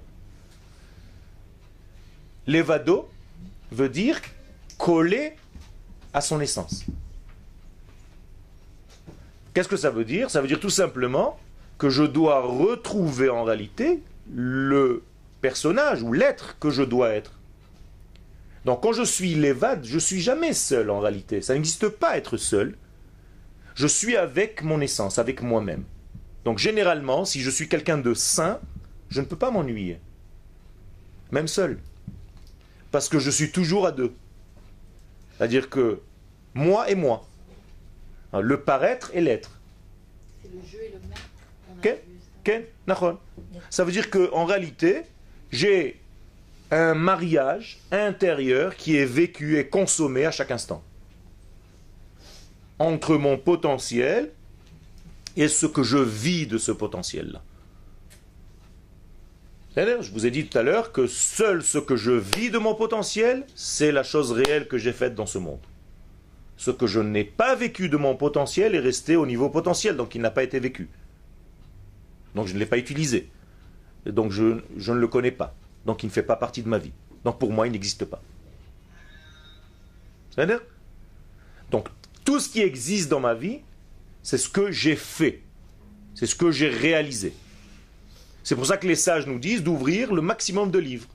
Levado 2.48 3.08
veut 3.72 3.89
dire 3.89 4.20
coller 4.80 5.34
à 6.12 6.22
son 6.22 6.41
essence. 6.41 6.86
Qu'est-ce 9.56 9.70
que 9.70 9.78
ça 9.78 9.89
veut 9.89 10.04
dire? 10.04 10.30
Ça 10.30 10.41
veut 10.41 10.50
dire 10.50 10.60
tout 10.60 10.70
simplement 10.70 11.39
que 11.78 11.89
je 11.89 12.04
dois 12.04 12.41
retrouver 12.41 13.30
en 13.30 13.46
réalité 13.46 14.04
le 14.30 15.02
personnage 15.39 16.04
ou 16.04 16.12
l'être 16.12 16.60
que 16.60 16.70
je 16.70 16.84
dois 16.84 17.12
être. 17.12 17.39
Donc 18.65 18.84
quand 18.84 18.91
je 18.91 19.04
suis 19.04 19.34
l'évade, 19.34 19.86
je 19.86 19.98
suis 19.98 20.20
jamais 20.20 20.52
seul 20.52 20.89
en 20.89 21.00
réalité. 21.00 21.41
Ça 21.41 21.54
n'existe 21.54 21.88
pas 21.88 22.18
être 22.18 22.36
seul. 22.36 22.76
Je 23.76 23.88
suis 23.88 24.18
avec 24.18 24.62
mon 24.62 24.82
essence, 24.82 25.20
avec 25.20 25.41
moi-même. 25.41 25.86
Donc 26.44 26.58
généralement, 26.60 27.24
si 27.24 27.39
je 27.39 27.50
suis 27.50 27.70
quelqu'un 27.70 27.98
de 27.98 28.13
saint, 28.13 28.60
je 29.08 29.22
ne 29.22 29.26
peux 29.26 29.38
pas 29.38 29.52
m'ennuyer. 29.52 30.02
Même 31.32 31.48
seul. 31.48 31.80
Parce 32.91 33.08
que 33.08 33.20
je 33.20 33.32
suis 33.32 33.52
toujours 33.52 33.88
à 33.88 33.94
deux. 33.94 34.13
C'est-à-dire 35.38 35.70
que 35.70 36.02
moi 36.54 36.89
et 36.89 36.96
moi. 36.96 37.26
Le 38.41 38.62
paraître 38.62 39.12
et 39.13 39.21
l'être. 39.21 39.60
C'est 40.41 40.52
le 40.54 40.62
jeu 40.62 40.80
et 40.84 40.91
le 40.93 41.00
maître. 41.08 41.21
Ça. 43.69 43.84
Veut 43.84 43.91
dire 43.91 44.10
qu'en 44.10 44.45
réalité, 44.45 45.04
j'ai 45.52 46.00
un 46.71 46.93
mariage 46.93 47.80
intérieur 47.91 48.76
qui 48.76 48.98
est 48.98 49.06
vécu 49.06 49.58
et 49.58 49.67
consommé 49.67 50.26
à 50.26 50.32
chaque 50.32 50.52
instant. 50.52 50.84
Entre 52.80 53.15
mon 53.15 53.38
potentiel 53.38 54.32
et 55.38 55.48
ce 55.48 55.65
que 55.65 55.84
je 55.84 55.98
vis 55.98 56.48
de 56.48 56.58
ce 56.58 56.71
potentiel-là. 56.71 57.41
Je 59.76 60.12
vous 60.12 60.26
ai 60.26 60.32
dit 60.32 60.45
tout 60.48 60.58
à 60.58 60.63
l'heure 60.63 60.93
que 60.93 61.06
seul 61.06 61.62
ce 61.62 61.78
que 61.78 61.98
je 61.98 62.12
vis 62.12 62.50
de 62.50 62.58
mon 62.58 62.76
potentiel, 62.76 63.45
c'est 63.56 63.91
la 63.91 64.04
chose 64.04 64.32
réelle 64.32 64.67
que 64.67 64.78
j'ai 64.78 64.93
faite 64.93 65.15
dans 65.15 65.26
ce 65.26 65.38
monde. 65.38 65.60
Ce 66.58 66.72
que 66.72 66.88
je 66.88 67.00
n'ai 67.00 67.24
pas 67.24 67.56
vécu 67.56 67.89
de 67.89 67.98
mon 67.98 68.15
potentiel 68.15 68.76
est 68.76 68.80
resté 68.80 69.15
au 69.15 69.26
niveau 69.26 69.50
potentiel, 69.50 69.98
donc 69.98 70.15
il 70.15 70.22
n'a 70.22 70.32
pas 70.32 70.44
été 70.44 70.60
vécu. 70.60 70.89
Donc 72.34 72.48
je 72.48 72.54
ne 72.54 72.60
l'ai 72.60 72.65
pas 72.65 72.78
utilisé. 72.78 73.30
Donc 74.06 74.32
je, 74.32 74.62
je 74.78 74.91
ne 74.91 75.00
le 75.00 75.08
connais 75.08 75.32
pas. 75.32 75.56
Donc 75.86 76.04
il 76.04 76.08
ne 76.08 76.12
fait 76.12 76.24
pas 76.24 76.36
partie 76.36 76.63
de 76.63 76.70
ma 76.70 76.78
vie. 76.78 76.94
Donc 77.24 77.39
pour 77.39 77.52
moi, 77.52 77.68
il 77.68 77.72
n'existe 77.72 78.06
pas. 78.06 78.22
C'est-à-dire 80.30 80.62
Donc 81.72 81.88
tout 82.24 82.39
ce 82.39 82.50
qui 82.50 82.62
existe 82.62 83.10
dans 83.10 83.20
ma 83.20 83.34
vie, 83.34 83.60
c'est 84.24 84.38
ce 84.38 84.50
que 84.50 84.72
j'ai 84.72 84.96
fait. 84.96 85.41
C'est 86.13 86.26
ce 86.26 86.36
que 86.36 86.52
j'ai 86.52 86.70
réalisé. 86.70 87.34
C'est 88.44 88.56
pour 88.56 88.65
ça 88.65 88.78
que 88.78 88.88
les 88.88 88.96
sages 88.96 89.28
nous 89.28 89.39
disent 89.39 89.63
d'ouvrir 89.63 90.13
le 90.13 90.22
maximum 90.22 90.72
de 90.72 90.80
livres. 90.80 91.08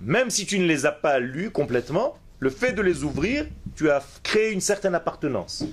Même 0.00 0.30
si 0.30 0.46
tu 0.46 0.58
ne 0.58 0.66
les 0.66 0.86
as 0.86 0.92
pas 0.92 1.18
lus 1.18 1.50
complètement, 1.50 2.18
le 2.40 2.50
fait 2.50 2.72
de 2.72 2.82
les 2.82 3.04
ouvrir, 3.04 3.46
tu 3.78 3.88
as 3.90 4.02
créé 4.24 4.50
une 4.50 4.60
certaine 4.60 4.96
appartenance, 4.96 5.64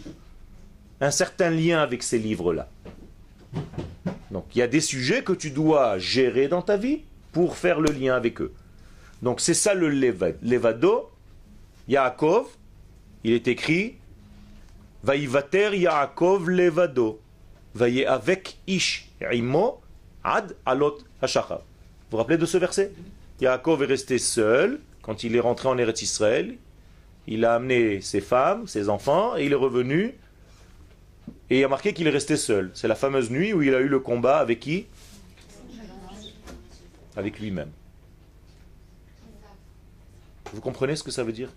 un 1.02 1.10
certain 1.10 1.50
lien 1.50 1.82
avec 1.82 2.04
ces 2.04 2.20
livres-là. 2.20 2.70
Donc 4.30 4.46
il 4.54 4.60
y 4.60 4.62
a 4.62 4.68
des 4.68 4.80
sujets 4.80 5.24
que 5.24 5.34
tu 5.34 5.50
dois 5.50 5.98
gérer 5.98 6.48
dans 6.48 6.62
ta 6.62 6.78
vie 6.78 7.02
pour 7.32 7.58
faire 7.58 7.80
le 7.80 7.91
lien 7.91 8.15
avec 8.15 8.41
eux. 8.41 8.54
Donc 9.24 9.41
c'est 9.41 9.56
ça 9.56 9.74
le 9.74 9.89
levad. 9.89 10.38
levado. 10.44 11.10
Yaakov, 11.88 12.46
il 13.24 13.34
est 13.34 13.48
écrit 13.48 13.96
Vaïvater 15.04 15.76
Yaakov 15.76 16.48
levado. 16.48 17.20
Vaillez 17.74 18.06
avec 18.06 18.60
Ish 18.68 19.10
Imo 19.32 19.82
ad 20.24 20.56
alot 20.63 21.00
hashachar. 21.24 21.58
Vous 21.58 21.63
vous 22.12 22.18
rappelez 22.18 22.38
de 22.38 22.46
ce 22.46 22.60
verset? 22.60 22.91
Yaakov 23.41 23.82
est 23.82 23.88
resté 23.88 24.20
seul 24.20 24.80
quand 25.02 25.24
il 25.24 25.36
est 25.36 25.39
rentré 25.39 25.70
en 25.70 25.78
Eretz 25.80 26.04
Israël. 26.04 26.56
Il 27.27 27.45
a 27.45 27.55
amené 27.55 28.01
ses 28.01 28.21
femmes, 28.21 28.67
ses 28.67 28.89
enfants, 28.89 29.35
et 29.35 29.45
il 29.45 29.51
est 29.51 29.55
revenu. 29.55 30.13
Et 31.49 31.59
il 31.59 31.63
a 31.63 31.67
marqué 31.67 31.93
qu'il 31.93 32.07
est 32.07 32.11
resté 32.11 32.38
seul. 32.38 32.71
C'est 32.73 32.88
la 32.88 32.95
fameuse 32.95 33.29
nuit 33.31 33.53
où 33.53 33.61
il 33.61 33.73
a 33.73 33.79
eu 33.79 33.88
le 33.88 33.99
combat 33.99 34.38
avec 34.38 34.59
qui? 34.59 34.85
Avec 37.15 37.39
lui-même. 37.39 37.71
Vous 40.53 40.61
comprenez 40.61 40.95
ce 40.95 41.03
que 41.03 41.11
ça 41.11 41.23
veut 41.23 41.33
dire? 41.33 41.49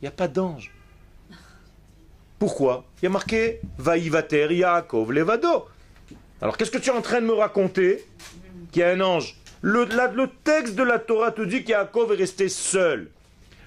Il 0.00 0.04
n'y 0.04 0.08
a 0.08 0.12
pas 0.12 0.28
d'ange. 0.28 0.72
Pourquoi? 2.38 2.84
Il 3.00 3.04
y 3.04 3.06
a 3.06 3.10
marqué 3.10 3.60
Vaïvater 3.78 4.52
Yaakov 4.52 5.12
Levado. 5.12 5.68
Alors 6.40 6.56
qu'est-ce 6.56 6.72
que 6.72 6.78
tu 6.78 6.90
es 6.90 6.92
en 6.92 7.00
train 7.00 7.20
de 7.20 7.26
me 7.26 7.34
raconter? 7.34 8.04
Qu'il 8.72 8.80
y 8.80 8.82
a 8.82 8.90
un 8.90 9.00
ange. 9.00 9.36
Le, 9.60 9.86
texte 10.42 10.74
de 10.74 10.82
la 10.82 10.98
Torah 10.98 11.30
te 11.30 11.42
dit 11.42 11.62
qu'Yaakov 11.62 12.12
est 12.12 12.16
resté 12.16 12.48
seul. 12.48 13.10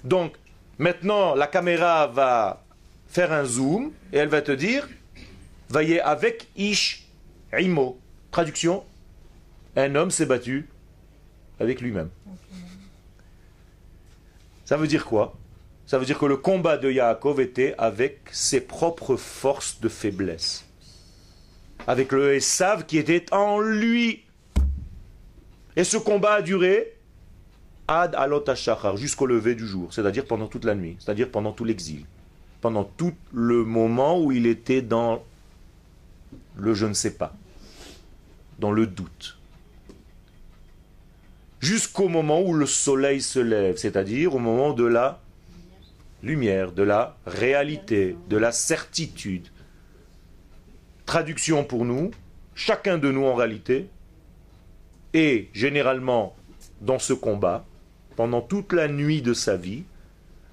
Donc 0.03 0.33
maintenant 0.77 1.35
la 1.35 1.47
caméra 1.47 2.07
va 2.07 2.63
faire 3.07 3.31
un 3.31 3.45
zoom 3.45 3.91
et 4.11 4.17
elle 4.17 4.29
va 4.29 4.41
te 4.41 4.51
dire 4.51 4.87
Vaillez 5.69 6.01
avec 6.01 6.47
Ish 6.55 7.07
Imo. 7.57 7.99
Traduction 8.31 8.83
Un 9.75 9.95
homme 9.95 10.11
s'est 10.11 10.25
battu 10.25 10.67
avec 11.59 11.81
lui-même. 11.81 12.09
Ça 14.65 14.77
veut 14.77 14.87
dire 14.87 15.05
quoi? 15.05 15.37
Ça 15.85 15.99
veut 15.99 16.05
dire 16.05 16.17
que 16.17 16.25
le 16.25 16.37
combat 16.37 16.77
de 16.77 16.91
Yaakov 16.91 17.39
était 17.39 17.75
avec 17.77 18.21
ses 18.31 18.61
propres 18.61 19.15
forces 19.15 19.79
de 19.79 19.87
faiblesse. 19.87 20.65
Avec 21.87 22.11
le 22.11 22.33
Esav 22.33 22.85
qui 22.85 22.97
était 22.97 23.31
en 23.31 23.59
lui. 23.59 24.23
Et 25.75 25.83
ce 25.83 25.97
combat 25.97 26.35
a 26.35 26.41
duré 26.41 26.94
ad 27.87 28.15
alot 28.15 28.45
jusqu'au 28.95 29.25
lever 29.25 29.55
du 29.55 29.67
jour, 29.67 29.93
c'est-à-dire 29.93 30.25
pendant 30.25 30.47
toute 30.47 30.65
la 30.65 30.75
nuit, 30.75 30.97
c'est-à-dire 30.99 31.29
pendant 31.29 31.51
tout 31.51 31.65
l'exil, 31.65 32.05
pendant 32.61 32.83
tout 32.83 33.13
le 33.33 33.63
moment 33.63 34.19
où 34.19 34.31
il 34.31 34.47
était 34.47 34.81
dans 34.81 35.23
le 36.55 36.73
je 36.73 36.85
ne 36.85 36.93
sais 36.93 37.15
pas, 37.15 37.33
dans 38.59 38.71
le 38.71 38.87
doute. 38.87 39.37
Jusqu'au 41.59 42.07
moment 42.07 42.41
où 42.41 42.53
le 42.53 42.65
soleil 42.65 43.21
se 43.21 43.39
lève, 43.39 43.77
c'est-à-dire 43.77 44.35
au 44.35 44.39
moment 44.39 44.73
de 44.73 44.85
la 44.85 45.19
lumière, 46.23 46.71
de 46.71 46.83
la 46.83 47.15
réalité, 47.25 48.17
de 48.29 48.37
la 48.37 48.51
certitude. 48.51 49.47
Traduction 51.05 51.63
pour 51.63 51.85
nous, 51.85 52.11
chacun 52.55 52.97
de 52.97 53.11
nous 53.11 53.25
en 53.25 53.35
réalité 53.35 53.87
est 55.13 55.49
généralement 55.53 56.35
dans 56.81 56.99
ce 56.99 57.13
combat 57.13 57.65
pendant 58.15 58.41
toute 58.41 58.73
la 58.73 58.87
nuit 58.87 59.21
de 59.21 59.33
sa 59.33 59.57
vie 59.57 59.83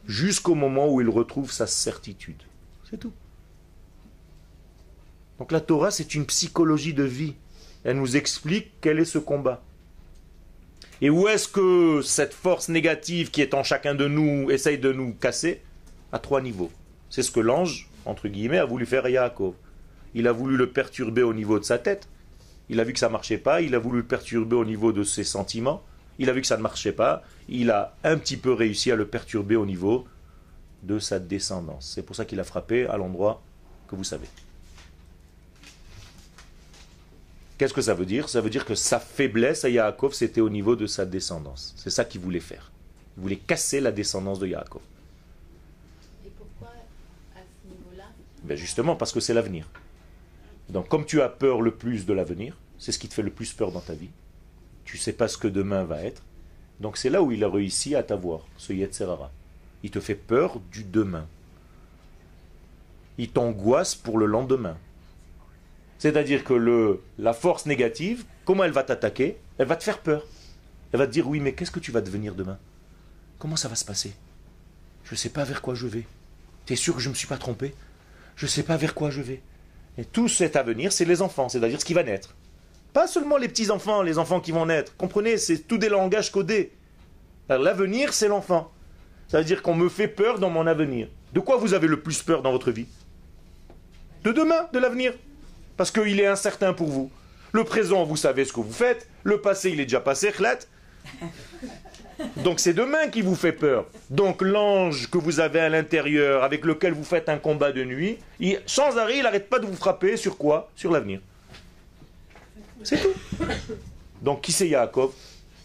jusqu'au 0.07 0.55
moment 0.55 0.89
où 0.93 1.01
il 1.01 1.09
retrouve 1.09 1.53
sa 1.53 1.67
certitude. 1.67 2.43
C'est 2.91 2.99
tout. 2.99 3.13
Donc 5.39 5.53
la 5.53 5.61
Torah, 5.61 5.91
c'est 5.91 6.15
une 6.15 6.27
psychologie 6.27 6.95
de 6.95 7.05
vie. 7.05 7.35
Elle 7.85 7.97
nous 7.97 8.17
explique 8.17 8.73
quel 8.81 8.99
est 8.99 9.05
ce 9.05 9.19
combat. 9.19 9.63
Et 11.01 11.11
où 11.11 11.27
est-ce 11.27 11.49
que 11.49 12.01
cette 12.03 12.33
force 12.33 12.69
négative 12.69 13.31
qui 13.31 13.43
est 13.43 13.55
en 13.55 13.65
chacun 13.65 13.95
de 13.95 14.07
nous 14.07 14.51
essaye 14.51 14.79
de 14.79 14.93
nous 14.93 15.15
casser? 15.15 15.61
À 16.13 16.19
trois 16.19 16.43
niveaux. 16.43 16.71
C'est 17.11 17.23
ce 17.23 17.31
que 17.31 17.41
l'ange, 17.41 17.89
entre 18.05 18.29
guillemets, 18.29 18.59
a 18.59 18.65
voulu 18.67 18.87
faire 18.87 19.07
à 19.07 19.11
Yaakov. 19.11 19.55
Il 20.15 20.29
a 20.29 20.33
voulu 20.33 20.57
le 20.57 20.71
perturber 20.71 21.23
au 21.23 21.35
niveau 21.35 21.59
de 21.59 21.65
sa 21.65 21.79
tête. 21.79 22.09
Il 22.69 22.79
a 22.79 22.85
vu 22.85 22.93
que 22.93 22.99
ça 22.99 23.09
ne 23.09 23.13
marchait 23.13 23.39
pas. 23.39 23.63
Il 23.63 23.75
a 23.75 23.79
voulu 23.79 23.99
le 23.99 24.07
perturber 24.07 24.57
au 24.57 24.65
niveau 24.65 24.93
de 24.93 25.03
ses 25.03 25.25
sentiments. 25.25 25.83
Il 26.23 26.31
a 26.31 26.33
vu 26.33 26.41
que 26.41 26.47
ça 26.47 26.57
ne 26.57 26.63
marchait 26.63 26.93
pas. 26.93 27.25
Il 27.49 27.73
a 27.73 27.97
un 28.05 28.17
petit 28.17 28.37
peu 28.37 28.53
réussi 28.53 28.93
à 28.93 28.95
le 28.95 29.09
perturber 29.09 29.57
au 29.57 29.67
niveau 29.67 30.07
de 30.85 31.01
sa 31.01 31.19
descendance. 31.19 31.91
C'est 31.93 32.05
pour 32.05 32.15
ça 32.15 32.25
qu'il 32.25 32.39
a 32.39 32.45
frappé 32.45 32.87
à 32.87 32.97
l'endroit 32.97 33.43
que 33.89 33.97
vous 33.97 34.05
savez. 34.05 34.29
Qu'est-ce 37.59 37.75
que 37.75 37.83
ça 37.83 37.95
veut 37.95 38.07
dire? 38.07 38.29
Ça 38.29 38.41
veut 38.41 38.51
dire 38.51 38.65
que 38.65 38.77
sa 38.77 39.01
faiblesse 39.01 39.65
à 39.65 39.69
Yaakov, 39.69 40.13
c'était 40.13 40.41
au 40.41 40.49
niveau 40.49 40.77
de 40.77 40.87
sa 40.87 41.05
descendance. 41.07 41.75
C'est 41.77 41.91
ça 41.91 42.05
qu'il 42.05 42.21
voulait 42.21 42.39
faire. 42.39 42.71
Il 43.17 43.23
voulait 43.23 43.37
casser 43.37 43.81
la 43.81 43.91
descendance 43.91 44.39
de 44.39 44.47
Yaakov. 44.47 44.83
Et 46.25 46.31
pourquoi 46.39 46.69
à 47.35 47.41
ce 47.41 47.69
niveau-là? 47.69 48.05
Ben 48.45 48.57
justement, 48.57 48.95
parce 48.95 49.11
que 49.11 49.19
c'est 49.19 49.35
l'avenir. 49.35 49.69
Donc, 50.69 50.89
comme 50.89 51.05
tu 51.05 51.21
as 51.21 51.29
peur 51.29 51.63
le 51.63 51.73
plus 51.73 52.07
de 52.07 52.13
l'avenir, 52.13 52.57
c'est 52.79 52.93
ce 52.93 53.01
qui 53.01 53.09
te 53.09 53.15
fait 53.15 53.23
le 53.23 53.33
plus 53.33 53.53
peur 53.53 53.73
dans 53.73 53.81
ta 53.81 53.95
vie. 53.95 54.11
Tu 54.85 54.99
sais 54.99 55.13
pas 55.13 55.29
ce 55.29 55.39
que 55.39 55.49
demain 55.49 55.85
va 55.85 56.03
être. 56.03 56.23
Donc, 56.81 56.97
c'est 56.97 57.11
là 57.11 57.23
où 57.23 57.33
il 57.33 57.45
a 57.45 57.49
réussi 57.49 57.95
à 57.95 58.03
t'avoir, 58.03 58.41
ce 58.57 58.73
Yetzerara. 58.73 59.31
Il 59.83 59.91
te 59.91 60.01
fait 60.01 60.15
peur 60.15 60.61
du 60.71 60.85
demain. 60.85 61.27
Il 63.19 63.31
t'angoisse 63.31 63.95
pour 63.95 64.19
le 64.19 64.27
lendemain. 64.27 64.77
C'est-à-dire 65.99 66.43
que 66.43 66.55
le, 66.55 67.01
la 67.19 67.33
force 67.33 67.67
négative, 67.67 68.25
comment 68.45 68.65
elle 68.65 68.73
va 68.73 68.83
t'attaquer? 68.83 69.37
Elle 69.59 69.69
va 69.69 69.77
te 69.77 69.85
faire 69.85 70.01
peur. 70.01 70.27
Elle 70.93 70.99
va 70.99 71.07
te 71.07 71.13
dire, 71.13 71.29
oui, 71.29 71.39
mais 71.39 71.53
qu'est-ce 71.53 71.71
que 71.71 71.81
tu 71.81 71.93
vas 71.93 72.01
devenir 72.01 72.35
demain? 72.35 72.59
Comment 73.39 73.57
ça 73.57 73.69
va 73.69 73.77
se 73.77 73.85
passer? 73.85 74.13
Je 75.05 75.13
ne 75.13 75.17
sais 75.17 75.29
pas 75.29 75.45
vers 75.45 75.63
quoi 75.63 75.75
je 75.75 75.87
vais. 75.87 76.05
Tu 76.67 76.73
es 76.73 76.77
sûr 76.77 76.95
que 76.95 77.01
je 77.01 77.09
ne 77.09 77.13
me 77.13 77.17
suis 77.17 77.29
pas 77.29 77.39
trompé? 77.39 77.75
Je 78.35 78.47
ne 78.47 78.51
sais 78.51 78.63
pas 78.63 78.77
vers 78.77 78.95
quoi 78.95 79.11
je 79.11 79.21
vais. 79.21 79.43
Et 79.99 80.05
tout 80.05 80.29
cet 80.29 80.57
avenir, 80.57 80.93
c'est 80.93 81.05
les 81.05 81.23
enfants, 81.23 81.49
c'est-à-dire 81.49 81.81
ce 81.81 81.85
qui 81.85 81.95
va 81.95 82.03
naître. 82.03 82.35
Pas 82.93 83.07
seulement 83.07 83.39
les 83.39 83.49
petits-enfants, 83.49 84.03
les 84.03 84.19
enfants 84.19 84.41
qui 84.41 84.53
vont 84.53 84.67
naître. 84.67 84.97
Comprenez, 84.97 85.39
c'est 85.39 85.59
tout 85.59 85.79
des 85.79 85.89
langages 85.89 86.31
codés. 86.31 86.73
L'avenir, 87.49 88.13
c'est 88.13 88.29
l'enfant. 88.29 88.71
Ça 89.29 89.39
veut 89.39 89.45
dire 89.45 89.63
qu'on 89.63 89.75
me 89.75 89.89
fait 89.89 90.09
peur 90.09 90.39
dans 90.39 90.51
mon 90.51 90.67
avenir. 90.67 91.09
De 91.33 91.41
quoi 91.41 91.57
vous 91.57 91.73
avez 91.73 91.89
le 91.89 92.01
plus 92.01 92.23
peur 92.23 92.43
dans 92.43 92.53
votre 92.53 92.71
vie? 92.71 92.87
De 94.25 94.33
demain, 94.33 94.69
de 94.73 94.79
l'avenir. 94.79 95.15
Parce 95.77 95.91
qu'il 95.91 96.21
est 96.21 96.27
incertain 96.27 96.75
pour 96.75 96.89
vous. 96.89 97.11
Le 97.53 97.65
présent, 97.65 98.05
vous 98.05 98.17
savez 98.17 98.45
ce 98.45 98.53
que 98.53 98.61
vous 98.61 98.73
faites. 98.73 99.09
Le 99.25 99.41
passé, 99.41 99.71
il 99.71 99.81
est 99.81 99.85
déjà 99.85 100.01
passé, 100.01 100.31
khlat. 100.31 100.59
Donc 102.37 102.61
c'est 102.61 102.75
demain 102.75 103.09
qui 103.09 103.23
vous 103.23 103.35
fait 103.35 103.53
peur. 103.53 103.87
Donc 104.11 104.43
l'ange 104.43 105.11
que 105.11 105.19
vous 105.19 105.41
avez 105.41 105.61
à 105.61 105.69
l'intérieur, 105.69 106.45
avec 106.45 106.65
lequel 106.65 106.93
vous 106.93 107.05
faites 107.05 107.29
un 107.29 107.39
combat 107.39 107.73
de 107.73 107.85
nuit, 107.85 108.19
sans 108.67 108.99
arrêt, 108.99 109.19
il 109.19 109.23
n'arrête 109.23 109.49
pas 109.49 109.59
de 109.59 109.67
vous 109.67 109.77
frapper 109.77 110.17
sur 110.17 110.37
quoi? 110.37 110.71
Sur 110.77 110.93
l'avenir. 110.93 111.21
C'est 112.85 113.01
tout. 113.01 113.45
Donc 114.23 114.43
qui 114.43 114.53
c'est 114.53 114.69
Yaakov? 114.69 115.13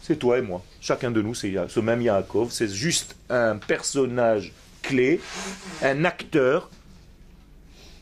C'est 0.01 0.18
toi 0.18 0.38
et 0.38 0.41
moi. 0.41 0.63
Chacun 0.80 1.11
de 1.11 1.22
nous, 1.22 1.36
c'est 1.36 1.53
ce 1.68 1.80
même 1.80 2.01
Yaakov. 2.01 2.51
C'est 2.51 2.70
juste 2.70 3.15
un 3.30 3.57
personnage 3.57 4.53
clé, 4.82 5.20
un 5.82 6.05
acteur 6.05 6.70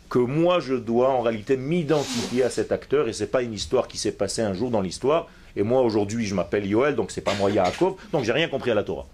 que 0.09 0.19
moi 0.19 0.59
je 0.59 0.75
dois 0.75 1.09
en 1.09 1.21
réalité 1.21 1.57
m'identifier 1.57 2.43
à 2.43 2.49
cet 2.49 2.71
acteur 2.71 3.07
et 3.07 3.13
c'est 3.13 3.27
pas 3.27 3.41
une 3.41 3.53
histoire 3.53 3.87
qui 3.87 3.97
s'est 3.97 4.11
passée 4.11 4.43
un 4.43 4.53
jour 4.53 4.69
dans 4.69 4.81
l'histoire 4.81 5.27
et 5.55 5.63
moi 5.63 5.81
aujourd'hui 5.81 6.25
je 6.25 6.35
m'appelle 6.35 6.65
Yoel 6.65 6.95
donc 6.95 7.09
c'est 7.09 7.21
pas 7.21 7.33
moi 7.33 7.49
Yaakov 7.49 7.95
donc 8.11 8.23
j'ai 8.23 8.31
rien 8.31 8.47
compris 8.47 8.71
à 8.71 8.75
la 8.75 8.83
Torah. 8.83 9.07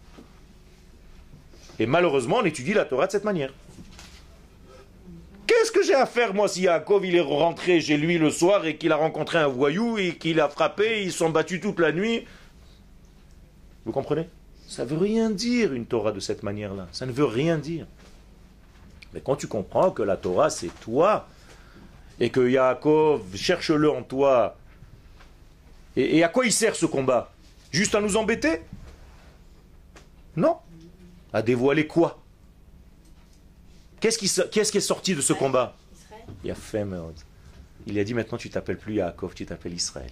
Et 1.80 1.86
malheureusement 1.86 2.40
on 2.42 2.46
étudie 2.46 2.74
la 2.74 2.86
Torah 2.86 3.08
de 3.08 3.12
cette 3.14 3.24
manière. 3.24 3.54
Qu'est-ce 5.48 5.72
que 5.72 5.84
j'ai 5.84 5.96
à 5.96 6.06
faire 6.06 6.34
moi 6.34 6.48
si 6.48 6.62
Yaakov 6.62 7.06
est 7.06 7.20
rentré 7.20 7.82
chez 7.82 7.98
lui 7.98 8.18
le 8.18 8.30
soir 8.30 8.66
et 8.66 8.78
qu'il 8.78 8.92
a 8.92 8.96
rencontré 8.96 9.38
un 9.38 9.48
voyou 9.48 9.98
et 9.98 10.16
qu'il 10.16 10.40
a 10.40 10.48
frappé, 10.48 11.04
ils 11.04 11.12
sont 11.12 11.30
battus 11.30 11.60
toute 11.60 11.80
la 11.80 11.92
nuit? 11.92 12.26
Vous 13.86 13.92
comprenez? 13.92 14.30
Ça 14.68 14.86
veut 14.86 14.98
rien 14.98 15.30
dire 15.30 15.74
une 15.74 15.86
Torah 15.86 16.14
de 16.14 16.20
cette 16.20 16.44
manière-là. 16.44 16.88
Ça 16.92 17.06
ne 17.06 17.12
veut 17.12 17.26
rien 17.26 17.58
dire. 17.58 17.86
Mais 19.14 19.20
quand 19.20 19.36
tu 19.36 19.48
comprends 19.48 19.92
que 19.92 20.04
la 20.04 20.16
Torah 20.16 20.50
c'est 20.50 20.72
toi 20.80 21.28
et 22.20 22.30
que 22.30 22.48
Yaakov 22.48 23.36
cherche-le 23.36 23.92
en 23.92 24.04
toi, 24.04 24.56
et 25.98 26.24
à 26.24 26.30
quoi 26.30 26.46
il 26.46 26.54
sert 26.54 26.76
ce 26.76 26.86
combat? 26.86 27.34
Juste 27.72 27.96
à 27.96 28.00
nous 28.00 28.16
embêter? 28.16 28.62
Non. 30.38 30.58
À 31.34 31.42
dévoiler 31.42 31.88
quoi? 31.88 32.21
Qu'est-ce 34.02 34.18
qui, 34.18 34.78
est 34.78 34.80
sorti 34.82 35.14
de 35.16 35.22
ce 35.22 35.32
combat 35.32 35.78
Il 36.44 36.50
a 36.50 36.56
fait. 36.56 36.84
Il 37.86 38.00
a 38.00 38.04
dit 38.04 38.16
maintenant 38.16 38.38
tu 38.38 38.50
t'appelles 38.50 38.78
plus 38.78 38.96
Yaakov, 38.96 39.36
tu 39.36 39.46
t'appelles 39.46 39.74
Israël. 39.74 40.10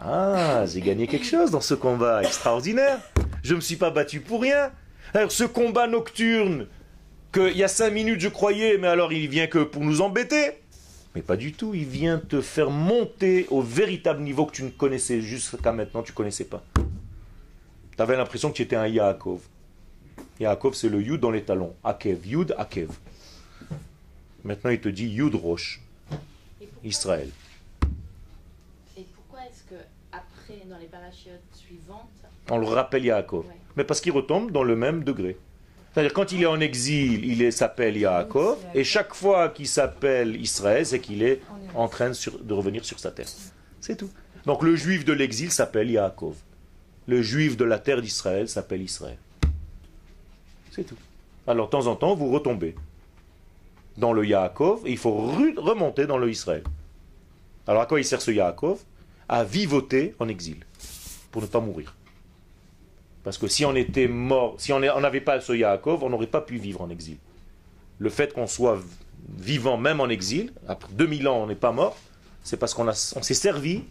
Ah, 0.00 0.64
j'ai 0.66 0.80
gagné 0.80 1.06
quelque 1.06 1.26
chose 1.26 1.52
dans 1.52 1.60
ce 1.60 1.74
combat 1.74 2.24
extraordinaire. 2.24 2.98
Je 3.44 3.52
ne 3.52 3.56
me 3.56 3.60
suis 3.60 3.76
pas 3.76 3.90
battu 3.90 4.20
pour 4.20 4.42
rien. 4.42 4.72
Alors 5.14 5.30
ce 5.30 5.44
combat 5.44 5.86
nocturne, 5.86 6.66
qu'il 7.32 7.56
y 7.56 7.62
a 7.62 7.68
cinq 7.68 7.92
minutes 7.92 8.18
je 8.20 8.28
croyais, 8.28 8.78
mais 8.78 8.88
alors 8.88 9.12
il 9.12 9.28
vient 9.28 9.46
que 9.46 9.60
pour 9.60 9.82
nous 9.82 10.00
embêter. 10.00 10.58
Mais 11.14 11.22
pas 11.22 11.36
du 11.36 11.52
tout, 11.52 11.72
il 11.72 11.84
vient 11.84 12.18
te 12.18 12.40
faire 12.40 12.70
monter 12.70 13.46
au 13.50 13.62
véritable 13.62 14.22
niveau 14.22 14.46
que 14.46 14.52
tu 14.52 14.64
ne 14.64 14.70
connaissais 14.70 15.20
jusqu'à 15.20 15.70
maintenant, 15.70 16.02
tu 16.02 16.10
ne 16.10 16.16
connaissais 16.16 16.46
pas. 16.46 16.64
Tu 17.96 18.02
avais 18.02 18.16
l'impression 18.16 18.50
que 18.50 18.56
tu 18.56 18.62
étais 18.62 18.74
un 18.74 18.88
Yaakov. 18.88 19.38
Yaakov, 20.40 20.74
c'est 20.74 20.88
le 20.88 21.00
Yud 21.00 21.20
dans 21.20 21.30
les 21.30 21.42
talons. 21.42 21.74
Akev, 21.84 22.26
Yud, 22.26 22.54
Akev. 22.58 22.90
Maintenant, 24.42 24.70
il 24.70 24.80
te 24.80 24.88
dit 24.88 25.06
Yud 25.06 25.34
Roche, 25.34 25.80
Israël. 26.82 27.30
et 28.96 29.06
pourquoi 29.14 29.40
est-ce 29.46 29.62
que 29.74 29.80
après, 30.12 30.62
dans 30.68 30.78
les 30.78 30.86
parachutes 30.86 31.30
suivantes, 31.54 32.10
On 32.50 32.58
le 32.58 32.66
rappelle 32.66 33.04
Yaakov. 33.04 33.46
Ouais. 33.46 33.54
Mais 33.76 33.84
parce 33.84 34.00
qu'il 34.00 34.12
retombe 34.12 34.50
dans 34.52 34.62
le 34.64 34.76
même 34.76 35.02
degré. 35.04 35.36
C'est-à-dire, 35.92 36.12
quand 36.12 36.32
il 36.32 36.42
est 36.42 36.46
en 36.46 36.60
exil, 36.60 37.24
il 37.24 37.52
s'appelle 37.52 37.96
Yaakov, 37.96 38.58
et 38.74 38.82
chaque 38.84 39.14
fois 39.14 39.48
qu'il 39.48 39.68
s'appelle 39.68 40.34
Israël, 40.40 40.84
c'est 40.84 40.98
qu'il 40.98 41.22
est 41.22 41.40
en 41.74 41.88
train 41.88 42.12
sur- 42.12 42.38
de 42.38 42.52
revenir 42.52 42.84
sur 42.84 42.98
sa 42.98 43.12
terre. 43.12 43.28
C'est 43.80 43.96
tout. 43.96 44.10
Donc, 44.44 44.62
le 44.62 44.74
juif 44.76 45.04
de 45.04 45.12
l'exil 45.12 45.50
s'appelle 45.52 45.90
Yaakov. 45.90 46.34
Le 47.06 47.22
juif 47.22 47.56
de 47.56 47.64
la 47.64 47.78
terre 47.78 48.02
d'Israël 48.02 48.48
s'appelle 48.48 48.82
Israël. 48.82 49.16
C'est 50.74 50.84
tout. 50.84 50.96
Alors, 51.46 51.66
de 51.66 51.70
temps 51.70 51.86
en 51.86 51.96
temps, 51.96 52.14
vous 52.14 52.30
retombez 52.30 52.74
dans 53.96 54.12
le 54.12 54.26
Yaakov, 54.26 54.86
et 54.86 54.90
il 54.92 54.98
faut 54.98 55.12
re- 55.32 55.58
remonter 55.58 56.06
dans 56.06 56.18
le 56.18 56.28
Israël. 56.30 56.64
Alors, 57.66 57.82
à 57.82 57.86
quoi 57.86 58.00
il 58.00 58.04
sert 58.04 58.20
ce 58.20 58.30
Yaakov? 58.30 58.80
À 59.28 59.44
vivoter 59.44 60.14
en 60.18 60.28
exil, 60.28 60.56
pour 61.30 61.40
ne 61.42 61.46
pas 61.46 61.60
mourir. 61.60 61.94
Parce 63.22 63.38
que 63.38 63.46
si 63.48 63.64
on 63.64 63.74
était 63.74 64.08
mort, 64.08 64.56
si 64.58 64.72
on 64.72 64.80
n'avait 64.80 65.20
pas 65.22 65.40
ce 65.40 65.52
Yaakov, 65.54 66.02
on 66.02 66.10
n'aurait 66.10 66.26
pas 66.26 66.42
pu 66.42 66.56
vivre 66.58 66.82
en 66.82 66.90
exil. 66.90 67.16
Le 67.98 68.10
fait 68.10 68.34
qu'on 68.34 68.46
soit 68.46 68.78
vivant 69.38 69.78
même 69.78 70.00
en 70.00 70.08
exil, 70.10 70.52
après 70.68 70.92
2000 70.92 71.26
ans 71.28 71.36
on 71.38 71.46
n'est 71.46 71.54
pas 71.54 71.72
mort, 71.72 71.96
c'est 72.42 72.58
parce 72.58 72.74
qu'on 72.74 72.92
s'est 72.92 73.32
servi 73.34 73.84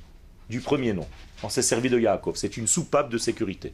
du 0.50 0.60
premier 0.60 0.94
nom. 0.94 1.08
On 1.42 1.50
s'est 1.50 1.64
servi 1.64 1.90
de 1.90 2.00
Yaakov. 2.00 2.36
C'est 2.36 2.58
une 2.58 2.68
soupape 2.68 3.10
de 3.10 3.18
sécurité. 3.18 3.74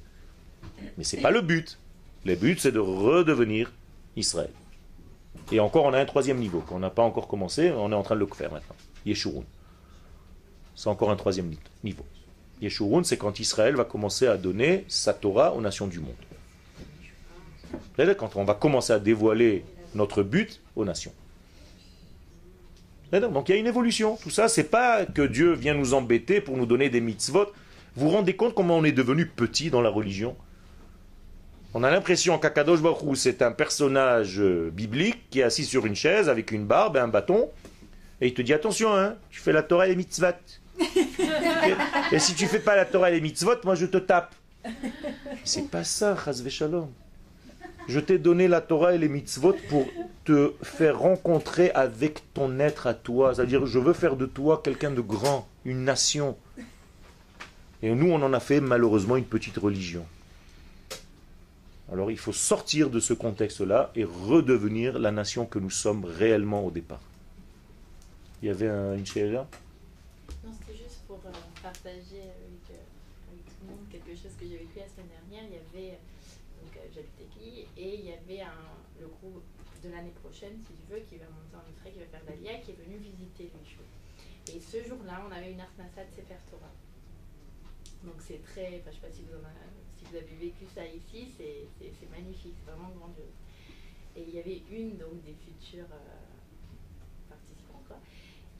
Mais 0.97 1.03
c'est 1.03 1.17
pas 1.19 1.31
le 1.31 1.41
but. 1.41 1.77
Le 2.25 2.35
but 2.35 2.59
c'est 2.59 2.71
de 2.71 2.79
redevenir 2.79 3.71
Israël. 4.15 4.51
Et 5.51 5.59
encore 5.59 5.85
on 5.85 5.93
a 5.93 5.99
un 5.99 6.05
troisième 6.05 6.37
niveau 6.37 6.59
qu'on 6.59 6.79
n'a 6.79 6.89
pas 6.89 7.03
encore 7.03 7.27
commencé, 7.27 7.71
on 7.71 7.91
est 7.91 7.95
en 7.95 8.03
train 8.03 8.15
de 8.15 8.19
le 8.19 8.27
faire 8.27 8.51
maintenant. 8.51 8.75
Yeshurun. 9.05 9.43
C'est 10.75 10.89
encore 10.89 11.11
un 11.11 11.15
troisième 11.15 11.47
ni- 11.47 11.59
niveau. 11.83 12.05
Yeshurun, 12.61 13.03
c'est 13.03 13.17
quand 13.17 13.39
Israël 13.39 13.75
va 13.75 13.85
commencer 13.85 14.27
à 14.27 14.37
donner 14.37 14.85
sa 14.87 15.13
Torah 15.13 15.53
aux 15.53 15.61
nations 15.61 15.87
du 15.87 15.99
monde. 15.99 16.13
Quand 18.17 18.35
on 18.35 18.45
va 18.45 18.53
commencer 18.53 18.93
à 18.93 18.99
dévoiler 18.99 19.65
notre 19.93 20.23
but 20.23 20.61
aux 20.75 20.85
nations. 20.85 21.11
Donc 23.11 23.49
il 23.49 23.53
y 23.53 23.55
a 23.55 23.59
une 23.59 23.67
évolution. 23.67 24.17
Tout 24.21 24.29
ça, 24.29 24.47
c'est 24.47 24.65
pas 24.65 25.05
que 25.05 25.21
Dieu 25.21 25.53
vient 25.53 25.73
nous 25.73 25.93
embêter 25.93 26.41
pour 26.41 26.57
nous 26.57 26.65
donner 26.65 26.89
des 26.89 27.01
mitzvot. 27.01 27.47
Vous 27.95 28.05
vous 28.09 28.15
rendez 28.15 28.35
compte 28.35 28.53
comment 28.53 28.77
on 28.77 28.83
est 28.83 28.91
devenu 28.91 29.25
petit 29.25 29.69
dans 29.69 29.81
la 29.81 29.89
religion? 29.89 30.35
On 31.73 31.83
a 31.83 31.91
l'impression 31.91 32.39
qu'Akadosh 32.39 32.81
Baruch 32.81 33.15
c'est 33.15 33.41
un 33.41 33.51
personnage 33.51 34.39
euh, 34.39 34.71
biblique 34.73 35.29
qui 35.29 35.41
est 35.41 35.43
assis 35.43 35.65
sur 35.65 35.85
une 35.85 35.95
chaise 35.95 36.27
avec 36.27 36.51
une 36.51 36.65
barbe 36.65 36.97
et 36.97 36.99
un 36.99 37.07
bâton. 37.07 37.49
Et 38.21 38.27
il 38.27 38.33
te 38.33 38.41
dit 38.41 38.53
attention, 38.53 38.95
hein, 38.95 39.15
tu 39.29 39.39
fais 39.39 39.51
la 39.51 39.61
Torah 39.61 39.85
et 39.85 39.91
les 39.91 39.95
mitzvot. 39.95 40.27
Et, 40.79 40.85
et 42.15 42.19
si 42.19 42.33
tu 42.33 42.47
fais 42.47 42.59
pas 42.59 42.75
la 42.75 42.85
Torah 42.85 43.11
et 43.11 43.13
les 43.13 43.21
mitzvot, 43.21 43.55
moi 43.63 43.75
je 43.75 43.85
te 43.85 43.97
tape. 43.97 44.33
C'est 45.43 45.69
pas 45.69 45.83
ça, 45.83 46.17
Chaz 46.17 46.43
Shalom. 46.49 46.89
Je 47.87 47.99
t'ai 47.99 48.17
donné 48.17 48.47
la 48.47 48.61
Torah 48.61 48.93
et 48.93 48.97
les 48.97 49.09
mitzvot 49.09 49.55
pour 49.69 49.87
te 50.25 50.53
faire 50.61 50.99
rencontrer 50.99 51.71
avec 51.71 52.21
ton 52.33 52.59
être 52.59 52.87
à 52.87 52.93
toi. 52.93 53.33
C'est-à-dire, 53.33 53.65
je 53.65 53.79
veux 53.79 53.93
faire 53.93 54.15
de 54.15 54.25
toi 54.25 54.61
quelqu'un 54.63 54.91
de 54.91 55.01
grand, 55.01 55.47
une 55.65 55.85
nation. 55.85 56.35
Et 57.81 57.93
nous, 57.95 58.11
on 58.11 58.21
en 58.21 58.33
a 58.33 58.39
fait 58.39 58.59
malheureusement 58.59 59.17
une 59.17 59.25
petite 59.25 59.57
religion. 59.57 60.05
Alors 61.91 62.11
il 62.11 62.17
faut 62.17 62.33
sortir 62.33 62.89
de 62.89 62.99
ce 62.99 63.13
contexte-là 63.13 63.91
et 63.95 64.03
redevenir 64.03 64.99
la 64.99 65.11
nation 65.11 65.45
que 65.45 65.59
nous 65.59 65.71
sommes 65.71 66.05
réellement 66.05 66.65
au 66.65 66.71
départ. 66.71 67.01
Il 68.41 68.47
y 68.47 68.51
avait 68.51 68.69
un, 68.69 68.95
une 68.95 69.31
là? 69.33 69.47
Non, 70.45 70.51
c'était 70.53 70.77
juste 70.77 71.01
pour 71.07 71.19
euh, 71.25 71.31
partager 71.61 72.21
avec, 72.21 72.65
euh, 72.71 73.31
avec 73.33 73.43
tout 73.45 73.59
le 73.63 73.69
monde 73.71 73.85
quelque 73.91 74.15
chose 74.15 74.31
que 74.39 74.45
j'ai 74.45 74.57
vécu 74.57 74.79
la 74.79 74.87
semaine 74.87 75.11
dernière. 75.11 75.43
Il 75.49 75.55
y 75.57 75.59
avait, 75.59 75.97
donc 76.61 76.71
euh, 76.77 76.87
j'habite 76.93 77.19
Écli, 77.19 77.67
et 77.75 77.95
il 77.99 78.05
y 78.05 78.13
avait 78.13 78.45
le 79.01 79.07
groupe 79.07 79.43
de 79.83 79.89
l'année 79.89 80.13
prochaine, 80.23 80.55
si 80.63 80.71
tu 80.71 80.85
veux, 80.93 81.01
qui 81.09 81.17
va 81.17 81.25
monter 81.25 81.55
en 81.57 81.65
Israël, 81.67 81.93
qui 81.93 81.99
va 81.99 82.09
faire 82.15 82.23
l'Alia, 82.29 82.59
qui 82.63 82.71
est 82.71 82.79
venu 82.79 82.95
visiter 82.95 83.51
le 83.51 83.63
show. 83.67 83.83
Et 84.55 84.61
ce 84.61 84.87
jour-là, 84.87 85.25
on 85.27 85.31
avait 85.31 85.51
une 85.51 85.59
Arnassa 85.59 86.05
de 86.05 86.11
Sefer. 86.15 86.39
Donc 88.03 88.15
c'est 88.23 88.39
très, 88.43 88.79
je 88.87 88.91
sais 88.95 89.03
pas 89.03 89.11
si 89.11 89.27
vous, 89.27 89.35
en 89.35 89.43
avez, 89.43 89.83
si 89.99 90.05
vous 90.11 90.15
avez 90.17 90.35
vécu 90.39 90.65
ça 90.73 90.85
ici, 90.85 91.27
c'est 91.37 92.09
magnifique, 92.09 92.55
c'est 92.57 92.71
vraiment 92.71 92.89
grandiose. 92.97 93.35
Et 94.15 94.23
il 94.27 94.33
y 94.33 94.39
avait 94.39 94.61
une 94.71 94.97
donc 94.97 95.21
des 95.23 95.35
futures 95.35 95.91
euh, 95.91 97.29
participants 97.29 97.83
quoi, 97.87 97.97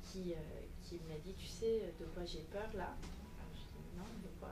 qui, 0.03 0.33
euh, 0.33 0.35
qui 0.83 0.95
m'a 1.07 1.17
dit, 1.23 1.33
tu 1.37 1.47
sais 1.47 1.93
de 1.99 2.05
quoi 2.13 2.23
j'ai 2.25 2.45
peur 2.51 2.69
là 2.75 2.95
Alors, 2.95 3.53
Je 3.53 3.59
dis 3.59 3.97
non, 3.97 4.03
de 4.03 4.29
quoi 4.39 4.49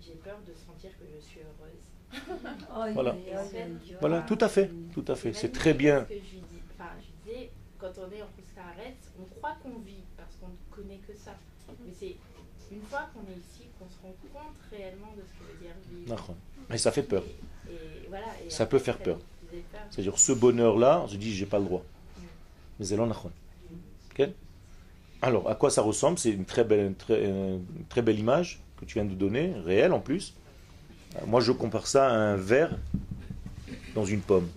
J'ai 0.00 0.14
peur 0.14 0.38
de 0.46 0.54
sentir 0.54 0.90
que 0.98 1.04
je 1.14 1.20
suis 1.20 1.40
heureuse. 1.40 1.86
Voilà. 2.94 3.12
En 3.12 3.44
fait, 3.44 3.68
Voilà, 4.00 4.22
tout 4.22 4.38
à 4.40 4.48
fait, 4.48 4.70
tout 4.92 5.04
à 5.08 5.14
fait. 5.16 5.32
C'est 5.32 5.52
très 5.52 5.74
bien. 5.74 6.04
que 6.04 6.14
je 6.14 6.18
lui 6.18 6.42
dis, 6.50 6.60
enfin, 6.72 6.90
je 7.00 7.06
lui 7.06 7.14
disais, 7.24 7.50
quand 7.78 7.92
on 7.98 8.10
est 8.12 8.22
en 8.22 8.28
arrête, 8.56 9.12
on 9.20 9.24
croit 9.24 9.56
qu'on 9.62 9.78
vit 9.80 10.04
parce 10.16 10.36
qu'on 10.36 10.48
ne 10.48 10.56
connaît 10.70 11.00
que 11.06 11.14
ça. 11.14 11.34
Mais 11.84 11.92
c'est 11.92 12.16
une 12.74 12.82
fois 12.82 13.08
qu'on 13.14 13.20
est 13.30 13.36
ici 13.36 13.68
qu'on 13.78 13.88
se 13.88 13.96
rend 14.02 14.14
compte 14.32 14.56
réellement 14.70 15.12
de 15.16 15.22
ce 15.22 15.32
que 15.38 15.52
veut 15.52 15.58
dire 15.60 15.74
vivre. 15.90 16.34
Et 16.72 16.78
ça 16.78 16.92
fait 16.92 17.02
peur. 17.02 17.22
Et, 17.68 17.72
et 17.72 18.08
voilà, 18.08 18.26
et 18.44 18.50
Ça 18.50 18.66
peut 18.66 18.78
faire 18.78 18.98
peur. 18.98 19.18
C'est-à-dire 19.90 20.18
ce 20.18 20.32
bonheur-là, 20.32 21.02
on 21.04 21.08
se 21.08 21.16
dit 21.16 21.32
j'ai 21.32 21.46
pas 21.46 21.58
le 21.58 21.64
droit. 21.64 21.84
Mais 22.78 22.84
c'est 22.86 22.96
l'anachon. 22.96 23.30
Ok? 24.10 24.28
Alors, 25.22 25.48
à 25.48 25.54
quoi 25.54 25.70
ça 25.70 25.82
ressemble? 25.82 26.18
C'est 26.18 26.32
une 26.32 26.44
très 26.44 26.64
belle, 26.64 26.86
une 26.86 26.94
très, 26.94 27.24
une 27.24 27.64
très 27.88 28.02
belle 28.02 28.18
image 28.18 28.60
que 28.76 28.84
tu 28.84 28.94
viens 28.94 29.04
de 29.04 29.14
donner, 29.14 29.54
réelle 29.64 29.92
en 29.92 30.00
plus. 30.00 30.34
Euh, 31.16 31.20
Moi, 31.26 31.40
je 31.40 31.52
compare 31.52 31.86
ça 31.86 32.08
à 32.08 32.12
un 32.12 32.36
verre 32.36 32.76
dans 33.94 34.04
une 34.04 34.20
pomme. 34.20 34.48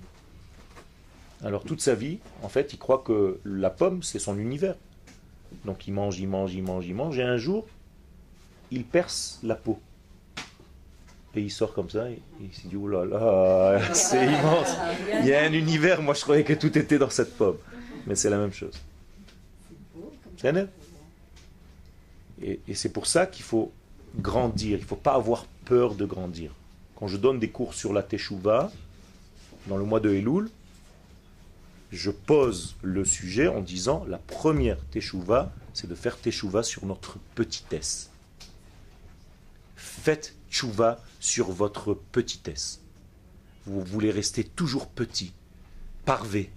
Alors, 1.43 1.63
toute 1.63 1.81
sa 1.81 1.93
vie, 1.93 2.17
en 2.41 2.49
fait, 2.49 2.73
il 2.73 2.79
croit 2.79 3.03
que 3.05 3.39
la 3.45 3.69
pomme, 3.69 4.01
c'est 4.01 4.19
son 4.19 4.37
univers. 4.37 4.75
Donc 5.63 5.87
il 5.87 5.93
mange, 5.93 6.19
il 6.19 6.27
mange, 6.27 6.53
il 6.53 6.63
mange, 6.63 6.85
il 6.87 6.95
mange, 6.95 7.19
et 7.19 7.23
un 7.23 7.37
jour, 7.37 7.65
il 8.71 8.83
perce 8.83 9.39
la 9.43 9.55
peau. 9.55 9.79
Et 11.35 11.41
il 11.41 11.51
sort 11.51 11.73
comme 11.73 11.89
ça, 11.89 12.09
et 12.09 12.19
il 12.41 12.53
s'est 12.53 12.67
dit, 12.67 12.75
oh 12.75 12.87
là 12.87 13.05
là, 13.05 13.79
c'est 13.93 14.25
immense. 14.25 14.69
Il 15.19 15.27
y 15.27 15.33
a 15.33 15.43
un 15.43 15.53
univers, 15.53 16.01
moi 16.01 16.13
je 16.13 16.21
croyais 16.21 16.43
que 16.43 16.53
tout 16.53 16.75
était 16.77 16.97
dans 16.97 17.09
cette 17.09 17.37
pomme. 17.37 17.57
Mais 18.07 18.15
c'est 18.15 18.29
la 18.29 18.37
même 18.37 18.53
chose. 18.53 18.79
Et, 22.41 22.59
et 22.67 22.73
c'est 22.73 22.89
pour 22.89 23.07
ça 23.07 23.25
qu'il 23.25 23.43
faut 23.43 23.71
grandir, 24.19 24.77
il 24.77 24.81
ne 24.81 24.87
faut 24.87 24.95
pas 24.95 25.13
avoir 25.13 25.45
peur 25.65 25.95
de 25.95 26.05
grandir. 26.05 26.51
Quand 26.95 27.07
je 27.07 27.17
donne 27.17 27.39
des 27.39 27.49
cours 27.49 27.73
sur 27.73 27.93
la 27.93 28.01
Teshuvah, 28.01 28.71
dans 29.67 29.77
le 29.77 29.83
mois 29.83 29.99
de 29.99 30.09
Elul, 30.09 30.49
je 31.91 32.11
pose 32.11 32.75
le 32.81 33.05
sujet 33.05 33.47
en 33.47 33.61
disant 33.61 34.05
la 34.07 34.17
première 34.17 34.77
Teshuvah, 34.91 35.51
c'est 35.73 35.87
de 35.87 35.95
faire 35.95 36.17
Teshuvah 36.17 36.63
sur 36.63 36.85
notre 36.85 37.17
petitesse. 37.35 38.09
Faites 40.01 40.35
Teshuvah 40.49 41.03
sur 41.19 41.51
votre 41.51 41.93
petitesse. 41.93 42.81
Vous 43.65 43.83
voulez 43.83 44.11
rester 44.11 44.43
toujours 44.43 44.87
petit, 44.87 45.33
parvé. 46.05 46.49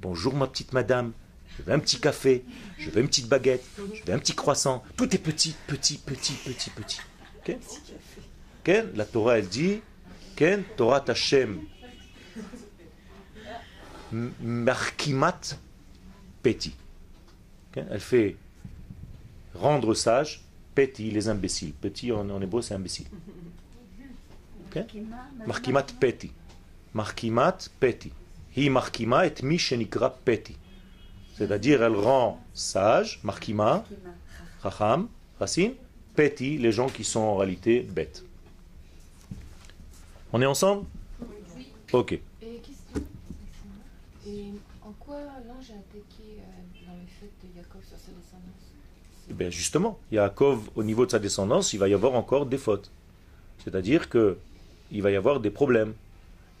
Bonjour 0.00 0.34
ma 0.34 0.46
petite 0.46 0.72
madame, 0.72 1.12
je 1.56 1.62
veux 1.62 1.72
un 1.72 1.78
petit 1.78 2.00
café, 2.00 2.44
je 2.78 2.90
veux 2.90 3.00
une 3.00 3.06
petite 3.06 3.28
baguette, 3.28 3.64
je 3.94 4.02
veux 4.04 4.12
un 4.12 4.18
petit 4.18 4.34
croissant. 4.34 4.82
Tout 4.96 5.14
est 5.14 5.18
petit, 5.18 5.54
petit, 5.66 5.98
petit, 5.98 6.34
petit, 6.34 6.70
petit. 6.70 7.00
Ok 7.38 7.56
Ken, 8.64 8.90
La 8.94 9.04
Torah 9.04 9.38
elle 9.38 9.48
dit 9.48 9.80
Ken 10.36 10.64
Torah 10.76 11.04
Hashem 11.06 11.60
Markimat 14.12 15.40
Peti. 16.42 16.74
Ok 17.70 17.84
Elle 17.90 18.00
fait 18.00 18.36
rendre 19.54 19.94
sage 19.94 20.42
Peti, 20.78 21.10
les 21.10 21.28
imbéciles. 21.28 21.72
Petit 21.72 22.12
en, 22.12 22.30
en 22.30 22.40
hébreu 22.40 22.62
c'est 22.62 22.74
imbécile. 22.74 23.08
Ok? 24.66 24.80
Markimat 25.44 25.86
Peti. 25.98 26.30
Markimat 26.94 27.58
Peti. 27.80 28.12
Hi 28.56 28.70
Markima 28.70 29.26
et 29.26 29.42
mi 29.42 29.58
shenikra 29.58 30.10
Peti. 30.24 30.56
C'est-à-dire, 31.34 31.82
elle 31.82 31.96
rend 31.96 32.40
sage, 32.54 33.18
Markima, 33.24 33.84
Chacham, 34.62 35.08
Racine, 35.40 35.72
Peti, 36.14 36.58
les 36.58 36.70
gens 36.70 36.88
qui 36.88 37.02
sont 37.02 37.22
en 37.22 37.36
réalité 37.36 37.80
bêtes. 37.80 38.24
On 40.32 40.40
est 40.40 40.46
ensemble? 40.46 40.86
Ok. 41.92 42.12
Et 42.12 42.20
question 42.40 43.02
Et 44.28 44.52
en 44.82 44.92
quoi 44.92 45.18
l'ange 45.48 45.72
a 45.72 45.74
attaqué 45.74 46.38
euh, 46.38 46.86
dans 46.86 46.94
le 46.94 47.06
fait 47.18 47.32
de 47.42 47.56
Yaakov 47.56 47.82
sur 47.82 47.98
sa 47.98 48.12
descendance 48.12 48.57
Eh 49.30 49.34
bien 49.34 49.50
justement, 49.50 49.98
Yaakov, 50.10 50.70
au 50.74 50.82
niveau 50.82 51.06
de 51.06 51.10
sa 51.10 51.18
descendance, 51.18 51.72
il 51.72 51.78
va 51.78 51.88
y 51.88 51.94
avoir 51.94 52.14
encore 52.14 52.46
des 52.46 52.58
fautes. 52.58 52.90
C'est-à-dire 53.64 54.08
que 54.08 54.38
il 54.90 55.02
va 55.02 55.10
y 55.10 55.16
avoir 55.16 55.40
des 55.40 55.50
problèmes. 55.50 55.94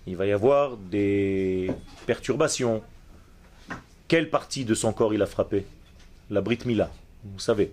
Il 0.06 0.16
va 0.16 0.26
y 0.26 0.32
avoir 0.32 0.76
des 0.76 1.70
perturbations. 2.06 2.82
Quelle 4.06 4.30
partie 4.30 4.64
de 4.64 4.74
son 4.74 4.92
corps 4.92 5.14
il 5.14 5.22
a 5.22 5.26
frappé? 5.26 5.66
La 6.30 6.40
Brit 6.40 6.60
Mila. 6.66 6.90
Vous 7.24 7.40
savez, 7.40 7.72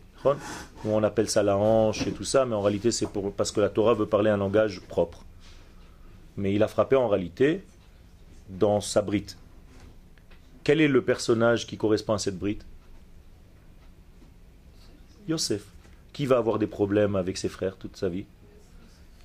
on 0.86 1.04
appelle 1.04 1.30
ça 1.30 1.44
la 1.44 1.58
hanche 1.58 2.08
et 2.08 2.12
tout 2.12 2.24
ça, 2.24 2.46
mais 2.46 2.56
en 2.56 2.62
réalité 2.62 2.92
c'est 2.92 3.08
parce 3.38 3.52
que 3.52 3.62
la 3.62 3.70
Torah 3.70 3.94
veut 3.94 4.06
parler 4.06 4.30
un 4.30 4.38
langage 4.38 4.82
propre. 4.82 5.24
Mais 6.38 6.54
il 6.54 6.64
a 6.64 6.68
frappé 6.68 6.96
en 6.96 7.08
réalité 7.08 7.64
dans 8.50 8.82
sa 8.82 9.02
brite. 9.02 9.38
Quel 10.64 10.82
est 10.82 10.88
le 10.88 11.04
personnage 11.04 11.68
qui 11.68 11.78
correspond 11.78 12.14
à 12.14 12.18
cette 12.18 12.38
brite 12.38 12.66
Yosef. 15.28 15.64
Qui 16.14 16.26
va 16.26 16.38
avoir 16.38 16.60
des 16.60 16.68
problèmes 16.68 17.16
avec 17.16 17.38
ses 17.38 17.50
frères 17.50 17.76
toute 17.78 17.98
sa 17.98 18.10
vie? 18.10 18.26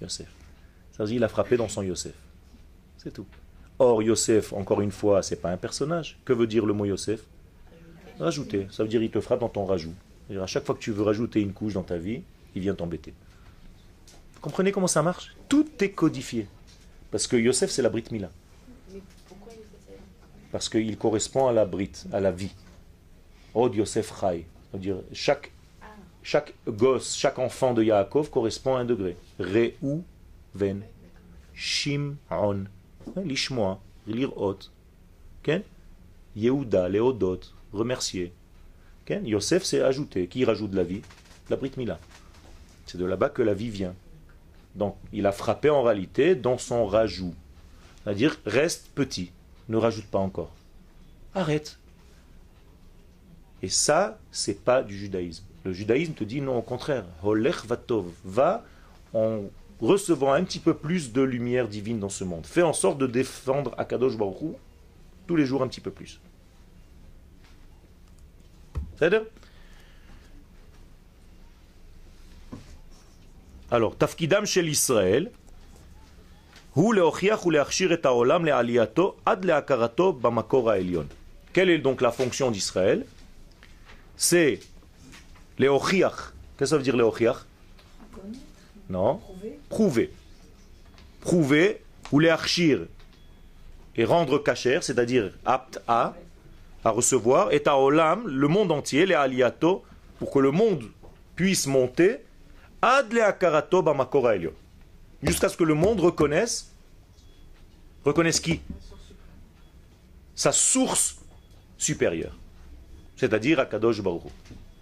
Yosef. 0.03 0.29
Ça 0.93 1.05
veut 1.05 1.09
dire 1.09 1.17
il 1.17 1.25
a 1.25 1.29
frappé 1.29 1.57
dans 1.57 1.69
son 1.69 1.83
Yosef. 1.83 2.15
C'est 2.99 3.13
tout. 3.13 3.27
Or, 3.79 4.03
Yosef, 4.03 4.53
encore 4.53 4.81
une 4.83 4.91
fois, 4.91 5.23
c'est 5.23 5.37
pas 5.41 5.51
un 5.51 5.57
personnage. 5.57 6.19
Que 6.25 6.33
veut 6.33 6.47
dire 6.47 6.67
le 6.67 6.75
mot 6.75 6.85
Yosef? 6.85 7.23
Rajouter. 8.19 8.67
Ça 8.71 8.83
veut 8.83 8.89
dire 8.89 9.03
il 9.03 9.11
te 9.11 9.21
frappe 9.21 9.41
dans 9.41 9.49
ton 9.49 9.65
rajout. 9.65 9.95
C'est-à-dire, 10.27 10.43
à 10.43 10.47
chaque 10.47 10.67
fois 10.67 10.75
que 10.75 10.81
tu 10.81 10.93
veux 10.93 11.03
rajouter 11.03 11.41
une 11.41 11.53
couche 11.53 11.73
dans 11.73 11.83
ta 11.83 11.97
vie, 11.97 12.23
il 12.55 12.61
vient 12.61 12.75
t'embêter. 12.75 13.15
Comprenez 14.41 14.73
comment 14.73 14.87
ça 14.87 15.03
marche? 15.03 15.35
Tout 15.49 15.67
est 15.81 15.93
codifié. 15.93 16.47
Parce 17.11 17.27
que 17.27 17.37
Yosef, 17.37 17.71
c'est 17.71 17.83
la 17.83 17.89
Brit 17.89 18.05
Mila. 18.11 18.31
Ça 18.91 18.99
Parce 20.53 20.69
qu'il 20.69 20.97
correspond 20.99 21.47
à 21.47 21.53
la 21.53 21.65
Brit, 21.65 21.93
à 22.13 22.21
la 22.21 22.31
vie. 22.31 22.53
Od 23.55 23.75
Yosef 23.75 24.13
Chai. 24.21 24.47
C'est-à-dire, 24.71 24.97
chaque, 25.13 25.53
chaque 26.23 26.55
gosse, 26.69 27.17
chaque 27.17 27.39
enfant 27.39 27.73
de 27.73 27.83
Yaakov 27.83 28.31
correspond 28.31 28.77
à 28.77 28.81
un 28.81 28.85
degré. 28.85 29.17
Re'u 29.39 30.03
ven. 30.55 30.83
Shim'on. 31.55 32.65
Hein, 33.17 33.23
Lishmoa. 33.25 33.81
Lirot. 34.07 34.59
Yehuda, 36.37 36.89
Léodot. 36.89 37.41
Remercier. 37.73 38.33
Yosef, 39.25 39.65
c'est 39.65 39.83
ajouter. 39.83 40.29
Qui 40.29 40.45
rajoute 40.45 40.75
la 40.75 40.85
vie? 40.85 41.03
La 41.49 41.57
Brit 41.57 41.73
Mila. 41.77 41.99
C'est 42.87 42.99
de 42.99 43.05
là-bas 43.05 43.29
que 43.29 43.43
la 43.43 43.55
vie 43.55 43.71
vient. 43.71 43.95
Donc, 44.75 44.97
il 45.13 45.27
a 45.27 45.33
frappé 45.33 45.69
en 45.69 45.83
réalité 45.83 46.35
dans 46.37 46.59
son 46.59 46.87
rajout. 46.87 47.35
C'est-à-dire, 48.05 48.37
reste 48.47 48.89
petit, 48.95 49.33
ne 49.69 49.77
rajoute 49.77 50.07
pas 50.07 50.19
encore. 50.19 50.53
Arrête. 51.35 51.79
Et 53.63 53.69
ça, 53.69 54.19
c'est 54.31 54.65
pas 54.65 54.83
du 54.83 54.97
judaïsme. 54.97 55.45
Le 55.65 55.73
judaïsme 55.73 56.15
te 56.15 56.25
dit 56.25 56.41
non, 56.41 56.59
au 56.59 56.63
contraire. 56.63 57.05
Holech 57.23 57.65
vatov. 57.67 58.07
Va 58.25 58.65
en 59.13 59.43
recevant 59.81 60.33
un 60.33 60.45
petit 60.45 60.59
peu 60.59 60.75
plus 60.75 61.13
de 61.13 61.23
lumière 61.23 61.69
divine 61.69 61.99
dans 61.99 62.09
ce 62.09 62.25
monde. 62.25 62.47
Fais 62.47 62.63
en 62.63 62.73
sorte 62.73 62.99
de 62.99 63.07
défendre 63.07 63.75
Akadosh 63.79 64.17
Baruch 64.17 64.57
tous 65.27 65.37
les 65.37 65.47
jours 65.47 65.63
un 65.63 65.69
petit 65.69 65.81
peu 65.81 65.91
plus. 65.91 66.21
C'est-à-dire 68.97 69.23
Alors, 73.71 73.97
tafkidam 73.97 74.45
shel 74.47 74.69
Israël, 74.69 75.31
hu 76.77 76.93
leochiach 76.93 77.45
hu 77.45 77.53
leachshir 77.53 77.93
et 77.93 78.05
haolam 78.05 78.45
le'aliyato 78.45 79.17
ad 79.25 79.45
le'akarato 79.45 80.13
b'makor 80.13 80.71
ha'elyon. 80.71 81.07
Quelle 81.53 81.71
est 81.71 81.79
donc 81.79 82.01
la 82.01 82.11
fonction 82.11 82.51
d'Israël? 82.51 83.07
C'est 84.17 84.61
Qu'est-ce 85.61 86.33
que 86.57 86.67
ça 86.67 86.77
veut 86.77 86.83
dire 86.83 86.97
leochiach 86.97 87.37
Non? 88.89 89.21
Prouver. 89.69 90.13
Prouver 91.21 91.83
ou 92.11 92.19
leachshir 92.19 92.87
et 93.97 94.05
rendre 94.05 94.39
kacher, 94.39 94.79
c'est-à-dire 94.83 95.33
apte 95.45 95.81
à, 95.87 96.15
à 96.85 96.91
recevoir, 96.91 97.53
et 97.53 97.63
haolam, 97.67 98.27
le 98.27 98.49
monde 98.49 98.73
entier, 98.73 99.05
les 99.05 99.15
aliato, 99.15 99.85
pour 100.19 100.31
que 100.31 100.39
le 100.39 100.51
monde 100.51 100.85
puisse 101.37 101.67
monter 101.67 102.21
Ad 102.83 103.09
b'makor 103.11 104.27
ha'elyon. 104.27 104.53
Jusqu'à 105.23 105.51
ce 105.51 105.57
que 105.57 105.65
le 105.65 105.75
monde 105.75 106.01
reconnaisse, 106.01 106.73
reconnaisse 108.05 108.41
qui? 108.41 108.61
Sa 110.35 110.53
source 110.53 111.19
supérieure. 111.77 112.35
C'est-à-dire 113.17 113.61
Akadosh 113.61 114.01
Baruch. 114.01 114.23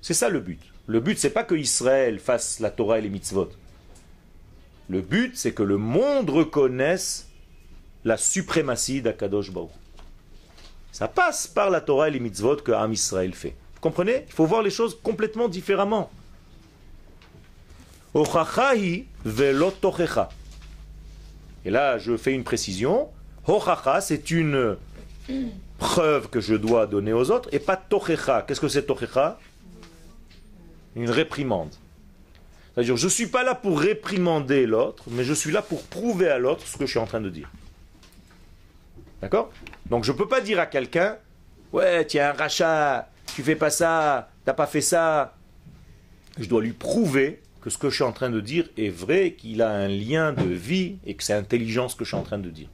C'est 0.00 0.14
ça 0.14 0.28
le 0.28 0.40
but. 0.40 0.60
Le 0.86 1.00
but, 1.00 1.18
c'est 1.18 1.30
pas 1.30 1.44
que 1.44 1.54
Israël 1.54 2.18
fasse 2.18 2.60
la 2.60 2.70
Torah 2.70 2.98
et 2.98 3.02
les 3.02 3.10
mitzvot. 3.10 3.50
Le 4.88 5.02
but, 5.02 5.36
c'est 5.36 5.52
que 5.52 5.62
le 5.62 5.76
monde 5.76 6.30
reconnaisse 6.30 7.28
la 8.04 8.16
suprématie 8.16 9.02
d'Akadosh 9.02 9.50
Baruch. 9.52 9.70
Ça 10.92 11.08
passe 11.08 11.46
par 11.46 11.68
la 11.68 11.82
Torah 11.82 12.08
et 12.08 12.12
les 12.12 12.20
mitzvot 12.20 12.56
que 12.56 12.72
Am 12.72 12.92
Israël 12.92 13.34
fait. 13.34 13.54
Vous 13.74 13.80
comprenez? 13.80 14.24
Il 14.26 14.32
faut 14.32 14.46
voir 14.46 14.62
les 14.62 14.70
choses 14.70 14.98
complètement 15.02 15.48
différemment. 15.48 16.10
Et 21.64 21.70
là, 21.70 21.98
je 21.98 22.16
fais 22.16 22.32
une 22.32 22.44
précision. 22.44 23.10
Hochacha, 23.46 24.00
c'est 24.00 24.30
une 24.30 24.76
preuve 25.76 26.28
que 26.30 26.40
je 26.40 26.54
dois 26.54 26.86
donner 26.86 27.12
aux 27.12 27.30
autres, 27.30 27.50
et 27.52 27.58
pas 27.58 27.76
tochecha. 27.76 28.42
Qu'est-ce 28.42 28.60
que 28.60 28.68
c'est 28.68 28.84
tochecha? 28.84 29.38
Une 30.96 31.10
réprimande. 31.10 31.74
C'est-à-dire, 32.74 32.96
je 32.96 33.06
ne 33.06 33.10
suis 33.10 33.26
pas 33.26 33.42
là 33.42 33.54
pour 33.54 33.80
réprimander 33.80 34.66
l'autre, 34.66 35.04
mais 35.10 35.24
je 35.24 35.32
suis 35.32 35.50
là 35.50 35.62
pour 35.62 35.82
prouver 35.82 36.28
à 36.28 36.38
l'autre 36.38 36.66
ce 36.66 36.76
que 36.76 36.86
je 36.86 36.90
suis 36.90 36.98
en 36.98 37.06
train 37.06 37.20
de 37.20 37.30
dire. 37.30 37.50
D'accord? 39.20 39.50
Donc, 39.86 40.04
je 40.04 40.12
ne 40.12 40.16
peux 40.16 40.28
pas 40.28 40.40
dire 40.40 40.60
à 40.60 40.66
quelqu'un 40.66 41.16
Ouais, 41.72 42.06
un 42.18 42.32
rachat, 42.32 43.10
tu 43.34 43.42
fais 43.42 43.56
pas 43.56 43.70
ça, 43.70 44.30
t'as 44.44 44.54
pas 44.54 44.66
fait 44.66 44.80
ça. 44.80 45.34
Je 46.38 46.48
dois 46.48 46.62
lui 46.62 46.72
prouver 46.72 47.42
que 47.60 47.68
ce 47.68 47.76
que 47.76 47.90
je 47.90 47.96
suis 47.96 48.04
en 48.04 48.12
train 48.12 48.30
de 48.30 48.40
dire 48.40 48.68
est 48.78 48.88
vrai, 48.88 49.32
qu'il 49.32 49.60
a 49.60 49.70
un 49.70 49.88
lien 49.88 50.32
de 50.32 50.44
vie 50.44 50.96
et 51.04 51.14
que 51.14 51.22
c'est 51.22 51.34
intelligent 51.34 51.88
ce 51.88 51.96
que 51.96 52.04
je 52.04 52.10
suis 52.10 52.16
en 52.16 52.22
train 52.22 52.38
de 52.38 52.48
dire. 52.48 52.68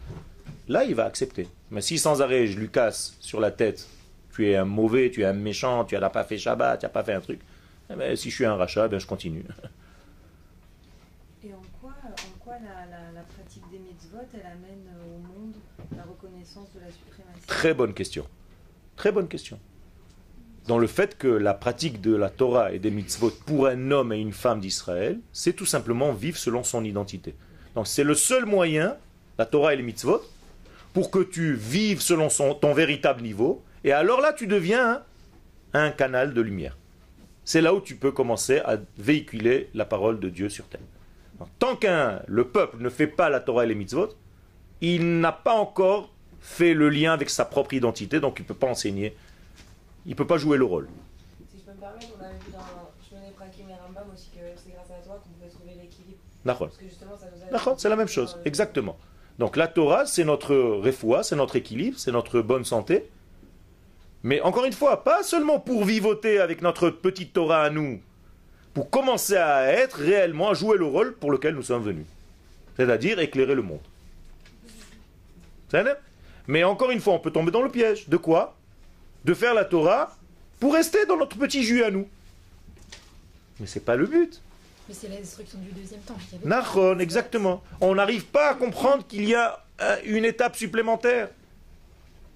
Là, 0.68 0.84
il 0.84 0.94
va 0.94 1.06
accepter. 1.06 1.48
Mais 1.70 1.80
si 1.80 1.98
sans 1.98 2.22
arrêt 2.22 2.46
je 2.46 2.58
lui 2.58 2.68
casse 2.68 3.16
sur 3.20 3.40
la 3.40 3.50
tête 3.50 3.88
tu 4.34 4.50
es 4.50 4.56
un 4.56 4.64
mauvais, 4.64 5.10
tu 5.10 5.22
es 5.22 5.24
un 5.24 5.32
méchant, 5.32 5.84
tu 5.84 5.96
n'as 5.96 6.10
pas 6.10 6.24
fait 6.24 6.38
Shabbat, 6.38 6.80
tu 6.80 6.86
n'as 6.86 6.90
pas 6.90 7.04
fait 7.04 7.12
un 7.12 7.20
truc. 7.20 7.40
Eh 7.90 7.94
ben, 7.96 8.16
si 8.16 8.30
je 8.30 8.34
suis 8.34 8.44
un 8.44 8.56
rachat, 8.56 8.88
ben, 8.88 8.98
je 8.98 9.06
continue. 9.06 9.44
Et 11.44 11.52
en 11.52 11.60
quoi, 11.80 11.92
en 12.02 12.38
quoi 12.42 12.54
la, 12.54 12.86
la- 12.86 13.12
la 13.12 13.20
pratique 13.22 13.64
des 13.70 13.78
mitzvot, 13.78 14.18
elle 14.32 14.40
amène 14.46 14.86
euh, 14.88 15.16
au 15.16 15.18
monde 15.18 15.54
la 15.96 16.02
reconnaissance 16.04 16.72
de 16.74 16.80
la 16.80 16.90
suprématie? 16.90 17.46
Très 17.46 17.74
bonne 17.74 17.92
question. 17.92 18.26
Très 18.96 19.12
bonne 19.12 19.28
question. 19.28 19.58
Dans 20.66 20.78
le 20.78 20.86
fait 20.86 21.18
que 21.18 21.28
la 21.28 21.52
pratique 21.52 22.00
de 22.00 22.16
la 22.16 22.30
Torah 22.30 22.72
et 22.72 22.78
des 22.78 22.90
mitzvot 22.90 23.30
pour 23.44 23.66
un 23.66 23.90
homme 23.90 24.14
et 24.14 24.18
une 24.18 24.32
femme 24.32 24.60
d'Israël, 24.60 25.20
c'est 25.32 25.52
tout 25.52 25.66
simplement 25.66 26.12
vivre 26.14 26.38
selon 26.38 26.64
son 26.64 26.82
identité. 26.84 27.34
Donc 27.74 27.86
c'est 27.86 28.04
le 28.04 28.14
seul 28.14 28.46
moyen, 28.46 28.96
la 29.36 29.44
Torah 29.44 29.74
et 29.74 29.76
les 29.76 29.82
mitzvot, 29.82 30.22
pour 30.94 31.10
que 31.10 31.18
tu 31.18 31.52
vives 31.52 32.00
selon 32.00 32.30
son- 32.30 32.54
ton 32.54 32.72
véritable 32.72 33.20
niveau. 33.20 33.62
Et 33.82 33.92
alors 33.92 34.22
là, 34.22 34.32
tu 34.32 34.46
deviens 34.46 35.02
un, 35.74 35.84
un 35.86 35.90
canal 35.90 36.32
de 36.32 36.40
lumière. 36.40 36.78
C'est 37.44 37.60
là 37.60 37.74
où 37.74 37.80
tu 37.80 37.96
peux 37.96 38.12
commencer 38.12 38.58
à 38.60 38.78
véhiculer 38.96 39.68
la 39.74 39.84
parole 39.84 40.18
de 40.18 40.28
Dieu 40.28 40.48
sur 40.48 40.66
terre. 40.66 40.80
Tant 41.58 41.76
qu'un 41.76 42.22
le 42.26 42.48
peuple 42.48 42.78
ne 42.80 42.88
fait 42.88 43.06
pas 43.06 43.28
la 43.28 43.40
Torah 43.40 43.64
et 43.64 43.66
les 43.66 43.74
mitzvot, 43.74 44.08
il 44.80 45.20
n'a 45.20 45.32
pas 45.32 45.54
encore 45.54 46.10
fait 46.40 46.74
le 46.74 46.88
lien 46.88 47.12
avec 47.12 47.30
sa 47.30 47.44
propre 47.44 47.74
identité, 47.74 48.20
donc 48.20 48.38
il 48.38 48.42
ne 48.42 48.48
peut 48.48 48.54
pas 48.54 48.66
enseigner, 48.68 49.16
il 50.06 50.10
ne 50.10 50.14
peut 50.14 50.26
pas 50.26 50.38
jouer 50.38 50.56
le 50.56 50.64
rôle. 50.64 50.88
Si 51.50 51.58
je 51.58 51.64
peux 51.64 51.72
me 51.72 51.76
permettre, 51.80 52.06
on 52.18 52.22
avait 52.22 52.34
vu 52.34 52.52
dans 52.52 52.58
Shmoné 53.08 53.32
Prakim 53.34 53.68
et 53.68 53.74
Rambam 53.74 54.12
aussi 54.12 54.28
que 54.28 54.40
c'est 54.56 54.72
grâce 54.72 54.90
à 54.90 55.02
toi 55.04 55.20
qu'on 55.22 55.30
pouvait 55.30 55.50
trouver 55.50 55.72
l'équilibre. 55.82 56.18
Parce 56.44 56.76
que 56.76 56.84
justement, 56.84 57.16
ça 57.18 57.26
nous 57.34 57.56
a. 57.56 57.74
C'est 57.78 57.88
la 57.88 57.96
même 57.96 58.08
chose, 58.08 58.38
exactement. 58.44 58.96
Donc 59.38 59.56
la 59.56 59.66
Torah, 59.66 60.06
c'est 60.06 60.24
notre 60.24 60.54
refoua, 60.54 61.22
c'est 61.22 61.36
notre 61.36 61.56
équilibre, 61.56 61.98
c'est 61.98 62.12
notre 62.12 62.40
bonne 62.40 62.64
santé. 62.64 63.10
Mais 64.24 64.40
encore 64.40 64.64
une 64.64 64.72
fois, 64.72 65.04
pas 65.04 65.22
seulement 65.22 65.60
pour 65.60 65.84
vivoter 65.84 66.40
avec 66.40 66.62
notre 66.62 66.88
petite 66.88 67.34
Torah 67.34 67.62
à 67.62 67.70
nous, 67.70 68.00
pour 68.72 68.88
commencer 68.88 69.36
à 69.36 69.70
être 69.70 69.98
réellement, 69.98 70.48
à 70.48 70.54
jouer 70.54 70.78
le 70.78 70.86
rôle 70.86 71.14
pour 71.14 71.30
lequel 71.30 71.54
nous 71.54 71.62
sommes 71.62 71.84
venus. 71.84 72.06
C'est-à-dire 72.76 73.20
éclairer 73.20 73.54
le 73.54 73.62
monde. 73.62 73.80
Mais 76.46 76.64
encore 76.64 76.90
une 76.90 77.00
fois, 77.00 77.14
on 77.14 77.18
peut 77.18 77.30
tomber 77.30 77.50
dans 77.50 77.62
le 77.62 77.68
piège. 77.68 78.08
De 78.08 78.16
quoi? 78.16 78.56
De 79.24 79.34
faire 79.34 79.52
la 79.54 79.64
Torah 79.64 80.16
pour 80.58 80.72
rester 80.72 81.04
dans 81.04 81.18
notre 81.18 81.36
petit 81.36 81.62
jus 81.62 81.84
à 81.84 81.90
nous. 81.90 82.08
Mais 83.60 83.66
c'est 83.66 83.84
pas 83.84 83.96
le 83.96 84.06
but. 84.06 84.40
Mais 84.88 84.94
c'est 84.94 85.08
la 85.08 85.16
destruction 85.16 85.58
du 85.58 85.70
deuxième 85.70 86.00
temps. 86.00 86.16
Nachon, 86.44 86.98
exactement. 86.98 87.62
On 87.80 87.94
n'arrive 87.94 88.24
pas 88.24 88.50
à 88.50 88.54
comprendre 88.54 89.06
qu'il 89.06 89.28
y 89.28 89.34
a 89.34 89.62
euh, 89.80 89.96
une 90.04 90.24
étape 90.24 90.56
supplémentaire. 90.56 91.28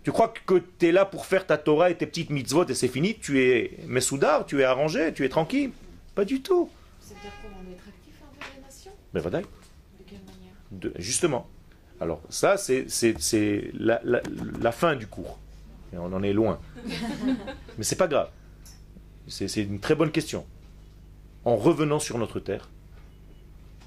Tu 0.09 0.13
crois 0.13 0.33
que 0.47 0.63
tu 0.79 0.87
es 0.87 0.91
là 0.91 1.05
pour 1.05 1.27
faire 1.27 1.47
ta 1.47 1.59
Torah 1.59 1.91
et 1.91 1.95
tes 1.95 2.07
petites 2.07 2.31
mitzvot 2.31 2.65
et 2.65 2.73
c'est 2.75 2.89
fini 2.89 3.19
Tu 3.19 3.43
es 3.43 3.77
Messoudar, 3.87 4.47
tu 4.47 4.59
es 4.63 4.65
arrangé, 4.65 5.13
tu 5.13 5.23
es 5.23 5.29
tranquille 5.29 5.71
Pas 6.15 6.25
du 6.25 6.41
tout. 6.41 6.71
C'est-à-dire 6.99 7.31
qu'on 7.43 7.49
envers 7.61 7.77
les 8.57 8.63
nations 8.63 8.91
Mais 9.13 9.21
voilà, 9.21 9.41
De 9.43 9.47
quelle 10.07 10.21
manière? 10.21 10.55
De- 10.71 10.95
justement. 10.99 11.47
Alors 12.01 12.23
ça, 12.31 12.57
c'est 12.57 12.87
la, 13.75 14.01
la- 14.03 14.23
la 14.63 14.73
fin 14.73 14.97
du 14.97 15.07
cours. 15.07 15.39
Et 15.93 15.99
on 15.99 16.07
en 16.07 16.23
est 16.23 16.33
loin. 16.33 16.59
Mais 17.77 17.85
c'est 17.85 17.97
pas 17.97 18.09
grave. 18.09 18.31
C'est 19.29 19.55
une 19.57 19.79
très 19.79 19.95
bonne 19.95 20.11
question. 20.11 20.47
En 21.45 21.57
revenant 21.57 21.99
sur 21.99 22.17
notre 22.17 22.41
terre 22.41 22.71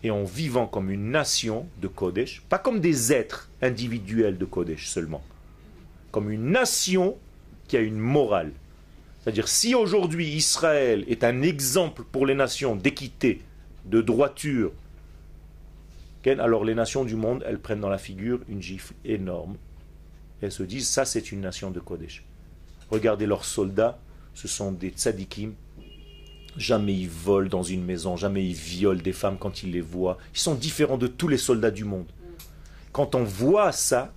et 0.04 0.12
en 0.12 0.24
vivant 0.24 0.68
comme 0.68 0.92
une 0.92 1.10
nation 1.10 1.66
de 1.82 1.88
Kodesh, 1.88 2.44
pas 2.48 2.60
comme 2.60 2.80
des 2.80 3.12
êtres 3.12 3.50
individuels 3.64 4.38
de 4.38 4.46
Kodesh 4.46 4.88
seulement, 4.88 5.24
comme 6.12 6.32
une 6.32 6.52
nation 6.52 7.18
qui 7.68 7.78
a 7.78 7.82
une 7.82 7.98
morale. 7.98 8.52
C'est-à-dire 9.22 9.48
si 9.48 9.76
aujourd'hui 9.76 10.28
Israël 10.28 11.06
est 11.08 11.24
un 11.24 11.42
exemple 11.42 12.04
pour 12.12 12.26
les 12.26 12.36
nations 12.36 12.76
d'équité, 12.76 13.42
de 13.86 14.02
droiture, 14.02 14.72
alors 16.26 16.66
les 16.66 16.76
nations 16.76 17.04
du 17.04 17.16
monde, 17.16 17.44
elles 17.48 17.60
prennent 17.60 17.80
dans 17.80 17.90
la 17.90 17.98
figure 17.98 18.40
une 18.48 18.62
gifle 18.62 18.94
énorme. 19.06 19.56
Elles 20.42 20.52
se 20.52 20.64
disent, 20.64 20.88
ça 20.88 21.06
c'est 21.06 21.32
une 21.32 21.42
nation 21.42 21.72
de 21.72 21.80
Kodesh. 21.80 22.24
Regardez 22.90 23.26
leurs 23.26 23.46
soldats, 23.46 24.00
ce 24.34 24.48
sont 24.48 24.72
des 24.72 24.90
tzadikim. 24.90 25.54
Jamais 26.58 26.94
ils 26.94 27.10
volent 27.10 27.50
dans 27.50 27.64
une 27.64 27.84
maison, 27.84 28.18
jamais 28.18 28.46
ils 28.46 28.54
violent 28.54 29.02
des 29.02 29.14
femmes 29.14 29.38
quand 29.40 29.64
ils 29.64 29.72
les 29.72 29.82
voient. 29.82 30.18
Ils 30.34 30.40
sont 30.40 30.56
différents 30.56 30.98
de 30.98 31.08
tous 31.08 31.28
les 31.28 31.38
soldats 31.38 31.72
du 31.72 31.86
monde. 31.86 32.08
Quand 32.92 33.16
on 33.16 33.24
voit 33.24 33.72
ça, 33.72 34.14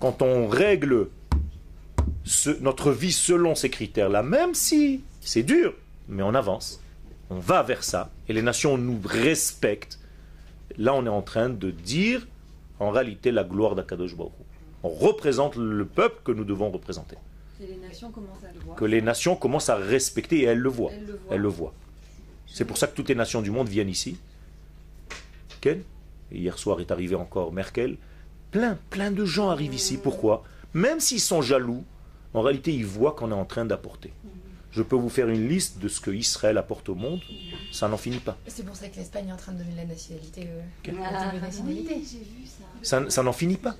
quand 0.00 0.22
on 0.22 0.48
règle 0.48 1.08
ce- 2.24 2.50
notre 2.60 2.90
vie 2.92 3.12
selon 3.12 3.54
ces 3.54 3.70
critères-là, 3.70 4.22
même 4.22 4.54
si 4.54 5.02
c'est 5.20 5.42
dur, 5.42 5.74
mais 6.08 6.22
on 6.22 6.34
avance, 6.34 6.80
on 7.28 7.38
va 7.38 7.62
vers 7.62 7.84
ça, 7.84 8.10
et 8.28 8.32
les 8.32 8.42
nations 8.42 8.76
nous 8.78 9.00
respectent, 9.04 9.98
là 10.78 10.94
on 10.94 11.04
est 11.06 11.10
en 11.10 11.22
train 11.22 11.48
de 11.48 11.70
dire 11.70 12.26
en 12.78 12.90
réalité 12.90 13.30
la 13.30 13.44
gloire 13.44 13.74
d'Akadosh 13.74 14.16
Baruch. 14.16 14.32
On 14.82 14.88
représente 14.88 15.56
le 15.56 15.84
peuple 15.84 16.20
que 16.24 16.32
nous 16.32 16.44
devons 16.44 16.70
représenter. 16.70 17.16
Et 17.62 17.66
les 17.66 17.76
nations 17.76 18.10
commencent 18.10 18.42
à 18.48 18.52
le 18.54 18.60
voir. 18.60 18.76
Que 18.76 18.86
les 18.86 19.02
nations 19.02 19.36
commencent 19.36 19.68
à 19.68 19.76
respecter 19.76 20.38
et 20.40 20.44
elles 20.44 20.58
le 20.58 20.70
voient. 20.70 20.90
Elles 20.94 21.06
le 21.06 21.12
voient. 21.12 21.34
Elles 21.34 21.40
le 21.42 21.48
voient. 21.48 21.74
C'est 22.46 22.64
pour 22.64 22.78
ça 22.78 22.86
que 22.86 22.96
toutes 22.96 23.10
les 23.10 23.14
nations 23.14 23.42
du 23.42 23.50
monde 23.50 23.68
viennent 23.68 23.90
ici. 23.90 24.16
Ken 25.60 25.82
Hier 26.32 26.56
soir 26.58 26.80
est 26.80 26.90
arrivé 26.90 27.14
encore 27.16 27.52
Merkel. 27.52 27.96
Plein, 28.50 28.78
plein 28.90 29.10
de 29.10 29.24
gens 29.24 29.50
arrivent 29.50 29.74
ici. 29.74 29.96
Pourquoi? 29.96 30.42
Même 30.74 31.00
s'ils 31.00 31.20
sont 31.20 31.42
jaloux, 31.42 31.84
en 32.34 32.42
réalité 32.42 32.72
ils 32.72 32.86
voient 32.86 33.12
qu'on 33.12 33.30
est 33.30 33.34
en 33.34 33.44
train 33.44 33.64
d'apporter. 33.64 34.12
Je 34.72 34.82
peux 34.82 34.94
vous 34.96 35.08
faire 35.08 35.28
une 35.28 35.48
liste 35.48 35.78
de 35.80 35.88
ce 35.88 36.00
que 36.00 36.12
Israël 36.12 36.56
apporte 36.56 36.88
au 36.88 36.94
monde. 36.94 37.20
Ça 37.72 37.88
n'en 37.88 37.96
finit 37.96 38.20
pas. 38.20 38.36
C'est 38.46 38.64
pour 38.64 38.76
ça 38.76 38.86
que 38.88 38.96
l'Espagne 38.96 39.28
est 39.28 39.32
en 39.32 39.36
train 39.36 39.50
de 39.52 39.58
donner 39.58 39.74
la 39.76 39.84
nationalité. 39.84 40.46
euh, 40.48 40.92
la 40.92 41.24
double 41.30 41.42
nationalité. 41.42 41.94
Oui, 41.96 42.08
j'ai 42.08 42.18
vu 42.18 42.46
ça. 42.46 42.64
Ça, 43.00 43.10
ça 43.10 43.22
n'en 43.24 43.32
finit 43.32 43.56
pas. 43.56 43.74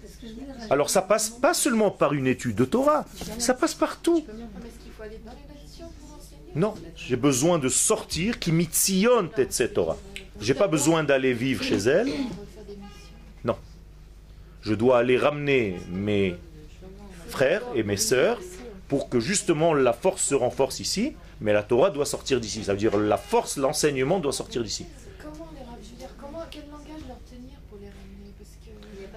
Alors 0.68 0.90
ça 0.90 1.02
passe 1.02 1.30
pas 1.30 1.54
seulement 1.54 1.92
par 1.92 2.12
une 2.12 2.26
étude 2.26 2.56
de 2.56 2.64
Torah, 2.64 3.04
ça 3.38 3.54
passe 3.54 3.74
partout. 3.74 4.24
Ah, 4.28 5.04
Non, 6.56 6.74
j'ai 6.96 7.16
besoin 7.16 7.60
de 7.60 7.68
sortir 7.68 8.40
qui 8.40 8.50
mitzion 8.50 9.28
tête 9.28 9.52
cette 9.52 9.74
Torah. 9.74 9.96
J'ai 10.40 10.54
pas 10.54 10.66
besoin 10.66 11.04
d'aller 11.04 11.32
vivre 11.32 11.62
chez 11.62 11.76
elle. 11.76 12.08
On 12.08 12.10
veut 12.10 12.46
faire 12.52 12.64
des 12.64 12.72
missions. 12.72 13.54
Je 14.62 14.74
dois 14.74 14.98
aller 14.98 15.16
ramener 15.16 15.76
mes 15.90 16.36
frères 17.28 17.62
et 17.74 17.82
mes 17.82 17.96
sœurs 17.96 18.38
pour 18.88 19.08
que 19.08 19.20
justement 19.20 19.72
la 19.72 19.92
force 19.92 20.22
se 20.22 20.34
renforce 20.34 20.80
ici, 20.80 21.14
mais 21.40 21.52
la 21.52 21.62
Torah 21.62 21.90
doit 21.90 22.04
sortir 22.04 22.40
d'ici. 22.40 22.64
Ça 22.64 22.72
veut 22.72 22.78
dire 22.78 22.96
la 22.96 23.16
force, 23.16 23.56
l'enseignement 23.56 24.18
doit 24.18 24.32
sortir 24.32 24.62
d'ici. 24.62 24.86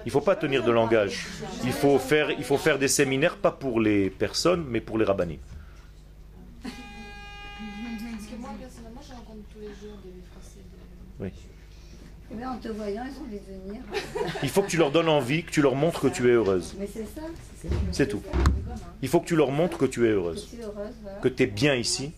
Il 0.06 0.08
ne 0.08 0.12
faut 0.12 0.20
pas 0.20 0.36
tenir 0.36 0.62
de 0.62 0.70
langage. 0.70 1.26
Il 1.64 1.72
faut 1.72 1.98
faire, 1.98 2.30
il 2.30 2.44
faut 2.44 2.58
faire 2.58 2.78
des 2.78 2.88
séminaires, 2.88 3.36
pas 3.36 3.50
pour 3.50 3.80
les 3.80 4.10
personnes, 4.10 4.64
mais 4.68 4.80
pour 4.80 4.98
les 4.98 5.04
rabbinis. 5.04 5.40
Parce 11.18 11.32
bien, 12.36 12.50
en 12.50 12.56
te 12.56 12.68
voyant, 12.68 13.02
ils 13.04 13.18
ont 13.18 13.26
envie 13.26 13.38
de 13.38 13.68
venir. 13.68 13.82
Il 14.42 14.48
faut 14.48 14.62
que 14.62 14.68
tu 14.68 14.76
leur 14.76 14.90
donnes 14.90 15.08
envie, 15.08 15.44
que 15.44 15.50
tu 15.50 15.62
leur 15.62 15.74
montres 15.74 16.00
que 16.00 16.08
tu 16.08 16.28
es 16.28 16.32
heureuse. 16.32 16.74
Mais 16.78 16.88
c'est 16.92 17.04
ça. 17.04 17.26
C'est 17.92 18.08
tout. 18.08 18.22
Il 19.02 19.08
faut 19.08 19.20
que 19.20 19.26
tu 19.26 19.36
leur 19.36 19.50
montres 19.50 19.78
que 19.78 19.86
tu 19.86 20.06
es 20.06 20.10
heureuse. 20.10 20.48
que 21.22 21.28
tu 21.28 21.42
es 21.42 21.46
bien 21.46 21.74
ici, 21.74 22.12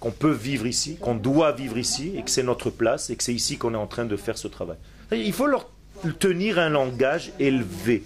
qu'on 0.00 0.10
peut 0.10 0.32
vivre 0.32 0.66
ici, 0.66 0.96
qu'on 0.96 1.14
doit 1.14 1.52
vivre 1.52 1.78
ici, 1.78 2.14
et 2.16 2.22
que 2.22 2.30
c'est 2.30 2.42
notre 2.42 2.70
place, 2.70 3.10
et 3.10 3.16
que 3.16 3.22
c'est 3.22 3.34
ici 3.34 3.56
qu'on 3.56 3.74
est 3.74 3.78
en 3.78 3.86
train 3.86 4.04
de 4.04 4.16
faire 4.16 4.36
ce 4.36 4.48
travail. 4.48 4.76
Il 5.12 5.32
faut 5.32 5.46
leur 5.46 5.70
tenir 6.18 6.58
un 6.58 6.70
langage 6.70 7.32
élevé. 7.38 8.02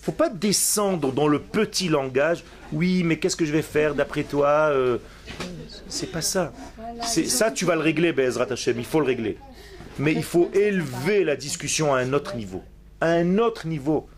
ne 0.00 0.04
faut 0.04 0.12
pas 0.12 0.30
descendre 0.30 1.12
dans 1.12 1.28
le 1.28 1.38
petit 1.38 1.88
langage. 1.88 2.42
Oui, 2.72 3.02
mais 3.04 3.18
qu'est-ce 3.18 3.36
que 3.36 3.44
je 3.44 3.52
vais 3.52 3.62
faire 3.62 3.94
d'après 3.94 4.24
toi 4.24 4.70
euh, 4.70 4.96
C'est 5.88 6.10
pas 6.10 6.22
ça. 6.22 6.52
Ça, 7.02 7.50
tu 7.50 7.66
vas 7.66 7.74
le 7.74 7.82
régler, 7.82 8.12
Bezrat 8.12 8.50
Hashem. 8.50 8.78
Il 8.78 8.84
faut 8.84 9.00
le 9.00 9.06
régler. 9.06 9.36
Mais 9.98 10.12
il 10.12 10.22
faut 10.22 10.50
élever 10.54 11.24
la 11.24 11.36
discussion 11.36 11.94
à 11.94 11.98
un 12.00 12.12
autre 12.12 12.36
niveau. 12.36 12.62
À 13.00 13.08
un 13.08 13.38
autre 13.38 13.66
niveau. 13.66 14.08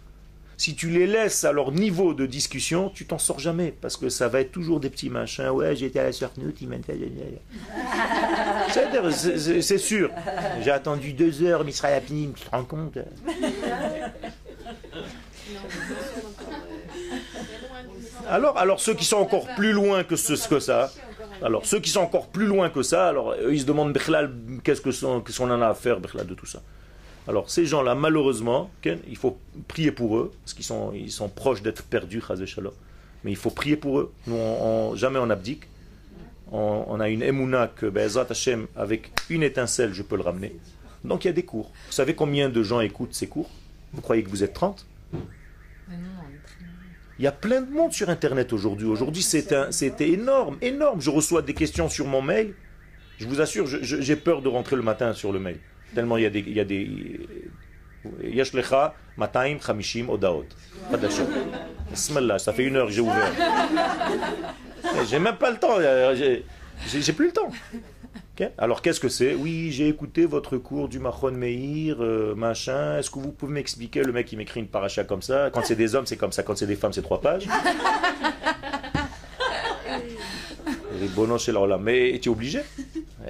Si 0.56 0.76
tu 0.76 0.90
les 0.90 1.06
laisses 1.08 1.42
à 1.44 1.50
leur 1.50 1.72
niveau 1.72 2.14
de 2.14 2.24
discussion, 2.24 2.88
tu 2.88 3.04
t'en 3.04 3.18
sors 3.18 3.40
jamais. 3.40 3.74
Parce 3.80 3.96
que 3.96 4.08
ça 4.08 4.28
va 4.28 4.40
être 4.40 4.52
toujours 4.52 4.78
des 4.78 4.90
petits 4.90 5.10
machins. 5.10 5.48
Ouais, 5.48 5.74
j'étais 5.74 5.98
à 5.98 6.04
la 6.04 6.12
Surnout, 6.12 6.54
il 6.60 6.68
m'a 6.68 6.76
fait. 6.76 6.96
C'est-à-dire, 8.70 9.12
c'est- 9.12 9.78
sûr. 9.78 10.10
J'ai 10.62 10.70
attendu 10.70 11.14
deux 11.14 11.42
heures, 11.42 11.64
Misraël 11.64 11.98
Apinim, 11.98 12.32
tu 12.32 12.44
te 12.44 12.50
rends 12.50 12.64
compte 12.64 12.98
alors, 18.28 18.56
alors, 18.56 18.80
ceux 18.80 18.94
qui 18.94 19.04
sont 19.04 19.16
encore 19.16 19.46
plus 19.56 19.72
loin 19.72 20.04
que, 20.04 20.16
ce, 20.16 20.48
que 20.48 20.60
ça, 20.60 20.92
alors 21.42 21.66
ceux 21.66 21.80
qui 21.80 21.90
sont 21.90 22.00
encore 22.00 22.28
plus 22.28 22.46
loin 22.46 22.70
que 22.70 22.82
ça, 22.82 23.08
alors 23.08 23.32
eux, 23.32 23.52
ils 23.52 23.60
se 23.60 23.66
demandent 23.66 23.92
qu'est-ce 23.94 24.80
que 24.80 25.36
qu'on 25.36 25.50
en 25.50 25.62
a 25.62 25.68
à 25.68 25.74
faire 25.74 26.00
de 26.00 26.34
tout 26.34 26.46
ça. 26.46 26.62
Alors 27.28 27.50
ces 27.50 27.66
gens-là, 27.66 27.94
malheureusement, 27.94 28.70
il 28.84 29.16
faut 29.16 29.38
prier 29.68 29.92
pour 29.92 30.18
eux, 30.18 30.32
parce 30.42 30.54
qu'ils 30.54 30.64
sont, 30.64 31.28
proches 31.28 31.62
d'être 31.62 31.84
perdus. 31.84 32.22
Mais 33.24 33.30
il 33.30 33.36
faut 33.36 33.50
prier 33.50 33.76
pour 33.76 34.00
eux. 34.00 34.12
Nous, 34.26 34.96
jamais 34.96 35.18
on 35.18 35.30
abdique. 35.30 35.64
On, 36.50 37.00
a 37.00 37.08
une 37.08 37.22
emuna 37.22 37.68
que 37.68 37.90
Hashem, 38.30 38.66
avec 38.76 39.10
une 39.30 39.42
étincelle, 39.42 39.94
je 39.94 40.02
peux 40.02 40.16
le 40.16 40.22
ramener. 40.22 40.54
Donc 41.04 41.24
il 41.24 41.28
y 41.28 41.30
a 41.30 41.32
des 41.32 41.44
cours. 41.44 41.70
Vous 41.86 41.92
savez 41.92 42.14
combien 42.14 42.48
de 42.48 42.62
gens 42.62 42.80
écoutent 42.80 43.14
ces 43.14 43.26
cours? 43.26 43.50
Vous 43.92 44.02
croyez 44.02 44.22
que 44.22 44.28
vous 44.28 44.44
êtes 44.44 44.52
30 44.52 44.86
il 47.22 47.26
y 47.26 47.28
a 47.28 47.32
plein 47.32 47.60
de 47.60 47.70
monde 47.70 47.92
sur 47.92 48.10
Internet 48.10 48.52
aujourd'hui. 48.52 48.88
Aujourd'hui, 48.88 49.22
c'était 49.22 49.70
énorme, 50.10 50.58
énorme. 50.60 51.00
Je 51.00 51.08
reçois 51.08 51.40
des 51.40 51.54
questions 51.54 51.88
sur 51.88 52.08
mon 52.08 52.20
mail. 52.20 52.52
Je 53.18 53.28
vous 53.28 53.40
assure, 53.40 53.64
j'ai 53.68 54.16
peur 54.16 54.42
de 54.42 54.48
rentrer 54.48 54.74
le 54.74 54.82
matin 54.82 55.12
sur 55.12 55.30
le 55.30 55.38
mail. 55.38 55.60
Tellement 55.94 56.16
il 56.16 56.24
y 56.24 56.26
a 56.26 56.30
des... 56.30 56.40
Il 56.40 56.52
y 56.52 56.58
a 56.58 56.64
des 56.64 57.20
Yashlecha, 58.24 58.96
Mataim, 59.16 59.58
Chamishim, 59.64 60.08
Odaot. 60.08 60.46
Ça 61.94 62.52
fait 62.52 62.64
une 62.64 62.74
heure 62.74 62.88
que 62.88 62.92
j'ai 62.92 63.00
ouvert. 63.00 63.30
J'ai 65.08 65.20
même 65.20 65.36
pas 65.36 65.52
le 65.52 65.58
temps. 65.58 65.76
J'ai 66.88 67.12
plus 67.12 67.26
le 67.26 67.32
temps. 67.32 67.52
Alors 68.58 68.82
qu'est-ce 68.82 68.98
que 68.98 69.08
c'est? 69.08 69.34
Oui, 69.34 69.70
j'ai 69.72 69.88
écouté 69.88 70.24
votre 70.26 70.56
cours 70.56 70.88
du 70.88 70.98
Machon 70.98 71.32
Meir, 71.32 72.02
euh, 72.02 72.34
machin. 72.34 72.98
Est-ce 72.98 73.10
que 73.10 73.18
vous 73.18 73.30
pouvez 73.30 73.52
m'expliquer? 73.52 74.02
Le 74.02 74.12
mec 74.12 74.26
qui 74.26 74.36
m'écrit 74.36 74.60
une 74.60 74.68
paracha 74.68 75.04
comme 75.04 75.22
ça. 75.22 75.50
Quand 75.52 75.62
c'est 75.64 75.76
des 75.76 75.94
hommes, 75.94 76.06
c'est 76.06 76.16
comme 76.16 76.32
ça. 76.32 76.42
Quand 76.42 76.56
c'est 76.56 76.66
des 76.66 76.76
femmes, 76.76 76.92
c'est 76.92 77.02
trois 77.02 77.20
pages. 77.20 77.46
Les 81.00 81.08
bonhommes 81.08 81.38
chez 81.38 81.52
là. 81.52 81.78
Mais 81.78 82.18
tu 82.20 82.28
es 82.28 82.32
obligé. 82.32 82.60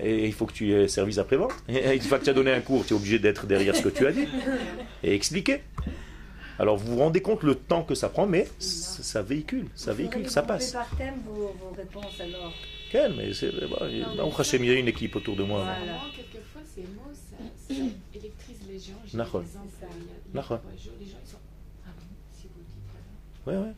Et 0.02 0.26
il 0.26 0.32
faut 0.32 0.46
que 0.46 0.52
tu 0.52 0.72
aies 0.72 0.88
service 0.88 1.18
après-vente. 1.18 1.52
Une 1.68 2.00
fois 2.00 2.18
que 2.18 2.24
tu 2.24 2.30
as 2.30 2.34
donné 2.34 2.52
un 2.52 2.60
cours, 2.60 2.86
tu 2.86 2.94
es 2.94 2.96
obligé 2.96 3.18
d'être 3.18 3.46
derrière 3.46 3.74
ce 3.76 3.82
que 3.82 3.88
tu 3.88 4.06
as 4.06 4.12
dit 4.12 4.28
et 5.02 5.14
expliquer. 5.14 5.62
Alors 6.58 6.76
vous 6.76 6.92
vous 6.92 6.98
rendez 6.98 7.22
compte 7.22 7.42
le 7.42 7.54
temps 7.54 7.82
que 7.82 7.94
ça 7.94 8.08
prend, 8.08 8.26
mais 8.26 8.46
ça 8.58 9.22
véhicule, 9.22 9.66
ça 9.74 9.92
véhicule, 9.92 10.30
ça 10.30 10.42
passe. 10.42 10.72
par 10.72 10.88
thème 10.96 11.14
vos, 11.26 11.54
vos 11.60 11.74
réponses 11.76 12.20
alors? 12.20 12.52
Mais 12.94 13.32
c'est. 13.32 13.50
Bah, 13.68 13.86
il 13.88 13.98
y 13.98 14.70
a 14.70 14.74
une 14.74 14.88
équipe 14.88 15.16
autour 15.16 15.36
de 15.36 15.42
moi. 15.42 15.64
Voilà. 15.64 16.00
Quelquefois, 16.14 16.62
ces 16.74 16.82
mots, 16.82 17.12
ça, 17.12 17.36
ça 17.68 17.74
électrise 18.14 18.58
les 18.68 18.78
gens. 18.78 18.92
Il 19.12 19.16
y 19.16 19.20
a 19.20 19.24
les 19.24 19.30
gens, 19.30 21.18
ils 21.24 21.30
sont. 21.30 21.38
Ah 21.84 21.90
bon, 21.96 22.04
si 22.38 22.48
vous 22.48 22.60
dites. 22.60 23.46
Ouais, 23.46 23.56
ouais. 23.56 23.72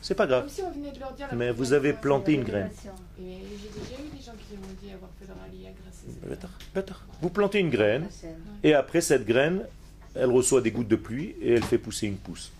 C'est 0.00 0.14
pas 0.14 0.26
grave. 0.26 0.42
Comme 0.42 0.50
si 0.50 0.62
on 0.62 0.70
venait 0.70 0.92
de 0.92 1.00
leur 1.00 1.12
dire 1.14 1.28
mais 1.32 1.50
vous 1.50 1.72
avez 1.72 1.94
planté 1.94 2.34
une 2.34 2.44
graine. 2.44 2.70
Et 3.18 3.22
j'ai 3.22 3.80
déjà 3.80 3.94
eu 4.02 4.14
des 4.14 4.22
gens 4.22 4.32
qui 4.32 4.54
m'ont 4.54 4.74
dit 4.82 4.92
avoir 4.92 5.10
fait 5.18 5.26
leur 5.26 5.38
alia 5.42 5.70
grâce 5.70 6.04
à 6.40 6.40
ça. 6.42 6.48
Vous 7.22 7.30
plantez 7.30 7.58
une 7.60 7.70
graine, 7.70 8.06
et 8.62 8.74
après 8.74 9.00
cette 9.00 9.24
graine, 9.24 9.66
elle 10.14 10.30
reçoit 10.30 10.60
des 10.60 10.70
gouttes 10.70 10.88
de 10.88 10.96
pluie 10.96 11.34
et 11.40 11.54
elle 11.54 11.62
fait 11.62 11.78
pousser 11.78 12.06
une 12.06 12.18
pousse. 12.18 12.52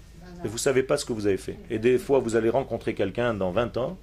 Et 0.43 0.49
vous 0.49 0.57
savez 0.57 0.83
pas 0.83 0.97
ce 0.97 1.05
que 1.05 1.13
vous 1.13 1.27
avez 1.27 1.37
fait. 1.37 1.59
Et 1.69 1.79
des 1.79 1.99
fois, 1.99 2.19
vous 2.19 2.35
allez 2.35 2.49
rencontrer 2.49 2.95
quelqu'un 2.95 3.35
dans 3.35 3.51
20 3.51 3.77
ans, 3.77 3.99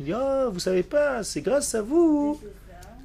il 0.00 0.06
dit 0.06 0.12
oh, 0.14 0.50
vous 0.52 0.60
savez 0.60 0.82
pas, 0.82 1.22
c'est 1.22 1.40
grâce 1.40 1.74
à 1.74 1.82
vous 1.82 2.40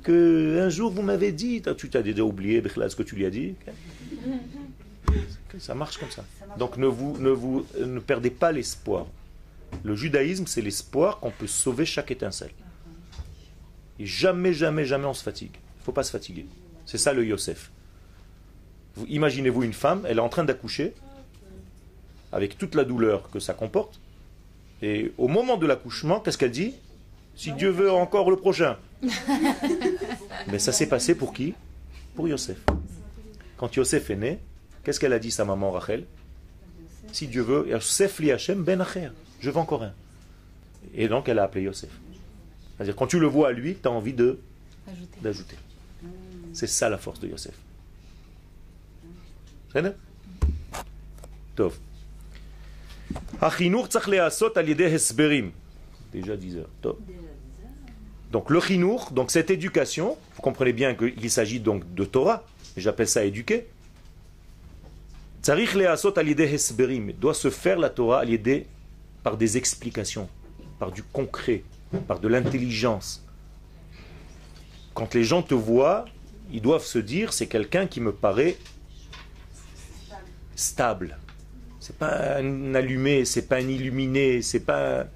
que 0.03 0.59
un 0.59 0.69
jour 0.69 0.91
vous 0.91 1.01
m'avez 1.01 1.31
dit, 1.31 1.61
tu 1.77 1.89
t'as 1.89 2.01
déjà 2.01 2.23
oublié 2.23 2.61
ce 2.63 2.95
que 2.95 3.03
tu 3.03 3.15
lui 3.15 3.25
as 3.25 3.29
dit. 3.29 3.55
Ça 5.59 5.75
marche 5.75 5.97
comme 5.97 6.09
ça. 6.09 6.25
Donc 6.57 6.77
ne 6.77 6.87
vous 6.87 7.65
perdez 8.05 8.29
pas 8.29 8.51
l'espoir. 8.51 9.05
Le 9.83 9.95
judaïsme, 9.95 10.47
c'est 10.47 10.61
l'espoir 10.61 11.19
qu'on 11.19 11.31
peut 11.31 11.47
sauver 11.47 11.85
chaque 11.85 12.11
étincelle. 12.11 12.51
Et 13.99 14.05
jamais, 14.05 14.53
jamais, 14.53 14.85
jamais 14.85 15.05
on 15.05 15.13
se 15.13 15.23
fatigue. 15.23 15.55
Il 15.79 15.83
faut 15.83 15.91
pas 15.91 16.03
se 16.03 16.11
fatiguer. 16.11 16.45
C'est 16.85 16.97
ça 16.97 17.13
le 17.13 17.25
Yosef. 17.25 17.71
Imaginez-vous 19.07 19.63
une 19.63 19.73
femme, 19.73 20.05
elle 20.07 20.17
est 20.17 20.21
en 20.21 20.29
train 20.29 20.43
d'accoucher, 20.43 20.93
avec 22.31 22.57
toute 22.57 22.75
la 22.75 22.83
douleur 22.83 23.29
que 23.29 23.39
ça 23.39 23.53
comporte, 23.53 24.01
et 24.81 25.11
au 25.17 25.27
moment 25.27 25.57
de 25.57 25.67
l'accouchement, 25.67 26.19
qu'est-ce 26.19 26.37
qu'elle 26.37 26.51
dit? 26.51 26.73
Si 27.35 27.51
Dieu 27.53 27.69
veut 27.69 27.91
encore 27.91 28.29
le 28.29 28.37
prochain. 28.37 28.77
Mais 30.47 30.59
ça 30.59 30.71
s'est 30.71 30.87
passé 30.87 31.15
pour 31.15 31.33
qui? 31.33 31.53
Pour 32.15 32.27
Yosef. 32.27 32.57
Quand 33.57 33.75
Yosef 33.75 34.09
est 34.09 34.15
né, 34.15 34.39
qu'est-ce 34.83 34.99
qu'elle 34.99 35.13
a 35.13 35.19
dit 35.19 35.31
sa 35.31 35.45
maman 35.45 35.71
Rachel? 35.71 36.05
Si 37.11 37.27
Dieu 37.27 37.41
veut, 37.41 37.67
Yosef 37.69 38.19
li 38.19 38.31
Hashem 38.31 38.63
ben 38.63 38.81
acher. 38.81 39.09
Je 39.39 39.49
veux 39.49 39.57
encore 39.57 39.83
un. 39.83 39.93
Et 40.95 41.07
donc 41.07 41.29
elle 41.29 41.39
a 41.39 41.43
appelé 41.43 41.65
Yosef. 41.65 41.91
C'est-à-dire 42.75 42.95
quand 42.95 43.07
tu 43.07 43.19
le 43.19 43.27
vois 43.27 43.49
à 43.49 43.51
lui, 43.51 43.75
tu 43.75 43.87
as 43.87 43.91
envie 43.91 44.13
de 44.13 44.39
d'ajouter. 45.21 45.55
C'est 46.53 46.67
ça 46.67 46.89
la 46.89 46.97
force 46.97 47.19
de 47.19 47.27
Yosef. 47.27 47.53
C'est 49.71 49.95
Tov. 51.55 51.77
Déjà 56.11 56.35
10 56.35 56.57
heures. 56.57 56.69
Donc 58.31 58.49
le 58.49 58.61
chinour, 58.61 59.11
donc 59.11 59.29
cette 59.29 59.49
éducation, 59.49 60.17
vous 60.35 60.41
comprenez 60.41 60.73
bien 60.73 60.95
qu'il 60.95 61.29
s'agit 61.29 61.59
donc 61.59 61.93
de 61.93 62.05
Torah, 62.05 62.43
j'appelle 62.77 63.07
ça 63.07 63.25
éduquer. 63.25 63.67
doit 67.19 67.33
se 67.33 67.49
faire 67.49 67.79
la 67.79 67.89
Torah 67.89 68.23
par 69.23 69.37
des 69.37 69.57
explications, 69.57 70.29
par 70.79 70.91
du 70.91 71.03
concret, 71.03 71.63
par 72.07 72.19
de 72.19 72.27
l'intelligence. 72.27 73.25
Quand 74.93 75.13
les 75.13 75.23
gens 75.23 75.41
te 75.41 75.53
voient, 75.53 76.05
ils 76.51 76.61
doivent 76.61 76.85
se 76.85 76.99
dire 76.99 77.33
c'est 77.33 77.47
quelqu'un 77.47 77.87
qui 77.87 78.01
me 78.01 78.11
paraît 78.11 78.57
stable. 80.55 81.17
C'est 81.81 81.97
pas 81.97 82.37
un 82.37 82.75
allumé, 82.75 83.25
c'est 83.25 83.47
pas 83.47 83.55
un 83.55 83.67
illuminé, 83.67 84.43
c'est 84.43 84.59
pas. 84.59 85.07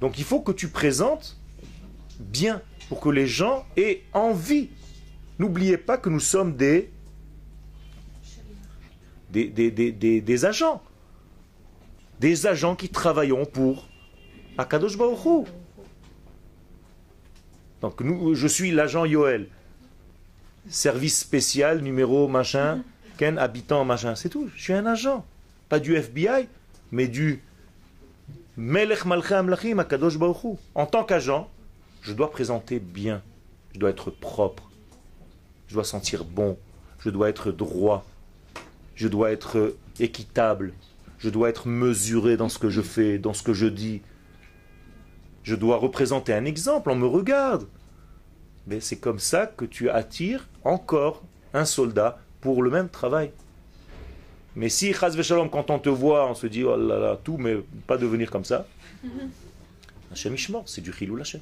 Donc 0.00 0.18
il 0.18 0.24
faut 0.24 0.38
que 0.40 0.52
tu 0.52 0.68
présentes 0.68 1.36
bien 2.20 2.62
pour 2.88 3.00
que 3.00 3.08
les 3.08 3.26
gens 3.26 3.66
aient 3.76 4.04
envie. 4.12 4.70
N'oubliez 5.40 5.76
pas 5.76 5.98
que 5.98 6.08
nous 6.08 6.20
sommes 6.20 6.54
des 6.54 6.92
des, 9.32 10.44
agents. 10.44 10.80
Des 12.20 12.46
agents 12.46 12.76
qui 12.76 12.88
travailleront 12.88 13.46
pour 13.46 13.88
Akadosh 14.58 14.96
Baruch 14.96 15.48
Donc 17.80 18.00
nous, 18.00 18.36
je 18.36 18.46
suis 18.46 18.70
l'agent 18.70 19.06
Yoel. 19.06 19.48
Service 20.68 21.18
spécial, 21.18 21.82
numéro 21.82 22.28
machin, 22.28 22.84
Ken, 23.16 23.38
habitant, 23.38 23.84
machin, 23.84 24.14
c'est 24.14 24.28
tout. 24.28 24.48
Je 24.54 24.62
suis 24.62 24.72
un 24.72 24.86
agent. 24.86 25.24
Pas 25.68 25.80
du 25.80 25.96
FBI, 25.96 26.48
mais 26.92 27.08
du 27.08 27.42
Melech 28.56 29.04
Amlachim 29.30 29.78
Akadosh 29.78 30.18
Baruch 30.18 30.58
En 30.74 30.86
tant 30.86 31.04
qu'agent, 31.04 31.50
je 32.02 32.12
dois 32.12 32.30
présenter 32.30 32.78
bien. 32.78 33.22
Je 33.72 33.78
dois 33.78 33.90
être 33.90 34.10
propre. 34.10 34.70
Je 35.68 35.74
dois 35.74 35.84
sentir 35.84 36.24
bon. 36.24 36.56
Je 37.00 37.10
dois 37.10 37.28
être 37.28 37.52
droit. 37.52 38.04
Je 38.94 39.08
dois 39.08 39.30
être 39.32 39.76
équitable. 39.98 40.72
Je 41.18 41.30
dois 41.30 41.48
être 41.48 41.68
mesuré 41.68 42.36
dans 42.36 42.48
ce 42.48 42.58
que 42.58 42.70
je 42.70 42.82
fais, 42.82 43.18
dans 43.18 43.34
ce 43.34 43.42
que 43.42 43.52
je 43.52 43.66
dis. 43.66 44.02
Je 45.42 45.54
dois 45.54 45.76
représenter 45.76 46.32
un 46.32 46.44
exemple. 46.44 46.90
On 46.90 46.96
me 46.96 47.06
regarde. 47.06 47.66
Mais 48.66 48.80
c'est 48.80 48.96
comme 48.96 49.18
ça 49.18 49.46
que 49.46 49.64
tu 49.64 49.90
attires 49.90 50.48
encore 50.64 51.22
un 51.54 51.64
soldat 51.64 52.18
pour 52.46 52.62
le 52.62 52.70
même 52.70 52.88
travail. 52.88 53.32
Mais 54.54 54.68
si, 54.68 54.92
Shalom, 54.92 55.50
quand 55.50 55.68
on 55.70 55.80
te 55.80 55.88
voit, 55.88 56.30
on 56.30 56.34
se 56.34 56.46
dit, 56.46 56.62
oh 56.62 56.76
là 56.76 56.98
là, 56.98 57.18
tout, 57.22 57.38
mais 57.38 57.56
pas 57.88 57.98
devenir 57.98 58.30
comme 58.30 58.44
ça, 58.44 58.68
Hachem 60.12 60.36
c'est 60.64 60.80
du 60.80 60.92
Chilou 60.92 61.18
Hachem. 61.20 61.40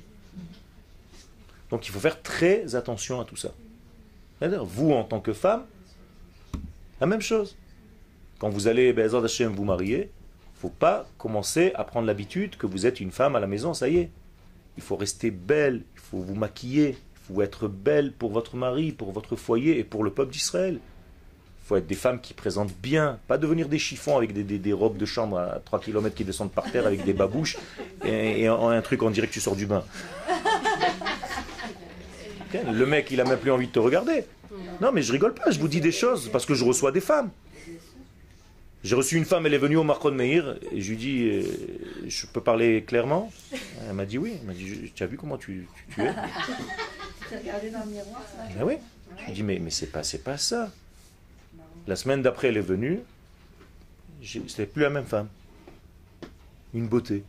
Donc 1.70 1.86
il 1.86 1.90
faut 1.90 2.00
faire 2.00 2.22
très 2.22 2.74
attention 2.74 3.20
à 3.20 3.26
tout 3.26 3.36
ça. 3.36 3.50
Vous, 4.40 4.92
en 4.92 5.04
tant 5.04 5.20
que 5.20 5.34
femme, 5.34 5.64
la 7.02 7.06
même 7.06 7.20
chose. 7.20 7.54
Quand 8.38 8.48
vous 8.48 8.66
allez, 8.66 8.94
Bezard 8.94 9.24
Hachem, 9.24 9.52
vous 9.52 9.64
marier, 9.64 10.10
faut 10.54 10.70
pas 10.70 11.06
commencer 11.18 11.72
à 11.74 11.84
prendre 11.84 12.06
l'habitude 12.06 12.56
que 12.56 12.66
vous 12.66 12.86
êtes 12.86 12.98
une 12.98 13.12
femme 13.12 13.36
à 13.36 13.40
la 13.40 13.46
maison, 13.46 13.74
ça 13.74 13.90
y 13.90 13.98
est. 13.98 14.10
Il 14.78 14.82
faut 14.82 14.96
rester 14.96 15.30
belle, 15.30 15.82
il 15.94 16.00
faut 16.00 16.20
vous 16.20 16.34
maquiller, 16.34 16.96
il 16.96 17.34
faut 17.34 17.42
être 17.42 17.68
belle 17.68 18.10
pour 18.10 18.32
votre 18.32 18.56
mari, 18.56 18.90
pour 18.90 19.12
votre 19.12 19.36
foyer 19.36 19.78
et 19.78 19.84
pour 19.84 20.02
le 20.02 20.10
peuple 20.10 20.32
d'Israël. 20.32 20.80
Il 21.64 21.66
faut 21.66 21.76
être 21.76 21.86
des 21.86 21.94
femmes 21.94 22.20
qui 22.20 22.34
présentent 22.34 22.74
bien, 22.82 23.18
pas 23.26 23.38
devenir 23.38 23.70
des 23.70 23.78
chiffons 23.78 24.18
avec 24.18 24.34
des, 24.34 24.72
robes 24.74 24.98
de 24.98 25.06
chambre 25.06 25.38
à 25.38 25.62
3 25.64 25.80
km 25.80 26.14
qui 26.14 26.22
descendent 26.22 26.52
par 26.52 26.70
terre 26.70 26.86
avec 26.86 27.06
des 27.06 27.14
babouches 27.14 27.56
et, 28.04 28.46
un, 28.46 28.82
truc 28.82 29.02
en 29.02 29.10
que 29.10 29.24
tu 29.24 29.40
sors 29.40 29.56
du 29.56 29.64
bain. 29.64 29.82
Le 32.70 32.84
mec, 32.84 33.10
il 33.10 33.18
a 33.18 33.24
même 33.24 33.38
plus 33.38 33.50
envie 33.50 33.66
de 33.66 33.72
te 33.72 33.78
regarder. 33.78 34.26
Non, 34.82 34.92
mais 34.92 35.00
je 35.00 35.10
rigole 35.10 35.32
pas, 35.32 35.50
je 35.50 35.58
vous 35.58 35.68
dis 35.68 35.80
des 35.80 35.90
choses 35.90 36.28
parce 36.30 36.44
que 36.44 36.52
je 36.52 36.66
reçois 36.66 36.92
des 36.92 37.00
femmes. 37.00 37.30
J'ai 38.82 38.94
reçu 38.94 39.16
une 39.16 39.24
femme, 39.24 39.46
elle 39.46 39.54
est 39.54 39.58
venue 39.58 39.78
au 39.78 39.84
Marcon 39.84 40.10
Meir, 40.10 40.58
et 40.70 40.82
je 40.82 40.90
lui 40.90 40.98
dis, 40.98 41.28
euh, 41.30 41.42
je 42.06 42.26
peux 42.26 42.42
parler 42.42 42.82
clairement? 42.82 43.32
Elle 43.88 43.94
m'a 43.94 44.04
dit 44.04 44.18
oui. 44.18 44.34
Elle 44.38 44.46
m'a 44.46 44.52
dit, 44.52 44.92
tu 44.94 45.02
as 45.02 45.06
vu 45.06 45.16
comment 45.16 45.38
tu, 45.38 45.66
tu, 45.94 46.02
es? 46.02 46.12
Tu 47.30 47.38
regardé 47.38 47.70
dans 47.70 47.80
le 47.80 47.90
miroir 47.90 48.20
ben 48.54 48.64
oui. 48.64 48.74
Je 49.20 49.24
lui 49.24 49.32
dis, 49.32 49.42
mais, 49.42 49.58
mais 49.58 49.70
c'est 49.70 49.86
pas, 49.86 50.02
pas 50.22 50.36
ça. 50.36 50.70
La 51.86 51.96
semaine 51.96 52.22
d'après, 52.22 52.48
elle 52.48 52.56
est 52.56 52.60
venue. 52.60 53.00
C'était 54.22 54.66
plus 54.66 54.82
la 54.82 54.90
même 54.90 55.04
femme. 55.04 55.28
une 56.72 56.88
beauté. 56.88 57.24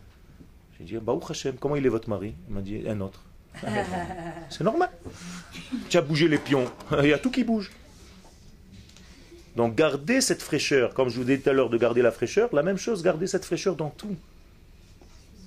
J'ai 0.77 0.85
dit, 0.85 0.97
bah 1.01 1.17
Hashem, 1.29 1.55
comment 1.57 1.75
il 1.75 1.85
est 1.85 1.89
votre 1.89 2.09
mari? 2.09 2.33
Il 2.47 2.55
m'a 2.55 2.61
dit, 2.61 2.83
un 2.87 3.01
autre. 3.01 3.21
C'est 4.49 4.63
normal. 4.63 4.89
Tu 5.89 5.97
as 5.97 6.01
bougé 6.01 6.27
les 6.27 6.37
pions, 6.37 6.65
il 6.99 7.07
y 7.07 7.13
a 7.13 7.17
tout 7.17 7.31
qui 7.31 7.43
bouge. 7.43 7.71
Donc 9.55 9.75
gardez 9.75 10.19
cette 10.19 10.41
fraîcheur, 10.41 10.93
comme 10.93 11.07
je 11.07 11.15
vous 11.15 11.23
disais 11.23 11.39
tout 11.39 11.49
à 11.49 11.53
l'heure 11.53 11.69
de 11.69 11.77
garder 11.77 12.01
la 12.01 12.11
fraîcheur, 12.11 12.53
la 12.53 12.63
même 12.63 12.77
chose, 12.77 13.03
gardez 13.03 13.27
cette 13.27 13.45
fraîcheur 13.45 13.75
dans 13.75 13.89
tout. 13.89 14.15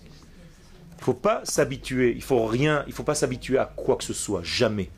Il 0.04 1.00
ne 1.00 1.04
faut 1.04 1.14
pas 1.14 1.42
s'habituer, 1.44 2.14
il 2.14 2.22
faut 2.22 2.46
rien, 2.46 2.84
il 2.86 2.92
faut 2.94 3.02
pas 3.02 3.14
s'habituer 3.14 3.58
à 3.58 3.66
quoi 3.76 3.96
que 3.96 4.04
ce 4.04 4.14
soit, 4.14 4.42
jamais. 4.42 4.88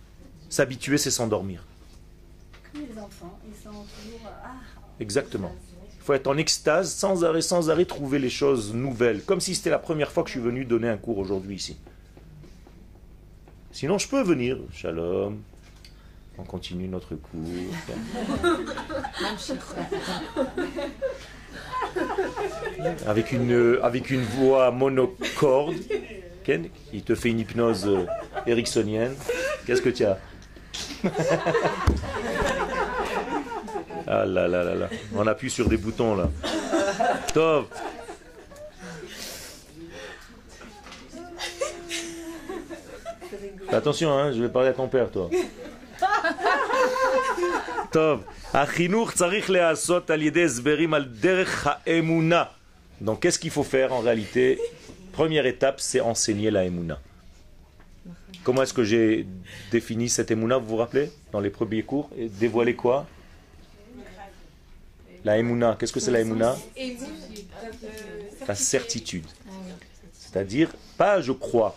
S'habituer, 0.48 0.96
c'est 0.96 1.10
s'endormir. 1.10 1.64
Comme 2.72 2.82
les 2.82 2.98
enfants, 2.98 3.38
ils 3.46 3.54
sont 3.54 3.70
toujours. 3.70 4.20
Ah, 4.44 4.50
Exactement. 5.00 5.52
Il 5.96 6.02
faut 6.02 6.14
être 6.14 6.26
en 6.28 6.36
extase, 6.36 6.92
sans 6.92 7.24
arrêt, 7.24 7.42
sans 7.42 7.70
arrêt, 7.70 7.84
trouver 7.84 8.18
les 8.18 8.30
choses 8.30 8.74
nouvelles, 8.74 9.22
comme 9.22 9.40
si 9.40 9.54
c'était 9.54 9.70
la 9.70 9.78
première 9.78 10.10
fois 10.10 10.22
que 10.22 10.28
je 10.28 10.34
suis 10.34 10.40
venu 10.40 10.64
donner 10.64 10.88
un 10.88 10.96
cours 10.96 11.18
aujourd'hui 11.18 11.56
ici. 11.56 11.76
Sinon, 13.72 13.98
je 13.98 14.08
peux 14.08 14.22
venir. 14.22 14.58
Shalom. 14.72 15.38
On 16.38 16.44
continue 16.44 16.88
notre 16.88 17.14
cours. 17.16 17.40
avec 23.06 23.32
une, 23.32 23.78
avec 23.82 24.10
une 24.10 24.22
voix 24.22 24.70
monocorde. 24.70 25.74
Ken, 26.44 26.68
il 26.92 27.02
te 27.02 27.14
fait 27.14 27.28
une 27.28 27.40
hypnose 27.40 27.86
euh, 27.86 28.06
ericksonienne. 28.46 29.14
Qu'est-ce 29.66 29.82
que 29.82 29.90
tu 29.90 30.04
as? 30.04 30.18
Ah 34.12 34.26
là 34.26 34.48
là 34.48 34.64
là 34.64 34.74
là. 34.74 34.88
On 35.14 35.24
appuie 35.28 35.50
sur 35.50 35.68
des 35.68 35.76
boutons 35.76 36.16
là. 36.16 36.28
Top. 37.32 37.72
Attention, 43.70 44.12
hein, 44.12 44.32
je 44.32 44.42
vais 44.42 44.48
parler 44.48 44.70
à 44.70 44.72
ton 44.72 44.88
père, 44.88 45.12
toi. 45.12 45.30
Top. 47.92 48.24
Donc, 53.00 53.20
qu'est-ce 53.20 53.38
qu'il 53.38 53.52
faut 53.52 53.62
faire 53.62 53.92
en 53.92 54.00
réalité? 54.00 54.58
Première 55.12 55.46
étape, 55.46 55.80
c'est 55.80 56.00
enseigner 56.00 56.50
la 56.50 56.64
emuna. 56.64 56.98
Comment 58.42 58.62
est-ce 58.62 58.74
que 58.74 58.82
j'ai 58.82 59.24
défini 59.70 60.08
cette 60.08 60.32
emuna, 60.32 60.58
vous 60.58 60.66
vous 60.66 60.76
rappelez? 60.76 61.12
Dans 61.30 61.38
les 61.38 61.50
premiers 61.50 61.84
cours 61.84 62.10
dévoiler 62.40 62.74
quoi? 62.74 63.06
La 65.24 65.38
emuna. 65.38 65.76
Qu'est-ce 65.78 65.92
que 65.92 66.00
c'est 66.00 66.10
la 66.10 66.20
emuna 66.20 66.56
La 68.46 68.54
certitude. 68.54 69.26
C'est-à-dire, 70.12 70.72
pas 70.96 71.20
je 71.20 71.32
crois, 71.32 71.76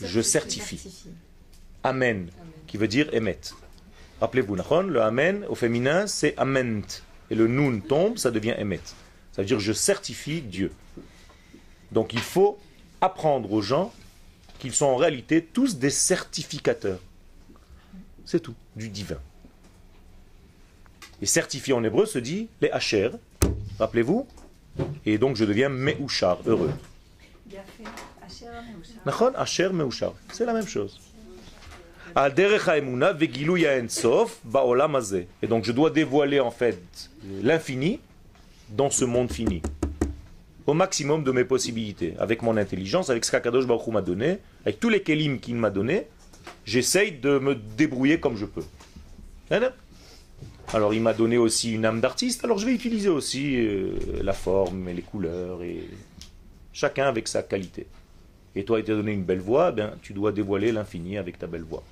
je 0.00 0.20
certifie. 0.20 1.06
Amen, 1.82 2.28
qui 2.66 2.76
veut 2.76 2.88
dire 2.88 3.12
émettre. 3.14 3.58
Rappelez-vous, 4.20 4.56
le 4.56 5.00
Amen 5.00 5.44
au 5.48 5.54
féminin 5.54 6.06
c'est 6.06 6.36
Ament. 6.38 6.82
Et 7.30 7.34
le 7.34 7.46
Nun 7.46 7.80
tombe, 7.80 8.16
ça 8.16 8.30
devient 8.30 8.54
Emet. 8.58 8.80
Ça 9.32 9.42
veut 9.42 9.46
dire 9.46 9.60
je 9.60 9.72
certifie 9.72 10.40
Dieu. 10.40 10.72
Donc 11.92 12.12
il 12.12 12.20
faut 12.20 12.58
apprendre 13.00 13.52
aux 13.52 13.62
gens 13.62 13.92
qu'ils 14.58 14.74
sont 14.74 14.86
en 14.86 14.96
réalité 14.96 15.44
tous 15.44 15.76
des 15.76 15.90
certificateurs. 15.90 17.00
C'est 18.24 18.40
tout, 18.40 18.54
du 18.76 18.88
divin. 18.88 19.18
Et 21.20 21.26
certifié 21.26 21.72
en 21.74 21.82
hébreu 21.82 22.06
se 22.06 22.18
dit 22.18 22.48
les 22.60 22.70
Hacher, 22.70 23.10
rappelez-vous 23.78 24.26
Et 25.04 25.18
donc 25.18 25.36
je 25.36 25.44
deviens 25.44 25.68
Meuchar, 25.68 26.38
heureux. 26.46 26.70
Asher 29.36 29.70
Meuchar. 29.72 30.12
C'est 30.32 30.44
la 30.44 30.52
même 30.52 30.66
chose. 30.66 31.00
Et 35.42 35.46
donc 35.46 35.64
je 35.64 35.72
dois 35.72 35.90
dévoiler 35.90 36.40
en 36.40 36.50
fait 36.50 37.10
l'infini 37.42 38.00
dans 38.70 38.90
ce 38.90 39.04
monde 39.04 39.32
fini. 39.32 39.62
Au 40.66 40.74
maximum 40.74 41.24
de 41.24 41.32
mes 41.32 41.44
possibilités. 41.44 42.14
Avec 42.18 42.42
mon 42.42 42.56
intelligence, 42.56 43.10
avec 43.10 43.24
ce 43.24 43.30
qu'Akadosh 43.30 43.66
Baruch 43.66 43.86
m'a 43.88 44.02
donné, 44.02 44.38
avec 44.64 44.78
tous 44.78 44.88
les 44.88 45.02
kelim 45.02 45.40
qu'il 45.40 45.56
m'a 45.56 45.70
donné, 45.70 46.06
j'essaye 46.64 47.12
de 47.12 47.38
me 47.38 47.54
débrouiller 47.54 48.20
comme 48.20 48.36
je 48.36 48.44
peux. 48.44 48.64
Alors 50.74 50.92
il 50.92 51.00
m'a 51.00 51.14
donné 51.14 51.38
aussi 51.38 51.72
une 51.72 51.86
âme 51.86 52.00
d'artiste, 52.00 52.44
alors 52.44 52.58
je 52.58 52.66
vais 52.66 52.74
utiliser 52.74 53.08
aussi 53.08 53.56
euh, 53.56 53.94
la 54.22 54.34
forme 54.34 54.86
et 54.88 54.94
les 54.94 55.02
couleurs, 55.02 55.62
et 55.62 55.88
chacun 56.74 57.06
avec 57.06 57.26
sa 57.26 57.42
qualité. 57.42 57.86
Et 58.54 58.64
toi, 58.64 58.78
il 58.78 58.84
t'a 58.84 58.94
donné 58.94 59.12
une 59.12 59.24
belle 59.24 59.40
voix, 59.40 59.72
ben, 59.72 59.92
tu 60.02 60.12
dois 60.12 60.30
dévoiler 60.30 60.72
l'infini 60.72 61.16
avec 61.16 61.38
ta 61.38 61.46
belle 61.46 61.62
voix. 61.62 61.82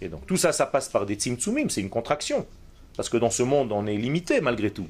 Et 0.00 0.08
donc 0.08 0.26
tout 0.26 0.36
ça, 0.38 0.52
ça 0.52 0.64
passe 0.64 0.88
par 0.88 1.04
des 1.04 1.14
tzimtzumim, 1.14 1.68
c'est 1.68 1.82
une 1.82 1.90
contraction. 1.90 2.46
Parce 2.96 3.10
que 3.10 3.18
dans 3.18 3.30
ce 3.30 3.42
monde, 3.42 3.70
on 3.70 3.86
est 3.86 3.96
limité 3.96 4.40
malgré 4.40 4.70
tout. 4.70 4.88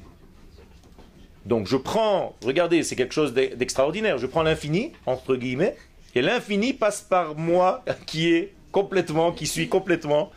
Donc 1.45 1.67
je 1.67 1.75
prends, 1.75 2.35
regardez, 2.45 2.83
c'est 2.83 2.95
quelque 2.95 3.13
chose 3.13 3.33
d'extraordinaire, 3.33 4.17
je 4.17 4.27
prends 4.27 4.43
l'infini, 4.43 4.93
entre 5.05 5.35
guillemets, 5.35 5.75
et 6.15 6.21
l'infini 6.21 6.71
passe 6.71 7.01
par 7.01 7.35
moi 7.35 7.83
qui 8.05 8.31
est 8.31 8.53
complètement, 8.71 9.31
qui 9.31 9.47
suis 9.47 9.69
complètement 9.69 10.31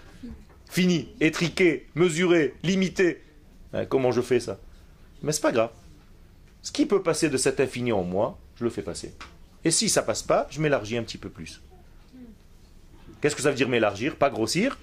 fini, 0.69 1.09
étriqué, 1.21 1.87
mesuré, 1.95 2.55
limité. 2.63 3.23
Comment 3.89 4.13
je 4.13 4.21
fais 4.21 4.41
ça 4.41 4.59
Mais 5.23 5.33
c'est 5.33 5.41
pas 5.41 5.53
grave. 5.53 5.71
Ce 6.63 6.73
qui 6.73 6.87
peut 6.87 7.03
passer 7.03 7.29
de 7.29 7.37
cet 7.37 7.61
infini 7.61 7.93
en 7.93 8.03
moi, 8.03 8.39
je 8.57 8.65
le 8.65 8.71
fais 8.71 8.83
passer. 8.83 9.15
Et 9.65 9.71
si 9.71 9.89
ça 9.89 10.03
passe 10.03 10.23
pas, 10.23 10.47
je 10.51 10.61
m'élargis 10.61 10.97
un 10.97 11.03
petit 11.03 11.19
peu 11.19 11.29
plus. 11.29 11.61
Qu'est-ce 13.21 13.37
que 13.37 13.43
ça 13.43 13.51
veut 13.51 13.57
dire 13.57 13.69
m'élargir? 13.69 14.17
Pas 14.17 14.31
grossir? 14.31 14.79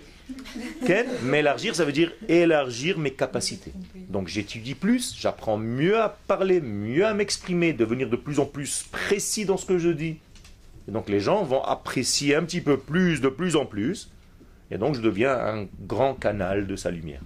M'élargir, 1.24 1.76
ça 1.76 1.86
veut 1.86 1.92
dire 1.92 2.12
élargir 2.28 2.98
mes 2.98 3.12
capacités. 3.12 3.74
Donc 4.10 4.28
j'étudie 4.28 4.76
plus, 4.76 5.16
j'apprends 5.18 5.58
mieux 5.58 6.00
à 6.00 6.10
parler, 6.10 6.62
mieux 6.62 7.06
à 7.06 7.14
m'exprimer, 7.14 7.74
devenir 7.74 8.10
de 8.10 8.16
plus 8.16 8.40
en 8.40 8.46
plus 8.46 8.86
précis 8.92 9.46
dans 9.46 9.58
ce 9.58 9.66
que 9.66 9.78
je 9.78 9.90
dis. 9.90 10.18
Et 10.88 10.92
donc 10.92 11.10
les 11.10 11.20
gens 11.20 11.44
vont 11.44 11.64
apprécier 11.64 12.36
un 12.36 12.44
petit 12.44 12.62
peu 12.62 12.78
plus, 12.78 13.22
de 13.22 13.30
plus 13.30 13.56
en 13.56 13.66
plus. 13.66 14.12
Et 14.70 14.78
donc 14.78 14.96
je 14.96 15.02
deviens 15.02 15.34
un 15.34 15.68
grand 15.82 16.14
canal 16.14 16.68
de 16.68 16.76
sa 16.76 16.92
lumière. 16.92 17.22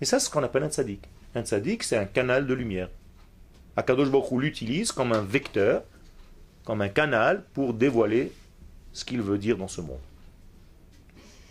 Et 0.00 0.04
ça, 0.04 0.18
c'est 0.18 0.26
ce 0.26 0.30
qu'on 0.30 0.42
appelle 0.42 0.64
un 0.64 0.70
tzaddik. 0.70 1.02
Un 1.34 1.42
tzaddik, 1.42 1.82
c'est 1.82 1.96
un 1.96 2.06
canal 2.06 2.46
de 2.46 2.54
lumière. 2.54 2.88
Akadosh 3.76 4.10
Baruch 4.10 4.32
l'utilise 4.32 4.92
comme 4.92 5.12
un 5.12 5.22
vecteur 5.22 5.84
comme 6.64 6.80
un 6.80 6.88
canal 6.88 7.42
pour 7.54 7.74
dévoiler 7.74 8.32
ce 8.92 9.04
qu'il 9.04 9.20
veut 9.20 9.38
dire 9.38 9.56
dans 9.56 9.68
ce 9.68 9.80
monde. 9.80 10.00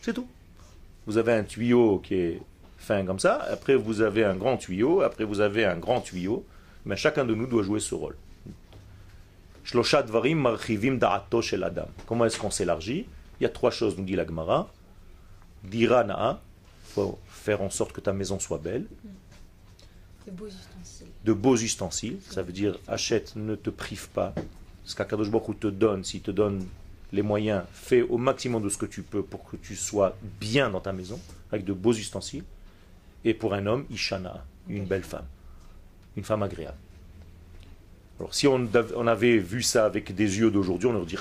C'est 0.02 0.14
tout. 0.14 0.28
Vous 1.06 1.18
avez 1.18 1.34
un 1.34 1.44
tuyau 1.44 2.00
qui 2.00 2.16
est 2.16 2.42
fin 2.78 3.06
comme 3.06 3.20
ça, 3.20 3.36
après 3.52 3.76
vous 3.76 4.02
avez 4.02 4.24
un 4.24 4.36
grand 4.36 4.58
tuyau, 4.58 5.02
après 5.02 5.24
vous 5.24 5.40
avez 5.40 5.66
un 5.66 5.78
grand 5.78 6.02
tuyau, 6.02 6.46
mais 6.86 6.96
chacun 6.96 7.26
de 7.26 7.36
nous 7.36 7.48
doit 7.48 7.64
jouer 7.64 7.80
ce 7.80 7.94
rôle. 7.94 8.16
Comment 12.06 12.26
est-ce 12.26 12.40
qu'on 12.40 12.52
s'élargit? 12.52 13.06
Il 13.40 13.44
y 13.44 13.46
a 13.46 13.50
trois 13.50 13.72
choses, 13.72 13.98
nous 13.98 14.04
dit 14.04 14.16
la 14.16 14.26
Gemara. 14.26 14.72
Dira 15.64 16.04
il 16.04 16.94
faut 16.94 17.20
faire 17.28 17.62
en 17.62 17.70
sorte 17.70 17.94
que 17.94 18.02
ta 18.02 18.14
maison 18.14 18.40
soit 18.40 18.58
belle. 18.58 18.86
De 20.26 20.32
beaux 20.32 20.48
ustensiles. 20.48 21.08
De 21.24 21.34
beaux 21.34 21.56
ustensiles, 21.56 22.18
ça 22.30 22.44
veut 22.44 22.52
dire 22.52 22.78
achète, 22.88 23.36
ne 23.36 23.56
te 23.56 23.70
prive 23.70 24.10
pas 24.10 24.34
ce 24.84 24.96
qu'Akadosh 24.96 25.30
Baruch 25.30 25.60
te 25.60 25.68
donne, 25.68 26.04
s'il 26.04 26.22
te 26.22 26.32
donne 26.32 26.66
les 27.12 27.22
moyens, 27.22 27.64
fais 27.72 28.02
au 28.02 28.18
maximum 28.18 28.64
de 28.64 28.70
ce 28.70 28.78
que 28.78 28.86
tu 28.86 29.04
peux 29.04 29.24
pour 29.24 29.50
que 29.50 29.56
tu 29.58 29.76
sois 29.76 30.16
bien 30.40 30.70
dans 30.70 30.80
ta 30.80 30.94
maison, 30.94 31.20
avec 31.52 31.66
de 31.66 31.74
beaux 31.74 31.94
ustensiles. 31.94 32.44
Et 33.24 33.34
pour 33.34 33.54
un 33.54 33.66
homme, 33.68 33.86
Ishana, 33.90 34.44
une 34.68 34.86
belle 34.86 35.04
femme, 35.04 35.26
une 36.18 36.24
femme 36.24 36.44
agréable. 36.44 36.78
Alors 38.22 38.36
si 38.36 38.46
on, 38.48 39.08
avait 39.08 39.40
vu 39.40 39.64
ça 39.64 39.84
avec 39.84 40.14
des 40.14 40.38
yeux 40.38 40.52
d'aujourd'hui, 40.52 40.88
on 40.88 40.94
aurait 40.96 41.08
dit 41.08 41.18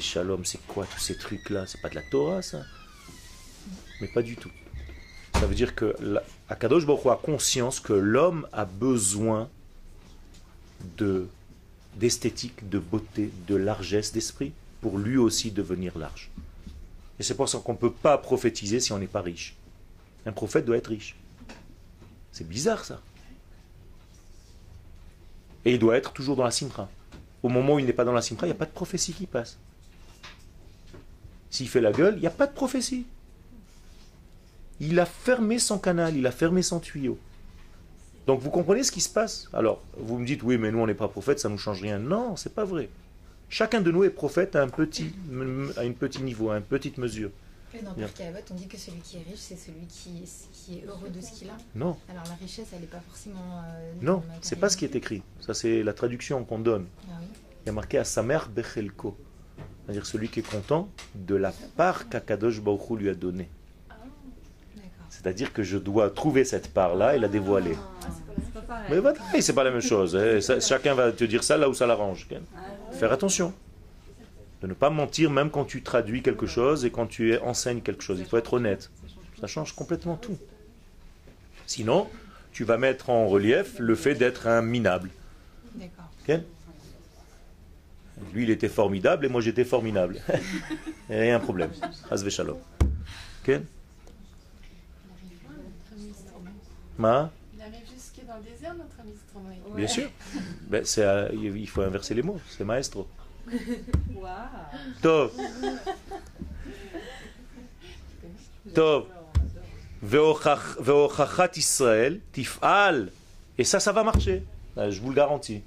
Shalom, 0.00 0.44
c'est 0.44 0.64
quoi 0.68 0.86
tous 0.86 1.00
ces 1.00 1.18
trucs-là? 1.18 1.66
C'est 1.66 1.82
pas 1.82 1.88
de 1.88 1.96
la 1.96 2.02
Torah 2.02 2.42
ça? 2.42 2.62
Mais 4.00 4.06
pas 4.06 4.22
du 4.22 4.36
tout. 4.36 4.52
Ça 5.32 5.46
veut 5.46 5.54
dire 5.56 5.74
que 5.74 5.96
Akadosh 6.48 6.86
Baruch 6.86 7.06
a 7.06 7.18
conscience 7.20 7.80
que 7.80 7.92
l'homme 7.92 8.46
a 8.52 8.66
besoin 8.66 9.48
de 10.96 11.26
d'esthétique, 11.96 12.68
de 12.68 12.78
beauté, 12.78 13.32
de 13.48 13.56
largesse 13.56 14.12
d'esprit, 14.12 14.52
pour 14.80 14.98
lui 14.98 15.16
aussi 15.16 15.50
devenir 15.50 15.98
large. 15.98 16.30
Et 17.18 17.24
c'est 17.24 17.34
pour 17.34 17.48
ça 17.48 17.58
qu'on 17.58 17.72
ne 17.72 17.78
peut 17.78 17.92
pas 17.92 18.16
prophétiser 18.16 18.78
si 18.78 18.92
on 18.92 18.98
n'est 19.00 19.08
pas 19.08 19.22
riche. 19.22 19.56
Un 20.24 20.32
prophète 20.32 20.66
doit 20.66 20.76
être 20.76 20.86
riche. 20.86 21.16
C'est 22.30 22.48
bizarre 22.48 22.84
ça. 22.84 23.00
Et 25.64 25.72
il 25.72 25.78
doit 25.78 25.96
être 25.96 26.12
toujours 26.12 26.36
dans 26.36 26.44
la 26.44 26.50
simra. 26.50 26.88
Au 27.42 27.48
moment 27.48 27.74
où 27.74 27.78
il 27.78 27.86
n'est 27.86 27.92
pas 27.92 28.04
dans 28.04 28.12
la 28.12 28.22
simra, 28.22 28.46
il 28.46 28.50
n'y 28.50 28.56
a 28.56 28.58
pas 28.58 28.66
de 28.66 28.70
prophétie 28.70 29.12
qui 29.12 29.26
passe. 29.26 29.58
S'il 31.50 31.68
fait 31.68 31.80
la 31.80 31.92
gueule, 31.92 32.14
il 32.16 32.20
n'y 32.20 32.26
a 32.26 32.30
pas 32.30 32.46
de 32.46 32.52
prophétie. 32.52 33.06
Il 34.80 34.98
a 34.98 35.06
fermé 35.06 35.58
son 35.58 35.78
canal, 35.78 36.16
il 36.16 36.26
a 36.26 36.32
fermé 36.32 36.62
son 36.62 36.80
tuyau. 36.80 37.18
Donc 38.26 38.40
vous 38.40 38.50
comprenez 38.50 38.82
ce 38.82 38.90
qui 38.90 39.00
se 39.00 39.08
passe? 39.08 39.48
Alors, 39.52 39.82
vous 39.96 40.18
me 40.18 40.26
dites, 40.26 40.42
oui, 40.42 40.58
mais 40.58 40.72
nous, 40.72 40.78
on 40.78 40.86
n'est 40.86 40.94
pas 40.94 41.08
prophète, 41.08 41.38
ça 41.38 41.48
ne 41.48 41.54
nous 41.54 41.58
change 41.58 41.80
rien. 41.80 41.98
Non, 41.98 42.36
c'est 42.36 42.54
pas 42.54 42.64
vrai. 42.64 42.88
Chacun 43.48 43.80
de 43.80 43.90
nous 43.90 44.02
est 44.04 44.10
prophète 44.10 44.56
à 44.56 44.62
un 44.62 44.68
petit, 44.68 45.12
à 45.76 45.82
un 45.82 45.92
petit 45.92 46.22
niveau, 46.22 46.50
à 46.50 46.56
une 46.56 46.62
petite 46.62 46.98
mesure. 46.98 47.30
Dans 47.82 47.94
Pirkei 47.94 48.32
on 48.50 48.54
dit 48.54 48.68
que 48.68 48.76
celui 48.76 49.00
qui 49.00 49.16
est 49.16 49.22
riche, 49.22 49.38
c'est 49.38 49.56
celui 49.56 49.86
qui, 49.86 50.22
qui, 50.52 50.78
est 50.78 50.84
heureux 50.86 51.08
de 51.08 51.20
ce 51.20 51.32
qu'il 51.32 51.48
a. 51.48 51.56
Non. 51.74 51.96
Alors 52.08 52.24
la 52.28 52.34
richesse, 52.34 52.68
elle 52.72 52.80
n'est 52.80 52.86
pas 52.86 53.02
forcément. 53.08 53.62
Euh, 53.66 53.92
non, 54.00 54.22
c'est 54.40 54.56
pas 54.56 54.68
ce 54.68 54.76
qui 54.76 54.84
est 54.84 54.94
écrit. 54.94 55.22
Ça, 55.40 55.54
c'est 55.54 55.82
la 55.82 55.92
traduction 55.92 56.44
qu'on 56.44 56.58
donne. 56.58 56.86
Ah 57.08 57.14
Il 57.64 57.66
y 57.66 57.70
a 57.70 57.72
marqué 57.72 57.98
à 57.98 58.04
sa 58.04 58.22
mère 58.22 58.48
Bechelko. 58.48 59.16
C'est-à-dire 59.84 60.06
celui 60.06 60.28
qui 60.28 60.40
est 60.40 60.50
content 60.50 60.88
de 61.14 61.34
la 61.34 61.52
part 61.76 62.08
qu'Akadosh 62.08 62.60
Baruch 62.60 62.90
lui 62.98 63.08
a 63.10 63.14
donnée. 63.14 63.48
C'est-à-dire 65.10 65.52
que 65.52 65.62
je 65.62 65.78
dois 65.78 66.10
trouver 66.10 66.44
cette 66.44 66.72
part-là 66.72 67.14
et 67.16 67.18
la 67.18 67.28
dévoiler. 67.28 67.76
Ah, 68.68 68.82
Mais 68.90 68.98
voilà, 68.98 69.18
c'est 69.40 69.52
pas 69.52 69.64
la 69.64 69.70
même 69.70 69.80
chose. 69.80 70.16
Hein. 70.16 70.40
chacun 70.60 70.94
va 70.94 71.12
te 71.12 71.24
dire 71.24 71.44
ça 71.44 71.56
là 71.56 71.68
où 71.68 71.74
ça 71.74 71.86
l'arrange. 71.86 72.26
Faire 72.92 73.12
attention. 73.12 73.52
De 74.64 74.68
ne 74.70 74.72
pas 74.72 74.88
mentir 74.88 75.30
même 75.30 75.50
quand 75.50 75.66
tu 75.66 75.82
traduis 75.82 76.22
quelque 76.22 76.46
chose 76.46 76.86
et 76.86 76.90
quand 76.90 77.06
tu 77.06 77.36
enseignes 77.40 77.82
quelque 77.82 78.02
chose. 78.02 78.18
Il 78.18 78.24
faut 78.24 78.38
être 78.38 78.54
honnête. 78.54 78.90
Ça 79.38 79.46
change 79.46 79.74
complètement 79.74 80.16
tout. 80.16 80.38
Sinon, 81.66 82.08
tu 82.50 82.64
vas 82.64 82.78
mettre 82.78 83.10
en 83.10 83.28
relief 83.28 83.78
le 83.78 83.94
fait 83.94 84.14
d'être 84.14 84.46
un 84.46 84.62
minable. 84.62 85.10
D'accord. 85.74 86.08
Lui, 88.32 88.44
il 88.44 88.50
était 88.50 88.70
formidable 88.70 89.26
et 89.26 89.28
moi, 89.28 89.42
j'étais 89.42 89.64
formidable. 89.64 90.22
Il 91.10 91.20
n'y 91.20 91.28
a 91.28 91.36
un 91.36 91.40
problème. 91.40 91.70
Hazve 92.10 92.30
shalom. 92.30 92.56
Il 93.46 93.52
arrive 93.52 93.60
jusqu'à 97.92 98.22
dans 98.26 98.38
le 98.38 98.44
désert, 98.50 98.74
notre 98.76 98.98
ami 98.98 99.12
Bien 99.76 99.88
sûr. 99.88 100.08
Ben, 100.62 100.82
il 101.34 101.68
faut 101.68 101.82
inverser 101.82 102.14
les 102.14 102.22
mots. 102.22 102.40
C'est 102.48 102.64
maestro. 102.64 103.06
Tov. 105.02 105.32
Tov. 108.74 109.06
Veochachat 110.02 111.50
Israël, 111.56 112.20
tif'al. 112.32 113.10
Et 113.58 113.64
ça, 113.64 113.80
ça 113.80 113.92
va 113.92 114.02
marcher. 114.02 114.42
Je 114.76 115.00
vous 115.00 115.08
le 115.10 115.14
garantis. 115.14 115.62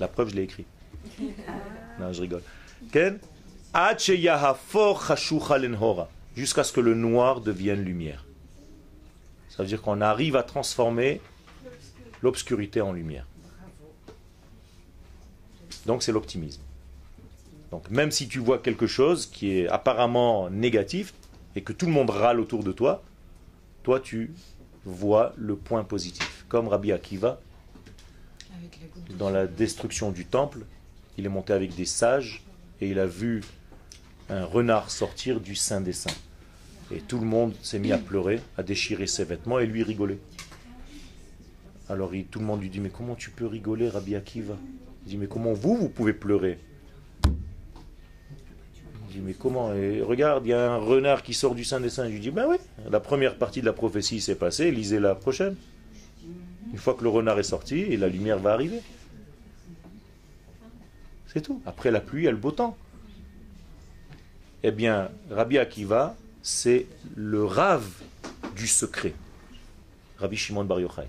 La 0.00 0.08
preuve, 0.08 0.30
je 0.30 0.36
l'ai 0.36 0.42
écrit. 0.42 0.66
Non, 1.98 2.12
je 2.12 2.20
rigole. 2.20 2.42
Jusqu'à 6.36 6.64
ce 6.64 6.72
que 6.72 6.80
le 6.80 6.94
noir 6.94 7.40
devienne 7.40 7.82
lumière. 7.82 8.24
Ça 9.48 9.62
veut 9.62 9.68
dire 9.68 9.82
qu'on 9.82 10.00
arrive 10.00 10.36
à 10.36 10.42
transformer 10.42 11.20
l'obscurité 12.22 12.80
en 12.80 12.92
lumière. 12.92 13.26
Donc 15.86 16.02
c'est 16.02 16.12
l'optimisme. 16.12 16.60
Donc 17.70 17.90
même 17.90 18.10
si 18.10 18.28
tu 18.28 18.38
vois 18.38 18.58
quelque 18.58 18.86
chose 18.86 19.26
qui 19.26 19.58
est 19.58 19.68
apparemment 19.68 20.48
négatif 20.50 21.14
et 21.54 21.62
que 21.62 21.72
tout 21.72 21.86
le 21.86 21.92
monde 21.92 22.10
râle 22.10 22.40
autour 22.40 22.64
de 22.64 22.72
toi, 22.72 23.02
toi 23.82 24.00
tu 24.00 24.32
vois 24.84 25.34
le 25.36 25.56
point 25.56 25.84
positif. 25.84 26.44
Comme 26.48 26.68
Rabbi 26.68 26.92
Akiva, 26.92 27.40
dans 29.18 29.30
la 29.30 29.46
destruction 29.46 30.10
du 30.10 30.24
temple, 30.24 30.60
il 31.16 31.26
est 31.26 31.30
monté 31.30 31.52
avec 31.52 31.74
des 31.74 31.84
sages 31.84 32.42
et 32.80 32.88
il 32.88 32.98
a 32.98 33.06
vu 33.06 33.42
un 34.30 34.44
renard 34.44 34.90
sortir 34.90 35.40
du 35.40 35.54
sein 35.54 35.80
des 35.80 35.92
saints. 35.92 36.10
Et 36.90 37.00
tout 37.00 37.18
le 37.18 37.26
monde 37.26 37.54
s'est 37.62 37.78
mis 37.78 37.92
à 37.92 37.98
pleurer, 37.98 38.40
à 38.56 38.62
déchirer 38.62 39.06
ses 39.06 39.24
vêtements 39.24 39.58
et 39.58 39.66
lui 39.66 39.82
rigoler. 39.82 40.18
Alors 41.90 42.12
tout 42.30 42.38
le 42.38 42.44
monde 42.46 42.62
lui 42.62 42.70
dit, 42.70 42.80
mais 42.80 42.90
comment 42.90 43.14
tu 43.14 43.30
peux 43.30 43.46
rigoler, 43.46 43.88
Rabbi 43.88 44.14
Akiva? 44.14 44.56
Il 45.04 45.10
dit, 45.10 45.16
mais 45.16 45.26
comment 45.26 45.52
vous, 45.52 45.76
vous 45.76 45.88
pouvez 45.88 46.12
pleurer 46.12 46.58
Il 47.24 49.14
dit, 49.14 49.20
mais 49.22 49.34
comment 49.34 49.72
et 49.74 50.02
Regarde, 50.02 50.44
il 50.46 50.50
y 50.50 50.52
a 50.52 50.72
un 50.72 50.76
renard 50.76 51.22
qui 51.22 51.34
sort 51.34 51.54
du 51.54 51.64
sein 51.64 51.80
des 51.80 51.90
saints. 51.90 52.10
Je 52.10 52.18
dis, 52.18 52.30
ben 52.30 52.46
oui, 52.48 52.56
la 52.90 53.00
première 53.00 53.36
partie 53.36 53.60
de 53.60 53.66
la 53.66 53.72
prophétie 53.72 54.20
s'est 54.20 54.34
passée, 54.34 54.70
lisez 54.70 55.00
la 55.00 55.14
prochaine. 55.14 55.56
Une 56.70 56.78
fois 56.78 56.94
que 56.94 57.02
le 57.02 57.08
renard 57.08 57.38
est 57.38 57.44
sorti, 57.44 57.78
et 57.78 57.96
la 57.96 58.08
lumière 58.08 58.38
va 58.38 58.52
arriver. 58.52 58.82
C'est 61.26 61.40
tout. 61.40 61.62
Après 61.64 61.90
la 61.90 62.00
pluie, 62.00 62.22
il 62.22 62.24
y 62.24 62.28
a 62.28 62.32
le 62.32 62.36
beau 62.36 62.50
temps. 62.50 62.76
Eh 64.62 64.70
bien, 64.70 65.10
Rabbi 65.30 65.56
Akiva, 65.58 66.16
c'est 66.42 66.86
le 67.16 67.44
rave 67.44 67.88
du 68.56 68.66
secret. 68.66 69.14
Rabbi 70.18 70.36
Shimon 70.36 70.64
Bar 70.64 70.80
Yochai. 70.80 71.08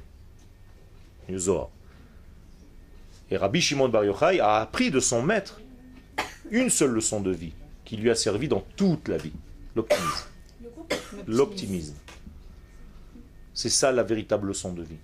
Et 3.32 3.38
Rabbi 3.38 3.62
Shimon 3.62 3.90
Bar 3.90 4.06
Yochai 4.06 4.40
a 4.40 4.56
appris 4.56 4.92
de 4.92 5.00
son 5.00 5.22
maître 5.22 5.62
une 6.50 6.70
seule 6.70 6.92
leçon 6.92 7.22
de 7.22 7.32
vie 7.32 7.54
qui 7.86 7.98
lui 7.98 8.10
a 8.10 8.16
servi 8.16 8.48
dans 8.48 8.66
toute 8.76 9.08
la 9.08 9.18
vie. 9.18 9.34
L'optimisme. 9.76 10.28
L'optimisme. 11.28 11.96
C'est 13.54 13.70
ça 13.70 13.92
la 13.92 14.04
véritable 14.04 14.48
leçon 14.48 14.74
de 14.74 14.84
vie. 14.84 14.98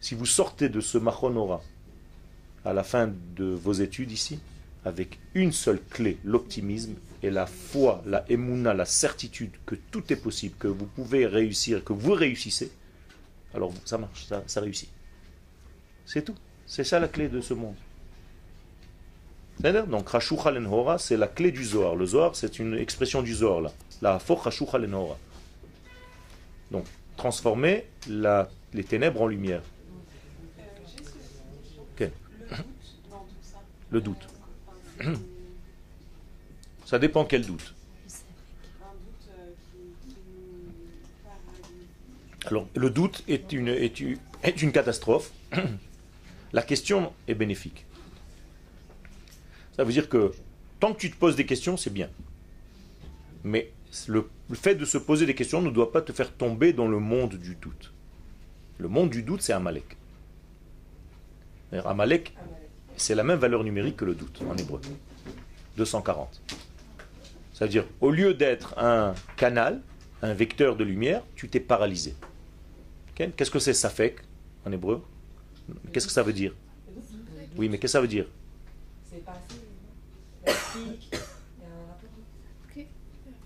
Si 0.00 0.14
vous 0.14 0.26
sortez 0.26 0.68
de 0.68 0.80
ce 0.80 0.98
Machonora 0.98 1.62
à 2.64 2.72
la 2.72 2.82
fin 2.82 3.12
de 3.36 3.44
vos 3.44 3.72
études 3.72 4.12
ici, 4.12 4.40
avec 4.84 5.18
une 5.34 5.52
seule 5.52 5.80
clé, 5.90 6.18
l'optimisme 6.24 6.94
et 7.22 7.30
la 7.30 7.46
foi, 7.46 8.02
la 8.06 8.24
émouna, 8.30 8.74
la 8.74 8.84
certitude 8.84 9.52
que 9.66 9.74
tout 9.74 10.12
est 10.12 10.16
possible, 10.16 10.54
que 10.58 10.68
vous 10.68 10.86
pouvez 10.86 11.26
réussir, 11.26 11.82
que 11.82 11.92
vous 11.92 12.12
réussissez, 12.12 12.70
alors 13.54 13.72
ça 13.84 13.98
marche, 13.98 14.26
ça 14.46 14.60
réussit. 14.60 14.90
C'est 16.04 16.22
tout. 16.22 16.34
C'est 16.68 16.84
ça 16.84 17.00
la 17.00 17.08
clé 17.08 17.28
de 17.28 17.40
ce 17.40 17.54
monde. 17.54 17.74
Donc, 19.88 20.10
Rashucha 20.10 20.52
Lenhora, 20.52 20.98
c'est 20.98 21.16
la 21.16 21.26
clé 21.26 21.50
du 21.50 21.64
Zohar. 21.64 21.96
Le 21.96 22.06
Zohar, 22.06 22.36
c'est 22.36 22.60
une 22.60 22.74
expression 22.74 23.22
du 23.22 23.34
Zohar, 23.34 23.62
là. 23.62 23.72
La 24.02 24.18
Rashucha 24.18 24.78
Lenhora. 24.78 25.16
Donc, 26.70 26.84
transformer 27.16 27.86
la, 28.06 28.48
les 28.74 28.84
ténèbres 28.84 29.22
en 29.22 29.26
lumière. 29.26 29.62
Le 33.90 34.02
doute. 34.02 34.28
Ça 36.84 36.98
dépend 36.98 37.24
quel 37.24 37.46
doute. 37.46 37.74
Alors, 42.44 42.68
le 42.74 42.90
doute 42.90 43.24
est 43.26 43.52
une, 43.52 43.68
est 43.68 44.62
une 44.62 44.72
catastrophe 44.72 45.32
la 46.52 46.62
question 46.62 47.12
est 47.26 47.34
bénéfique. 47.34 47.86
Ça 49.76 49.84
veut 49.84 49.92
dire 49.92 50.08
que 50.08 50.32
tant 50.80 50.92
que 50.92 50.98
tu 50.98 51.10
te 51.10 51.16
poses 51.16 51.36
des 51.36 51.46
questions, 51.46 51.76
c'est 51.76 51.92
bien. 51.92 52.08
Mais 53.44 53.72
le, 54.06 54.28
fait 54.54 54.74
de 54.74 54.84
se 54.84 54.98
poser 54.98 55.26
des 55.26 55.34
questions 55.34 55.62
ne 55.62 55.70
doit 55.70 55.92
pas 55.92 56.02
te 56.02 56.12
faire 56.12 56.32
tomber 56.32 56.72
dans 56.72 56.88
le 56.88 56.98
monde 56.98 57.34
du 57.34 57.54
doute. 57.54 57.92
Le 58.78 58.88
monde 58.88 59.10
du 59.10 59.22
doute, 59.22 59.42
c'est 59.42 59.52
Amalek. 59.52 59.96
Amalek, 61.72 62.34
c'est 62.96 63.14
la 63.14 63.24
même 63.24 63.38
valeur 63.38 63.62
numérique 63.64 63.96
que 63.96 64.04
le 64.04 64.14
doute 64.14 64.40
en 64.48 64.56
hébreu. 64.56 64.80
240. 65.76 66.42
C'est-à-dire, 67.52 67.84
au 68.00 68.10
lieu 68.10 68.34
d'être 68.34 68.78
un 68.78 69.14
canal, 69.36 69.82
un 70.22 70.32
vecteur 70.32 70.76
de 70.76 70.84
lumière, 70.84 71.22
tu 71.36 71.48
t'es 71.48 71.60
paralysé. 71.60 72.14
Qu'est-ce 73.14 73.50
que 73.50 73.58
c'est 73.58 73.74
Safek 73.74 74.20
en 74.64 74.72
hébreu? 74.72 75.02
Qu'est-ce 75.92 76.06
que 76.06 76.12
ça 76.12 76.22
veut 76.22 76.32
dire? 76.32 76.54
Oui, 77.56 77.68
mais 77.68 77.78
qu'est-ce 77.78 77.92
que 77.92 77.98
ça 77.98 78.00
veut 78.00 78.08
dire? 78.08 78.26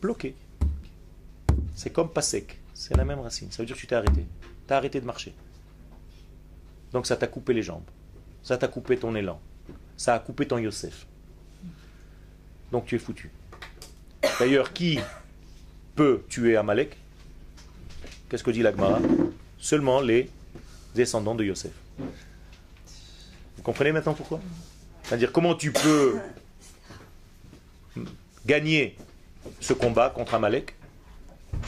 Bloqué. 0.00 0.34
C'est 1.74 1.90
comme 1.90 2.10
pas 2.10 2.22
sec. 2.22 2.58
C'est 2.74 2.96
la 2.96 3.04
même 3.04 3.20
racine. 3.20 3.50
Ça 3.50 3.62
veut 3.62 3.66
dire 3.66 3.76
que 3.76 3.80
tu 3.80 3.86
t'es 3.86 3.94
arrêté. 3.94 4.26
Tu 4.66 4.72
as 4.72 4.76
arrêté 4.76 5.00
de 5.00 5.06
marcher. 5.06 5.34
Donc 6.92 7.06
ça 7.06 7.16
t'a 7.16 7.26
coupé 7.26 7.54
les 7.54 7.62
jambes. 7.62 7.88
Ça 8.42 8.58
t'a 8.58 8.68
coupé 8.68 8.96
ton 8.96 9.14
élan. 9.14 9.40
Ça 9.96 10.14
a 10.14 10.18
coupé 10.18 10.46
ton 10.46 10.58
Yosef. 10.58 11.06
Donc 12.72 12.86
tu 12.86 12.96
es 12.96 12.98
foutu. 12.98 13.30
D'ailleurs, 14.38 14.72
qui 14.72 14.98
peut 15.94 16.24
tuer 16.28 16.56
Amalek? 16.56 16.96
Qu'est-ce 18.28 18.42
que 18.42 18.50
dit 18.50 18.62
l'Agmara? 18.62 18.98
Seulement 19.58 20.00
les 20.00 20.30
descendants 20.94 21.34
de 21.34 21.44
Yosef. 21.44 21.72
Vous 21.98 23.62
comprenez 23.62 23.92
maintenant 23.92 24.14
pourquoi? 24.14 24.40
C'est-à-dire 25.02 25.32
comment 25.32 25.54
tu 25.54 25.72
peux 25.72 26.18
gagner 28.46 28.96
ce 29.60 29.72
combat 29.72 30.10
contre 30.10 30.34
Amalek 30.34 30.74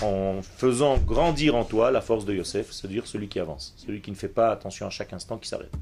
en 0.02 0.40
faisant 0.42 0.98
grandir 0.98 1.54
en 1.54 1.64
toi 1.64 1.90
la 1.90 2.00
force 2.00 2.24
de 2.24 2.34
Yosef, 2.34 2.72
c'est-à-dire 2.72 3.06
celui 3.06 3.28
qui 3.28 3.38
avance, 3.38 3.74
celui 3.76 4.00
qui 4.00 4.10
ne 4.10 4.16
fait 4.16 4.28
pas 4.28 4.50
attention 4.50 4.86
à 4.86 4.90
chaque 4.90 5.12
instant 5.12 5.38
qui 5.38 5.48
s'arrête. 5.48 5.72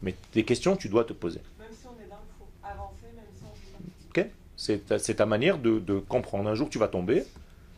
Mais 0.00 0.14
des 0.32 0.44
questions, 0.44 0.76
tu 0.76 0.88
dois 0.88 1.04
te 1.04 1.12
poser. 1.12 1.40
Même 1.58 1.68
si 1.72 1.86
on 1.86 2.02
est 2.02 2.08
dans 2.08 2.16
il 2.16 2.38
faut 2.38 2.48
avancer, 2.62 3.06
même 3.14 3.24
si 3.36 3.42
on 3.44 4.20
Ok? 4.20 4.26
C'est 4.56 5.14
ta, 5.16 5.26
manière 5.26 5.58
de, 5.58 5.78
de, 5.78 5.98
comprendre. 5.98 6.48
Un 6.48 6.54
jour, 6.54 6.70
tu 6.70 6.78
vas 6.78 6.88
tomber, 6.88 7.24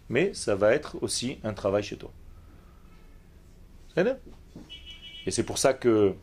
mais 0.09 0.33
ça 0.35 0.55
va 0.55 0.73
être 0.75 0.97
aussi 1.03 1.39
un 1.45 1.53
travail 1.55 1.83
chez 1.83 1.97
toi. 1.97 2.11
C'est 3.95 4.05
Et 5.27 5.31
c'est 5.31 5.45
pour 5.45 5.59
ça 5.59 5.75
que 5.75 6.15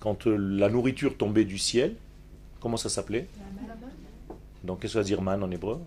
quand 0.00 0.26
euh, 0.26 0.36
la 0.36 0.68
nourriture 0.68 1.16
tombait 1.16 1.44
du 1.44 1.58
ciel, 1.58 1.96
comment 2.60 2.76
ça 2.76 2.88
s'appelait? 2.88 3.26
Donc 4.62 4.80
qu'est-ce 4.80 4.92
que 4.92 4.98
ça 4.98 4.98
veut 5.00 5.04
dire 5.06 5.22
man 5.22 5.42
en 5.42 5.50
hébreu? 5.50 5.80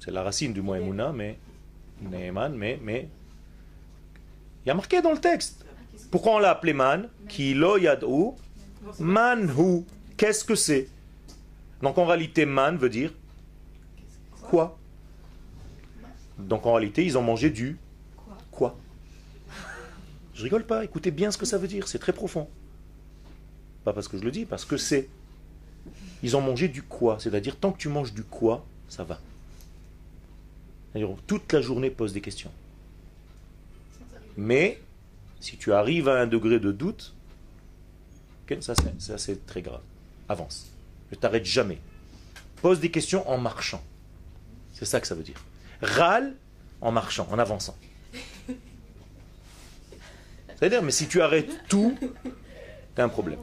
C'est 0.00 0.10
la 0.10 0.22
racine 0.22 0.52
du 0.52 0.60
mot 0.60 0.74
Emouna, 0.74 1.12
mais 1.12 1.38
mais 2.02 2.30
mais 2.82 3.08
il 4.64 4.68
y 4.68 4.70
a 4.70 4.74
marqué 4.74 5.00
dans 5.00 5.12
le 5.12 5.20
texte. 5.20 5.64
Pourquoi 6.10 6.34
on 6.34 6.38
l'a 6.38 6.50
appelé 6.50 6.74
man? 6.74 7.08
Ki 7.28 7.54
lo 7.54 7.78
yad'u 7.78 8.32
manhu. 8.98 9.84
Qu'est-ce 10.16 10.44
que 10.44 10.54
c'est? 10.54 10.88
Donc 11.80 11.96
en 11.98 12.04
réalité, 12.04 12.44
man 12.44 12.76
veut 12.76 12.90
dire 12.90 13.12
quoi? 14.42 14.76
Donc 16.38 16.66
en 16.66 16.74
réalité, 16.74 17.04
ils 17.04 17.16
ont 17.16 17.22
mangé 17.22 17.50
du 17.50 17.78
quoi 18.50 18.76
Je 20.34 20.42
rigole 20.42 20.64
pas, 20.64 20.84
écoutez 20.84 21.10
bien 21.10 21.30
ce 21.30 21.38
que 21.38 21.46
ça 21.46 21.58
veut 21.58 21.68
dire, 21.68 21.88
c'est 21.88 21.98
très 21.98 22.12
profond. 22.12 22.48
Pas 23.84 23.92
parce 23.92 24.08
que 24.08 24.18
je 24.18 24.24
le 24.24 24.30
dis, 24.30 24.44
parce 24.44 24.64
que 24.64 24.76
c'est. 24.76 25.08
Ils 26.22 26.36
ont 26.36 26.40
mangé 26.40 26.68
du 26.68 26.82
quoi, 26.82 27.18
c'est-à-dire 27.20 27.56
tant 27.56 27.70
que 27.70 27.78
tu 27.78 27.88
manges 27.88 28.14
du 28.14 28.22
quoi, 28.22 28.64
ça 28.88 29.04
va. 29.04 29.20
C'est-à-dire, 30.92 31.14
Toute 31.26 31.52
la 31.52 31.60
journée 31.60 31.90
pose 31.90 32.12
des 32.12 32.20
questions. 32.20 32.50
Mais 34.36 34.80
si 35.40 35.56
tu 35.56 35.72
arrives 35.72 36.08
à 36.08 36.20
un 36.20 36.26
degré 36.26 36.58
de 36.58 36.72
doute, 36.72 37.14
ça, 38.60 38.74
c'est 39.18 39.46
très 39.46 39.62
grave. 39.62 39.82
Avance. 40.28 40.70
Ne 41.10 41.16
t'arrête 41.16 41.44
jamais. 41.44 41.78
Pose 42.62 42.80
des 42.80 42.90
questions 42.90 43.28
en 43.28 43.38
marchant. 43.38 43.82
C'est 44.72 44.84
ça 44.84 45.00
que 45.00 45.06
ça 45.06 45.14
veut 45.14 45.22
dire. 45.22 45.42
Râle 45.82 46.34
en 46.80 46.92
marchant, 46.92 47.26
en 47.30 47.38
avançant. 47.38 47.76
C'est-à-dire, 50.56 50.82
mais 50.82 50.92
si 50.92 51.08
tu 51.08 51.20
arrêtes 51.20 51.66
tout, 51.68 51.96
t'as 52.94 53.04
un 53.04 53.08
problème. 53.08 53.40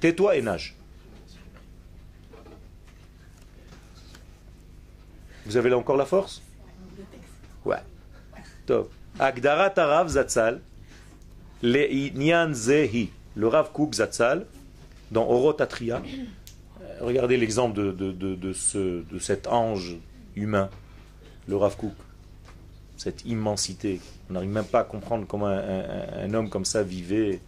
Tais-toi 0.00 0.36
et 0.36 0.42
nage. 0.42 0.76
Vous 5.46 5.56
avez 5.56 5.70
là 5.70 5.76
encore 5.76 5.96
la 5.96 6.06
force? 6.06 6.42
Ouais. 7.64 7.82
Top. 8.66 8.92
Agdarat 9.18 9.72
Arav 9.76 10.08
Zatzal, 10.08 10.60
Zehi, 11.62 13.10
le 13.36 13.48
Rav 13.48 13.72
Kook 13.72 13.94
Zatzal, 13.94 14.46
dans 15.10 15.28
Orot 15.28 15.60
Atria. 15.60 16.02
Euh, 16.80 16.98
Regardez 17.00 17.36
l'exemple 17.36 17.76
de, 17.76 17.92
de, 17.92 18.34
de 18.34 18.52
ce, 18.52 19.02
de 19.02 19.18
cet 19.18 19.46
ange 19.46 19.96
humain, 20.36 20.70
le 21.48 21.56
Rav. 21.56 21.76
Cette 22.96 23.24
immensité. 23.24 24.00
On 24.30 24.34
n'arrive 24.34 24.50
même 24.50 24.64
pas 24.64 24.80
à 24.80 24.84
comprendre 24.84 25.26
comment 25.26 25.46
un, 25.46 26.32
homme 26.32 26.48
comme 26.48 26.64
ça 26.64 26.82
vivait. 26.82 27.40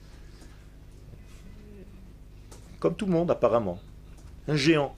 Comme 2.81 2.95
tout 2.95 3.07
le 3.07 3.13
monde, 3.13 3.31
apparemment. 3.31 3.79
Un 4.49 4.57
géant. 4.57 4.95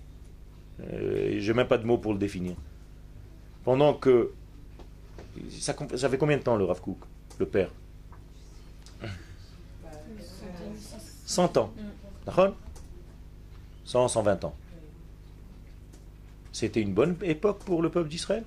Euh, 0.80 1.36
J'ai 1.38 1.54
même 1.54 1.68
pas 1.68 1.78
de 1.78 1.84
mots 1.84 1.98
pour 1.98 2.12
le 2.12 2.18
définir. 2.18 2.56
Pendant 3.64 3.94
que. 3.94 4.32
Ça, 5.50 5.74
fait 6.08 6.18
combien 6.18 6.38
de 6.38 6.42
temps 6.42 6.56
le 6.56 6.64
Rav 6.64 6.80
le 7.38 7.46
père? 7.46 7.70
100 11.26 11.56
ans. 11.58 11.72
D'accord? 12.26 12.56
100, 13.84 14.08
120 14.08 14.44
ans. 14.44 14.54
C'était 16.52 16.80
une 16.80 16.92
bonne 16.92 17.16
époque 17.22 17.60
pour 17.60 17.82
le 17.82 17.90
peuple 17.90 18.08
d'Israël? 18.08 18.44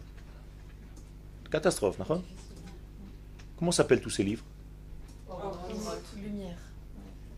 Catastrophe, 1.51 1.97
d'accord 1.97 2.21
Comment 3.57 3.71
s'appellent 3.71 4.01
tous 4.01 4.09
ces 4.09 4.23
livres? 4.23 4.43
Lumière. 6.17 6.57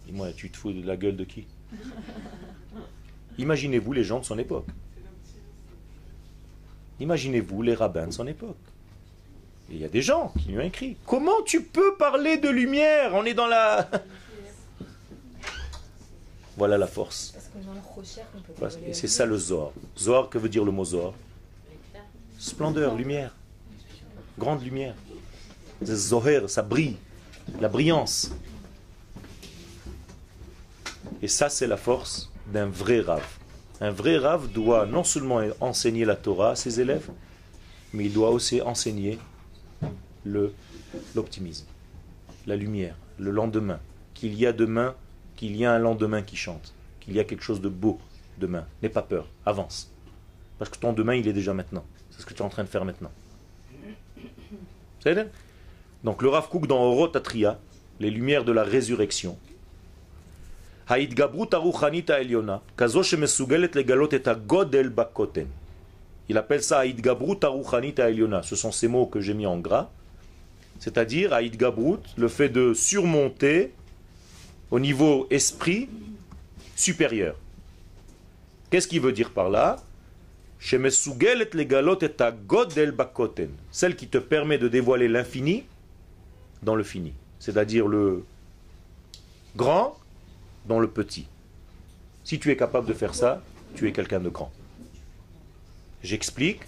Dis-moi, 0.05 0.33
tu 0.33 0.49
te 0.49 0.57
fous 0.57 0.73
de 0.73 0.85
la 0.85 0.97
gueule 0.97 1.15
de 1.15 1.23
qui? 1.23 1.47
Imaginez-vous 3.37 3.93
les 3.93 4.03
gens 4.03 4.19
de 4.19 4.25
son 4.25 4.37
époque. 4.37 4.67
Imaginez-vous 6.99 7.61
les 7.61 7.73
rabbins 7.73 8.07
de 8.07 8.11
son 8.11 8.27
époque. 8.27 8.57
Et 9.69 9.75
il 9.75 9.81
y 9.81 9.85
a 9.85 9.89
des 9.89 10.01
gens 10.01 10.33
qui 10.39 10.49
lui 10.49 10.57
ont 10.57 10.61
écrit. 10.61 10.97
Comment 11.05 11.41
tu 11.45 11.63
peux 11.63 11.95
parler 11.95 12.37
de 12.37 12.49
lumière? 12.49 13.11
On 13.13 13.25
est 13.25 13.33
dans 13.33 13.47
la... 13.47 13.89
voilà 16.57 16.77
la 16.77 16.87
force. 16.87 17.31
Parce 17.33 17.45
que 17.47 17.65
dans 17.65 17.73
le 17.73 17.79
rocher, 17.95 18.21
on 18.35 18.41
peut 18.41 18.53
Parce- 18.59 18.77
Et 18.85 18.93
c'est 18.93 19.07
ça 19.07 19.25
le 19.25 19.37
Zohar. 19.37 19.71
Zohar, 19.97 20.29
que 20.29 20.37
veut 20.37 20.49
dire 20.49 20.63
le 20.63 20.71
mot 20.71 20.85
Zohar 20.85 21.13
Splendeur, 22.37 22.95
lumière. 22.95 23.35
Grande 24.37 24.63
lumière. 24.63 24.95
Zohar, 25.83 26.49
ça 26.49 26.61
brille. 26.61 26.97
La 27.59 27.69
brillance. 27.69 28.31
Et 31.21 31.27
ça, 31.27 31.49
c'est 31.49 31.67
la 31.67 31.77
force 31.77 32.29
d'un 32.47 32.65
vrai 32.67 32.99
Rav. 33.01 33.23
Un 33.81 33.91
vrai 33.91 34.17
Rav 34.17 34.49
doit 34.51 34.85
non 34.85 35.03
seulement 35.03 35.41
enseigner 35.61 36.05
la 36.05 36.15
Torah 36.15 36.51
à 36.51 36.55
ses 36.55 36.79
élèves, 36.79 37.09
mais 37.93 38.05
il 38.05 38.13
doit 38.13 38.29
aussi 38.29 38.61
enseigner 38.61 39.17
le 40.23 40.53
l'optimisme, 41.15 41.65
la 42.45 42.55
lumière, 42.55 42.95
le 43.17 43.31
lendemain. 43.31 43.79
Qu'il 44.13 44.35
y 44.35 44.45
a 44.45 44.53
demain, 44.53 44.95
qu'il 45.43 45.57
y 45.57 45.65
a 45.65 45.73
un 45.73 45.79
lendemain 45.79 46.21
qui 46.21 46.37
chante, 46.37 46.73
qu'il 47.01 47.13
y 47.15 47.19
a 47.19 47.25
quelque 47.25 47.43
chose 47.43 47.59
de 47.59 47.67
beau 47.67 47.99
demain. 48.37 48.65
N'aie 48.81 48.87
pas 48.87 49.01
peur, 49.01 49.27
avance. 49.45 49.91
Parce 50.57 50.71
que 50.71 50.77
ton 50.77 50.93
demain, 50.93 51.15
il 51.15 51.27
est 51.27 51.33
déjà 51.33 51.53
maintenant. 51.53 51.83
C'est 52.11 52.21
ce 52.21 52.25
que 52.25 52.33
tu 52.33 52.39
es 52.39 52.45
en 52.45 52.49
train 52.49 52.63
de 52.63 52.69
faire 52.69 52.85
maintenant. 52.85 53.11
Donc 56.05 56.21
le 56.21 56.29
Rav 56.29 56.47
Kook 56.47 56.65
dans 56.65 56.81
Orotatria, 56.81 57.59
les 57.99 58.09
lumières 58.09 58.45
de 58.45 58.53
la 58.53 58.63
résurrection. 58.63 59.37
Il 66.29 66.37
appelle 66.37 66.63
ça 66.63 66.83
Ce 68.43 68.55
sont 68.55 68.71
ces 68.71 68.87
mots 68.87 69.07
que 69.07 69.19
j'ai 69.19 69.33
mis 69.33 69.45
en 69.45 69.57
gras. 69.57 69.89
C'est-à-dire, 70.79 71.33
Haïd 71.33 71.57
Gabrut, 71.57 71.99
le 72.15 72.29
fait 72.29 72.47
de 72.47 72.73
surmonter 72.73 73.73
au 74.73 74.79
niveau 74.79 75.27
esprit 75.29 75.87
supérieur. 76.75 77.35
Qu'est-ce 78.71 78.87
qu'il 78.87 79.01
veut 79.01 79.11
dire 79.11 79.29
par 79.29 79.51
là? 79.51 79.75
Celle 80.59 80.89
qui 83.95 84.07
te 84.07 84.17
permet 84.17 84.57
de 84.57 84.67
dévoiler 84.67 85.07
l'infini 85.07 85.63
dans 86.63 86.73
le 86.73 86.83
fini, 86.83 87.13
c'est-à-dire 87.37 87.87
le 87.87 88.25
grand 89.55 89.95
dans 90.65 90.79
le 90.79 90.87
petit. 90.87 91.27
Si 92.23 92.39
tu 92.39 92.49
es 92.49 92.57
capable 92.57 92.87
de 92.87 92.93
faire 92.93 93.13
ça, 93.13 93.43
tu 93.75 93.87
es 93.87 93.91
quelqu'un 93.91 94.21
de 94.21 94.29
grand. 94.29 94.51
J'explique. 96.01 96.61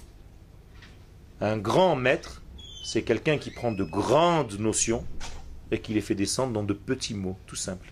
Un 1.42 1.58
grand 1.58 1.96
maître, 1.96 2.44
c'est 2.84 3.02
quelqu'un 3.02 3.40
qui 3.40 3.50
prend 3.50 3.72
de 3.72 3.84
grandes 3.84 4.60
notions 4.60 5.04
et 5.72 5.80
qui 5.80 5.96
les 5.96 6.02
fait 6.02 6.14
descendre 6.14 6.54
dans 6.54 6.62
de 6.62 6.74
petits 6.74 7.16
mots, 7.16 7.36
tout 7.48 7.56
simple 7.56 7.92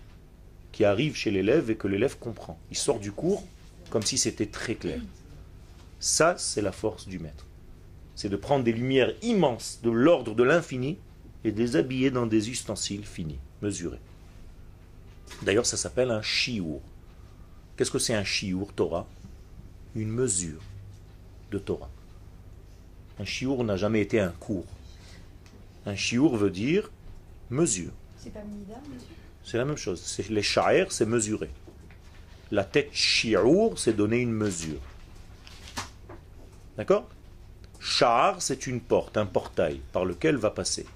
qui 0.74 0.84
arrivent 0.84 1.14
chez 1.14 1.30
l'élève 1.30 1.70
et 1.70 1.76
que 1.76 1.86
l'élève 1.86 2.18
comprend. 2.18 2.58
Il 2.72 2.76
sort 2.76 2.98
du 2.98 3.12
cours 3.12 3.44
comme 3.90 4.02
si 4.02 4.18
c'était 4.18 4.46
très 4.46 4.74
clair. 4.74 5.00
Ça, 6.00 6.34
c'est 6.36 6.62
la 6.62 6.72
force 6.72 7.06
du 7.06 7.20
maître. 7.20 7.46
C'est 8.16 8.28
de 8.28 8.36
prendre 8.36 8.64
des 8.64 8.72
lumières 8.72 9.14
immenses 9.22 9.78
de 9.84 9.90
l'ordre 9.90 10.34
de 10.34 10.42
l'infini 10.42 10.98
et 11.44 11.52
de 11.52 11.62
les 11.62 11.76
habiller 11.76 12.10
dans 12.10 12.26
des 12.26 12.50
ustensiles 12.50 13.06
finis, 13.06 13.38
mesurés. 13.62 14.00
D'ailleurs, 15.42 15.64
ça 15.64 15.76
s'appelle 15.76 16.10
un 16.10 16.22
chiour. 16.22 16.80
Qu'est-ce 17.76 17.92
que 17.92 18.00
c'est 18.00 18.14
un 18.14 18.24
chiour 18.24 18.72
Torah? 18.72 19.06
Une 19.94 20.10
mesure 20.10 20.60
de 21.52 21.58
Torah. 21.58 21.90
Un 23.20 23.24
chiour 23.24 23.62
n'a 23.62 23.76
jamais 23.76 24.00
été 24.00 24.18
un 24.18 24.32
cours. 24.40 24.66
Un 25.86 25.94
chiour 25.94 26.36
veut 26.36 26.50
dire 26.50 26.90
mesure. 27.48 27.92
C'est 28.18 28.32
pas 28.32 28.42
C'est 29.44 29.58
la 29.58 29.64
même 29.64 29.76
chose. 29.76 30.18
Les 30.30 30.42
sha'ir, 30.42 30.90
c'est 30.90 31.06
mesurer. 31.06 31.50
La 32.50 32.64
tête 32.64 32.90
chiour, 32.92 33.78
c'est 33.78 33.92
donner 33.92 34.18
une 34.18 34.32
mesure. 34.32 34.80
D'accord? 36.76 37.08
Sha'ar, 37.78 38.40
c'est 38.40 38.66
une 38.66 38.80
porte, 38.80 39.16
un 39.16 39.26
portail 39.26 39.80
par 39.92 40.04
lequel 40.04 40.36
va 40.36 40.50
passer. 40.50 40.86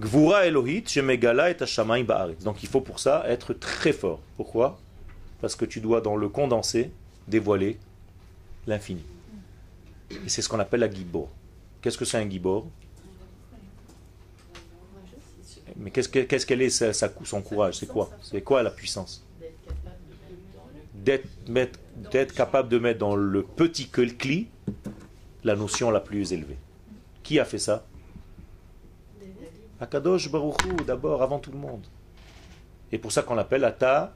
Gvura 0.00 0.46
Elohit, 0.46 0.88
Shemegala 0.88 1.50
et 1.50 1.62
Hashamayim 1.62 2.04
Ba'aretz. 2.04 2.42
Donc 2.42 2.62
il 2.62 2.68
faut 2.68 2.80
pour 2.80 3.00
ça 3.00 3.24
être 3.26 3.54
très 3.54 3.92
fort. 3.92 4.20
Pourquoi? 4.36 4.78
Parce 5.40 5.56
que 5.56 5.64
tu 5.64 5.80
dois 5.80 6.00
dans 6.00 6.16
le 6.16 6.28
condensé 6.28 6.90
dévoiler 7.28 7.78
l'infini. 8.66 9.02
Et 10.10 10.28
c'est 10.28 10.42
ce 10.42 10.48
qu'on 10.48 10.58
appelle 10.60 10.80
la 10.80 10.90
Gibor. 10.90 11.30
Qu'est-ce 11.80 11.98
que 11.98 12.04
c'est 12.04 12.18
un 12.18 12.28
Gibor? 12.28 12.66
Mais 15.78 15.90
qu'est-ce 15.90 16.08
que- 16.08 16.20
qu'est-ce 16.20 16.46
qu'elle 16.46 16.62
est, 16.62 16.70
son 16.70 17.42
courage? 17.42 17.74
C'est 17.78 17.86
quoi? 17.86 18.10
C'est 18.22 18.40
quoi 18.42 18.62
la 18.62 18.70
puissance? 18.70 19.24
D'être 20.94 22.34
capable 22.34 22.68
de 22.68 22.78
mettre 22.78 22.98
dans 23.00 23.14
le 23.16 23.42
petit 23.42 23.88
cli 23.88 24.48
la 25.44 25.54
notion 25.54 25.90
la 25.90 26.00
plus 26.00 26.32
élevée. 26.32 26.58
Qui 27.22 27.38
a 27.38 27.44
fait 27.44 27.58
ça? 27.58 27.84
Akadosh 29.80 30.30
Baruchou, 30.30 30.74
d'abord, 30.86 31.22
avant 31.22 31.38
tout 31.38 31.52
le 31.52 31.58
monde. 31.58 31.84
Et 32.90 32.98
pour 32.98 33.12
ça 33.12 33.22
qu'on 33.22 33.34
l'appelle 33.34 33.64
Ata 33.64 34.14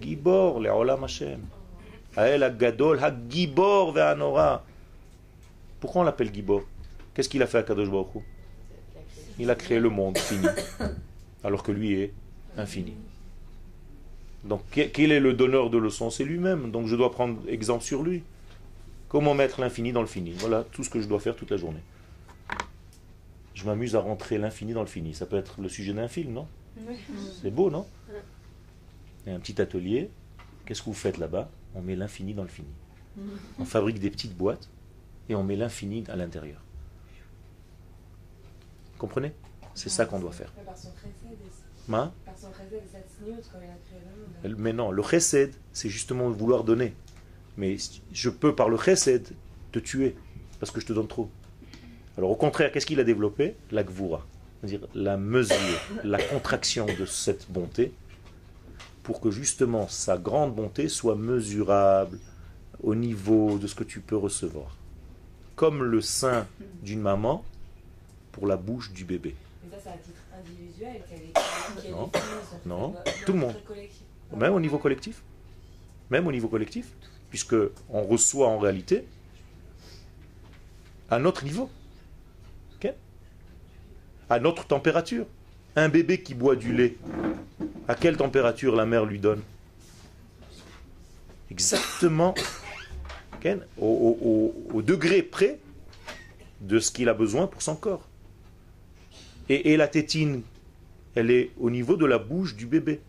Gibor, 0.00 0.60
le 0.60 0.70
Olam 0.70 1.04
Hashem. 1.04 1.40
Ael 2.16 2.42
Agadol, 2.42 2.98
Ha-Gibor 3.02 3.92
Ve'anora. 3.92 4.64
Pourquoi 5.78 6.02
on 6.02 6.04
l'appelle 6.04 6.32
Gibor? 6.34 6.62
Qu'est-ce 7.14 7.28
qu'il 7.28 7.42
a 7.42 7.46
fait 7.46 7.58
à 7.58 7.62
Kadosh 7.62 7.88
Baruchou 7.90 8.22
Il 9.40 9.50
a 9.50 9.54
créé 9.54 9.80
le 9.80 9.88
monde 9.88 10.18
fini, 10.18 10.46
alors 11.44 11.62
que 11.62 11.72
lui 11.72 11.94
est 11.94 12.12
infini. 12.58 12.94
Donc, 14.44 14.62
quel 14.70 15.12
est 15.12 15.20
le 15.20 15.32
donneur 15.32 15.70
de 15.70 15.78
leçons 15.78 16.10
C'est 16.10 16.24
lui-même. 16.24 16.70
Donc, 16.70 16.86
je 16.86 16.94
dois 16.94 17.10
prendre 17.10 17.40
exemple 17.48 17.82
sur 17.82 18.02
lui. 18.02 18.22
Comment 19.08 19.34
mettre 19.34 19.60
l'infini 19.60 19.92
dans 19.92 20.02
le 20.02 20.06
fini? 20.06 20.32
Voilà 20.38 20.64
tout 20.70 20.84
ce 20.84 20.90
que 20.90 21.00
je 21.00 21.08
dois 21.08 21.20
faire 21.20 21.36
toute 21.36 21.50
la 21.50 21.56
journée. 21.56 21.80
Je 23.54 23.64
m'amuse 23.64 23.96
à 23.96 24.00
rentrer 24.00 24.38
l'infini 24.38 24.74
dans 24.74 24.82
le 24.82 24.86
fini. 24.86 25.14
Ça 25.14 25.24
peut 25.24 25.36
être 25.36 25.60
le 25.60 25.68
sujet 25.68 25.94
d'un 25.94 26.08
film, 26.08 26.32
non? 26.32 26.46
C'est 27.42 27.50
beau, 27.50 27.70
non? 27.70 27.86
Il 29.26 29.30
y 29.30 29.32
a 29.32 29.36
un 29.36 29.40
petit 29.40 29.60
atelier. 29.60 30.10
Qu'est-ce 30.66 30.80
que 30.80 30.86
vous 30.86 30.94
faites 30.94 31.18
là-bas? 31.18 31.50
On 31.74 31.82
met 31.82 31.96
l'infini 31.96 32.34
dans 32.34 32.42
le 32.42 32.48
fini. 32.48 32.68
On 33.58 33.64
fabrique 33.64 33.98
des 33.98 34.10
petites 34.10 34.36
boîtes 34.36 34.68
et 35.28 35.34
on 35.34 35.44
met 35.44 35.56
l'infini 35.56 36.04
à 36.08 36.16
l'intérieur. 36.16 36.60
Comprenez? 39.00 39.32
C'est 39.74 39.88
ça 39.88 40.04
qu'on 40.04 40.18
doit 40.18 40.30
faire. 40.30 40.52
Mais 44.44 44.72
non, 44.74 44.90
le 44.90 45.02
chesed, 45.02 45.54
c'est 45.72 45.88
justement 45.88 46.28
vouloir 46.28 46.64
donner. 46.64 46.92
Mais 47.56 47.78
je 48.12 48.28
peux 48.28 48.54
par 48.54 48.68
le 48.68 48.76
chesed 48.76 49.26
te 49.72 49.78
tuer, 49.78 50.16
parce 50.58 50.70
que 50.70 50.80
je 50.80 50.86
te 50.86 50.92
donne 50.92 51.08
trop. 51.08 51.30
Alors 52.18 52.30
au 52.30 52.36
contraire, 52.36 52.70
qu'est-ce 52.70 52.84
qu'il 52.84 53.00
a 53.00 53.04
développé? 53.04 53.56
La 53.70 53.84
gvura, 53.84 54.26
c'est-à-dire 54.60 54.86
la 54.94 55.16
mesure, 55.16 55.56
la 56.04 56.22
contraction 56.22 56.84
de 56.84 57.06
cette 57.06 57.50
bonté, 57.50 57.94
pour 59.02 59.22
que 59.22 59.30
justement 59.30 59.88
sa 59.88 60.18
grande 60.18 60.54
bonté 60.54 60.88
soit 60.88 61.16
mesurable 61.16 62.18
au 62.82 62.94
niveau 62.94 63.56
de 63.56 63.66
ce 63.66 63.74
que 63.74 63.84
tu 63.84 64.00
peux 64.00 64.16
recevoir. 64.18 64.76
Comme 65.56 65.82
le 65.82 66.02
sein 66.02 66.46
d'une 66.82 67.00
maman 67.00 67.42
pour 68.32 68.46
la 68.46 68.56
bouche 68.56 68.92
du 68.92 69.04
bébé. 69.04 69.34
Mais 69.64 69.76
ça, 69.76 69.82
c'est 69.84 69.90
un 69.90 69.96
titre 69.98 70.20
individuel 70.38 71.02
Non, 71.90 72.10
non, 72.66 72.94
tout 73.26 73.32
le 73.32 73.38
monde. 73.38 73.54
Même 74.36 74.54
au 74.54 74.60
niveau 74.60 74.78
collectif. 74.78 75.22
Même 76.10 76.26
au 76.26 76.32
niveau 76.32 76.48
collectif, 76.48 76.86
puisque 77.30 77.56
on 77.88 78.02
reçoit 78.02 78.48
en 78.48 78.58
réalité 78.58 79.04
à 81.10 81.18
notre 81.18 81.44
niveau, 81.44 81.70
à 84.28 84.38
notre 84.38 84.64
température. 84.64 85.26
Un 85.76 85.88
bébé 85.88 86.20
qui 86.20 86.34
boit 86.34 86.56
du 86.56 86.72
lait, 86.72 86.96
à 87.86 87.94
quelle 87.94 88.16
température 88.16 88.74
la 88.74 88.86
mère 88.86 89.04
lui 89.04 89.18
donne? 89.18 89.42
Exactement 91.50 92.34
au, 93.80 94.82
degré 94.82 95.22
près 95.22 95.58
de 96.60 96.78
ce 96.78 96.90
qu'il 96.90 97.08
a 97.08 97.14
besoin 97.14 97.46
pour 97.46 97.62
son 97.62 97.76
corps. 97.76 98.06
Et, 99.52 99.76
la 99.76 99.88
tétine, 99.88 100.42
elle 101.16 101.28
est 101.32 101.50
au 101.58 101.70
niveau 101.70 101.96
de 101.96 102.06
la 102.06 102.18
bouche 102.18 102.54
du 102.54 102.66
bébé. 102.66 103.00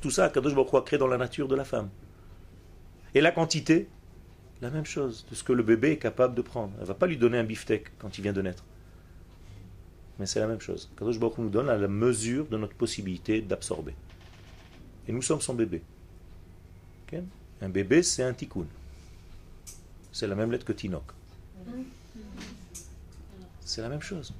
Tout 0.00 0.10
ça, 0.10 0.30
Kadosh 0.30 0.54
Baruch 0.54 0.72
a 0.72 0.80
créé 0.80 0.98
dans 0.98 1.08
la 1.08 1.18
nature 1.18 1.46
de 1.46 1.54
la 1.54 1.64
femme. 1.64 1.90
Et 3.14 3.20
la 3.20 3.32
quantité, 3.32 3.86
la 4.62 4.70
même 4.70 4.86
chose, 4.86 5.26
de 5.28 5.34
ce 5.34 5.44
que 5.44 5.52
le 5.52 5.62
bébé 5.62 5.92
est 5.92 5.98
capable 5.98 6.34
de 6.34 6.40
prendre. 6.40 6.72
Elle 6.76 6.84
ne 6.84 6.86
va 6.86 6.94
pas 6.94 7.06
lui 7.06 7.18
donner 7.18 7.36
un 7.36 7.44
beefsteak 7.44 7.98
quand 7.98 8.16
il 8.16 8.22
vient 8.22 8.32
de 8.32 8.40
naître. 8.40 8.64
Mais 10.18 10.24
c'est 10.24 10.40
la 10.40 10.46
même 10.46 10.60
chose. 10.60 10.90
Kadosh 10.98 11.18
Baruch 11.18 11.36
nous 11.36 11.50
donne 11.50 11.68
à 11.68 11.76
la 11.76 11.88
mesure 11.88 12.46
de 12.46 12.56
notre 12.56 12.74
possibilité 12.74 13.42
d'absorber. 13.42 13.94
Et 15.06 15.12
nous 15.12 15.22
sommes 15.22 15.42
son 15.42 15.52
bébé. 15.52 15.82
Un 17.60 17.68
bébé, 17.68 18.02
c'est 18.02 18.22
un 18.22 18.32
tikkun. 18.32 18.66
C'est 20.12 20.26
la 20.26 20.34
même 20.34 20.50
lettre 20.50 20.64
que 20.64 20.72
Tinok. 20.72 21.04
C'est 23.60 23.82
la 23.82 23.90
même 23.90 24.00
chose. 24.00 24.32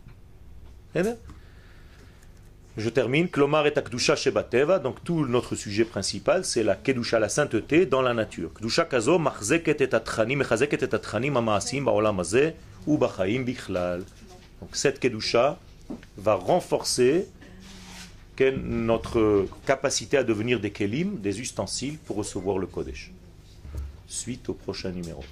Je 2.76 2.90
termine. 2.90 3.28
Klomar 3.28 3.66
et 3.66 3.74
Shebateva. 3.98 4.78
Donc 4.78 5.02
tout 5.02 5.26
notre 5.26 5.54
sujet 5.54 5.84
principal, 5.84 6.44
c'est 6.44 6.62
la 6.62 6.76
Kedusha, 6.76 7.18
la 7.18 7.28
sainteté 7.28 7.86
dans 7.86 8.02
la 8.02 8.14
nature. 8.14 8.52
Kedusha 8.54 8.84
kazo 8.84 9.18
machzeket 9.18 9.80
et 9.80 10.36
mechazeket 10.36 10.82
et 10.82 11.30
ba'olam 11.80 12.22
b'chaim 12.98 13.42
bichlal. 13.42 14.02
Donc 14.60 14.70
cette 14.72 15.00
Kedusha 15.00 15.58
va 16.18 16.34
renforcer 16.34 17.26
notre 18.40 19.46
capacité 19.64 20.18
à 20.18 20.24
devenir 20.24 20.60
des 20.60 20.70
kelim, 20.70 21.18
des 21.20 21.40
ustensiles 21.40 21.98
pour 21.98 22.16
recevoir 22.16 22.58
le 22.58 22.66
Kodesh. 22.66 23.12
Suite 24.06 24.48
au 24.48 24.54
prochain 24.54 24.90
numéro. 24.90 25.24